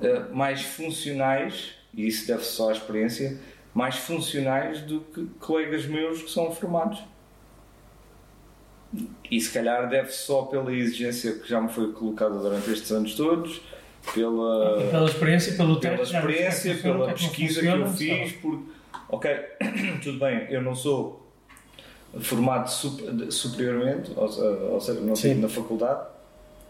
[0.03, 3.39] eh, mais funcionais, e isso deve só à experiência,
[3.75, 7.03] mais funcionais do que colegas meus que são formados.
[9.31, 13.15] E se calhar deve só pela exigência que já me foi colocada durante estes anos
[13.15, 13.61] todos,
[14.15, 17.87] pela, Pela experiência, pelo pela teste, é experiência, funciona, pela é que pesquisa que eu
[17.89, 18.63] fiz, por
[19.11, 19.31] ok,
[20.03, 21.27] tudo bem, eu não sou
[22.21, 26.01] formado sup- superiormente, ou, ou seja, não estive na faculdade.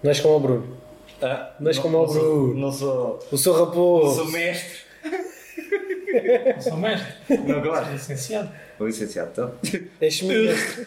[0.03, 0.77] Não és como o Bruno.
[1.21, 2.61] Ah, não- como o não sou- Bruno.
[2.61, 4.15] Não sou, O seu raposo.
[4.25, 4.79] sou mestre.
[6.55, 7.91] Não sou mestre, Não gosto.
[7.93, 8.51] licenciado.
[8.81, 9.53] O licenciado, então.
[10.01, 10.87] És mestre.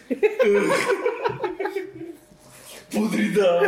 [2.91, 3.61] Podridão!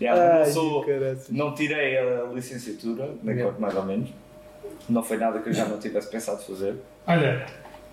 [0.00, 0.86] Yeah, Ai, não, sou,
[1.28, 3.50] não tirei a licenciatura, nem Yeah.
[3.52, 4.10] quanto mais ou menos.
[4.88, 6.76] Não foi nada que eu já não tivesse pensado fazer.
[7.06, 7.44] Olha,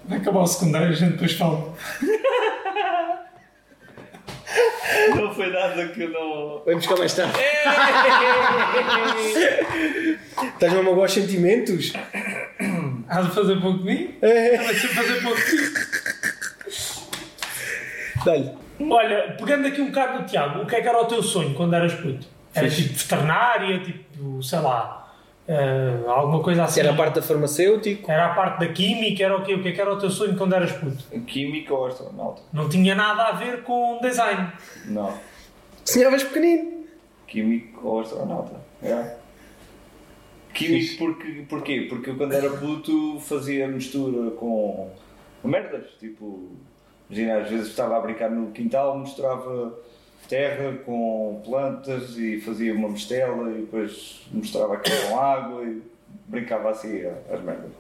[0.06, 1.74] vai acabar o secundário e a gente depois fala.
[5.16, 6.62] Não foi nada que eu não.
[6.66, 7.34] Vamos buscar mais tarde.
[10.54, 11.94] Estás mesmo a gostar de sentimentos?
[13.10, 14.16] Hás de fazer pouco de mim?
[14.22, 14.58] É.
[14.58, 15.58] Fazer pouco de ti.
[18.24, 18.52] Dá-lhe.
[18.90, 21.54] Olha, pegando aqui um bocado do Tiago, o que é que era o teu sonho
[21.56, 22.28] quando eras puto?
[22.54, 22.90] Era Fixe.
[22.90, 25.07] tipo veterinária, tipo, sei lá,
[25.48, 26.82] eh, alguma coisa assim?
[26.82, 28.12] Era a parte da farmacêutico.
[28.12, 29.54] Era a parte da química, era o quê?
[29.54, 31.04] O que é que era o teu sonho quando eras puto?
[31.22, 32.42] Química ou astronauta?
[32.52, 34.52] Não tinha nada a ver com design.
[34.86, 35.14] Não.
[35.86, 36.86] Sonhavas pequenino.
[37.28, 38.60] Químico ou astronauta?
[38.84, 39.16] É.
[40.54, 41.86] Químico porque, porquê?
[41.88, 44.90] Porque eu quando era puto fazia mistura com
[45.44, 46.52] merdas, tipo,
[47.10, 49.78] imagina, às vezes estava a brincar no quintal, misturava
[50.28, 55.82] terra com plantas e fazia uma mistela e depois misturava aquilo com água e
[56.28, 57.02] brincava assim
[57.32, 57.72] as merdas.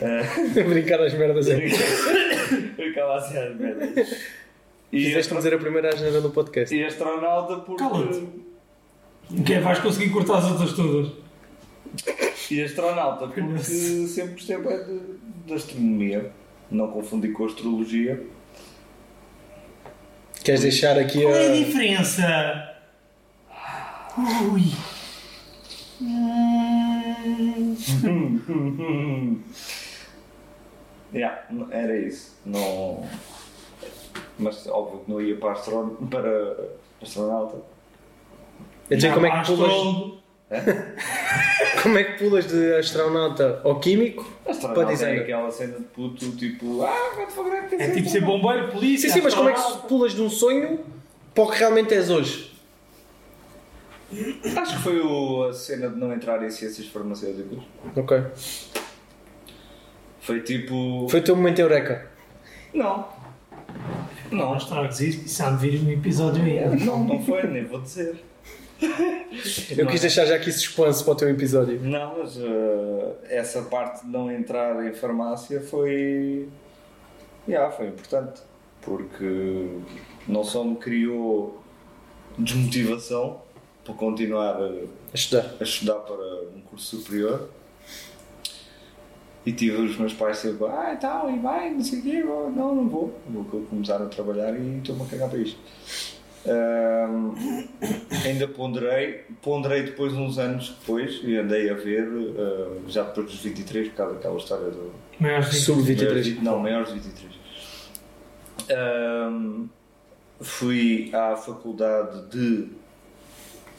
[0.68, 1.70] Brincar às merdas aí.
[2.76, 4.32] brincava assim as merdas.
[4.92, 6.74] E Fizeste-me dizer a primeira asneira no podcast.
[6.74, 7.82] E astronauta porque.
[7.82, 8.28] Cala-te.
[9.30, 9.60] O que é?
[9.60, 11.12] Vais conseguir cortar as outras todas?
[12.50, 15.00] E astronauta, porque sempre gostei bem de,
[15.46, 16.30] de astronomia.
[16.70, 18.22] Não confundir com astrologia.
[20.44, 21.56] Queres deixar aqui Qual é a a.
[21.56, 22.68] diferença?
[24.52, 24.72] Ui.
[31.14, 32.34] Yeah, era isso.
[32.44, 33.06] Não...
[34.38, 35.90] Mas óbvio que não ia para, astron...
[36.10, 36.56] para
[37.02, 37.58] astronauta.
[38.88, 40.21] Quer dizer, como é, que pulas.
[41.82, 46.30] como é que pulas de astronauta ao químico para Astronauta é aquela cena de puto,
[46.36, 49.08] tipo, ah, vai-te fazer que É tipo ser bombeiro, polícia.
[49.08, 50.80] Sim, sim, mas como é que pulas de um sonho
[51.34, 52.52] para o que realmente és hoje?
[54.56, 57.58] Acho que foi o- a cena de não entrar em ciências farmacêuticas.
[57.96, 58.22] Ok.
[60.20, 61.06] Foi tipo.
[61.08, 62.06] Foi o teu momento eureka.
[62.74, 63.08] Não.
[64.30, 64.56] Não.
[64.56, 66.84] Estragues isso, isso há de vir um episódio aí.
[66.84, 68.22] Não, não foi, nem vou dizer.
[69.76, 71.80] Eu quis deixar já aqui suspense para o teu episódio.
[71.80, 76.48] Não, mas eh, essa parte de não entrar em farmácia foi.
[77.48, 78.42] Yeah, foi importante.
[78.82, 79.68] Porque
[80.28, 81.62] não só me criou
[82.38, 83.40] desmotivação
[83.84, 85.54] para continuar a, A estudar.
[85.60, 86.14] a estudar para
[86.54, 87.48] um curso superior.
[89.44, 92.48] E tive os meus pais sempre, ah, tal, e vai, não sei o quê, vou."
[92.48, 93.12] não, não vou.
[93.28, 95.58] Vou começar a trabalhar e estou-me a cagar para isto.
[98.24, 102.06] Ainda ponderei, ponderei depois, uns anos depois, e andei a ver,
[102.38, 104.92] ah, já depois dos 23, por causa daquela história do.
[105.20, 105.96] Maiores de- Sub-23.
[106.04, 107.32] Maiores de- Não, maiores de 23.
[108.70, 109.66] Ahm,
[110.40, 112.68] fui à faculdade de.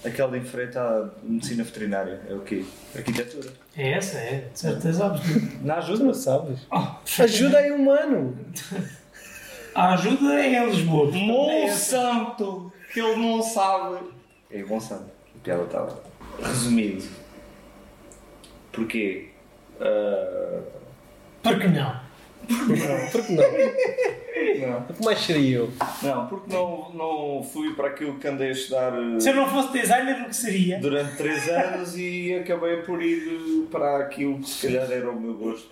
[0.05, 2.21] aquela em frente à medicina veterinária.
[2.29, 2.63] É o quê?
[2.95, 3.49] Arquitetura.
[3.75, 5.47] É essa, é, de certeza absoluta.
[5.63, 6.03] Na Tu ajuda?
[6.05, 6.59] não sabes.
[6.71, 8.37] Ah, Ajuda aí um mano.
[9.75, 11.09] A ajuda é em Lisboa.
[11.15, 11.17] é.
[11.19, 12.71] Monsanto!
[12.93, 13.97] Que ele não sabe.
[14.51, 15.09] É Monsanto.
[15.35, 16.03] A piada estava.
[16.41, 17.03] Resumindo.
[18.71, 19.29] Porquê?
[19.79, 20.61] Ah,
[21.41, 21.67] Por que
[22.49, 23.07] não?
[23.11, 23.43] Porque não?
[24.69, 24.79] não.
[24.89, 25.69] O que mais seria eu?
[26.01, 28.93] Não, porque não, não fui para aquilo que andei a estudar.
[28.93, 30.79] eh, Se eu não fosse designer, o que seria?
[30.79, 35.33] durante 3 anos e acabei por ir para aquilo que se calhar era o meu
[35.33, 35.69] gosto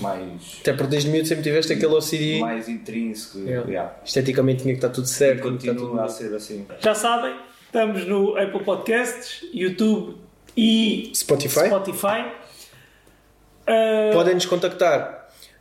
[0.00, 2.38] mais, Até porque desde miúdo sempre tiveste aquele OCD.
[2.40, 3.38] mais intrínseco.
[3.38, 3.68] Yeah.
[3.68, 3.92] Yeah.
[4.04, 5.42] Esteticamente tinha que estar tudo E certo.
[5.42, 6.16] tinha que estar continua a tudo...
[6.16, 6.66] ser assim.
[6.80, 7.34] Já sabem,
[7.66, 10.16] estamos no Apple Podcasts, YouTube
[10.56, 11.66] e Spotify.
[11.66, 12.24] Spotify.
[13.68, 15.15] Uh, Podem-nos contactar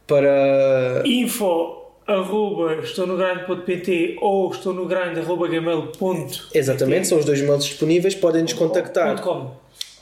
[0.07, 1.03] para.
[1.05, 7.41] info arroba estou no grind.pt ou estou no grind arroba gmail.com Exatamente, são os dois
[7.41, 8.13] mails disponíveis.
[8.15, 9.19] Podem-nos contactar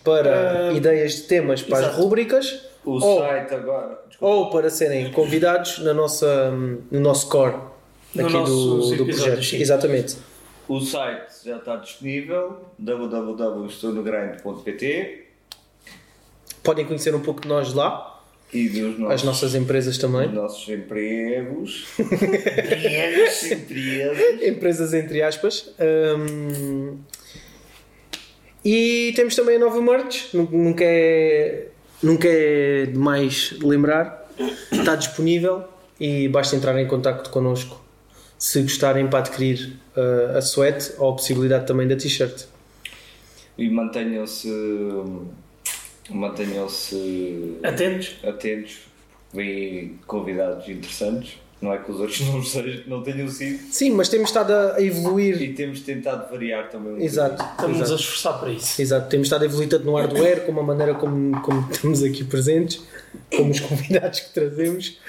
[0.04, 2.02] para Ah, ideias de temas para as exato.
[2.02, 3.98] rúbricas O ou, site agora.
[4.10, 4.36] desculpa.
[4.36, 7.56] ou para serem convidados na nossa, no nosso core
[8.14, 9.42] No aqui do, do projeto.
[9.44, 9.62] sim.
[9.62, 10.18] Exatamente.
[10.68, 15.24] O site já está disponível www.estonogrande.pt
[16.64, 18.13] Podem conhecer um pouco de nós lá,
[18.54, 20.28] e dos nossos, as nossas empresas também.
[20.28, 21.86] dos nossos empregos.
[23.52, 24.20] empregos.
[24.44, 25.74] Empresas entre aspas.
[26.18, 26.98] Hum,
[28.64, 31.68] e temos também a nova merch, nu- nunca é,
[32.02, 34.24] nunca é demais lembrar.
[34.72, 35.64] Está disponível
[36.00, 37.82] e basta entrar em contato connosco
[38.38, 42.46] se gostarem para adquirir uh, a sweat ou a possibilidade também da t-shirt.
[43.58, 44.50] E mantenham-se.
[46.10, 48.16] Mantenham-se Atentos.
[48.24, 48.78] atentos,
[49.34, 51.38] vêm convidados interessantes.
[51.62, 53.58] Não é que os outros não, sejam, não tenham sido.
[53.72, 55.42] Sim, mas temos estado a evoluir.
[55.42, 57.42] E temos tentado variar também um Exato.
[57.42, 58.02] Estamos a exato.
[58.02, 58.82] esforçar para isso.
[58.82, 62.26] Exato, temos estado a evoluir tanto no hardware como a maneira como, como estamos aqui
[62.26, 62.84] presentes,
[63.34, 65.00] como os convidados que trazemos.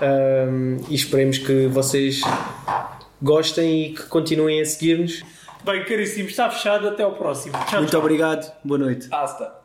[0.00, 2.20] Ahm, e esperemos que vocês
[3.20, 5.22] gostem e que continuem a seguir-nos.
[5.64, 6.86] Bem, caríssimo, está fechado.
[6.88, 7.54] Até ao próximo.
[7.68, 8.00] Tchau, Muito tchau.
[8.00, 9.08] obrigado, boa noite.
[9.10, 9.57] Hasta.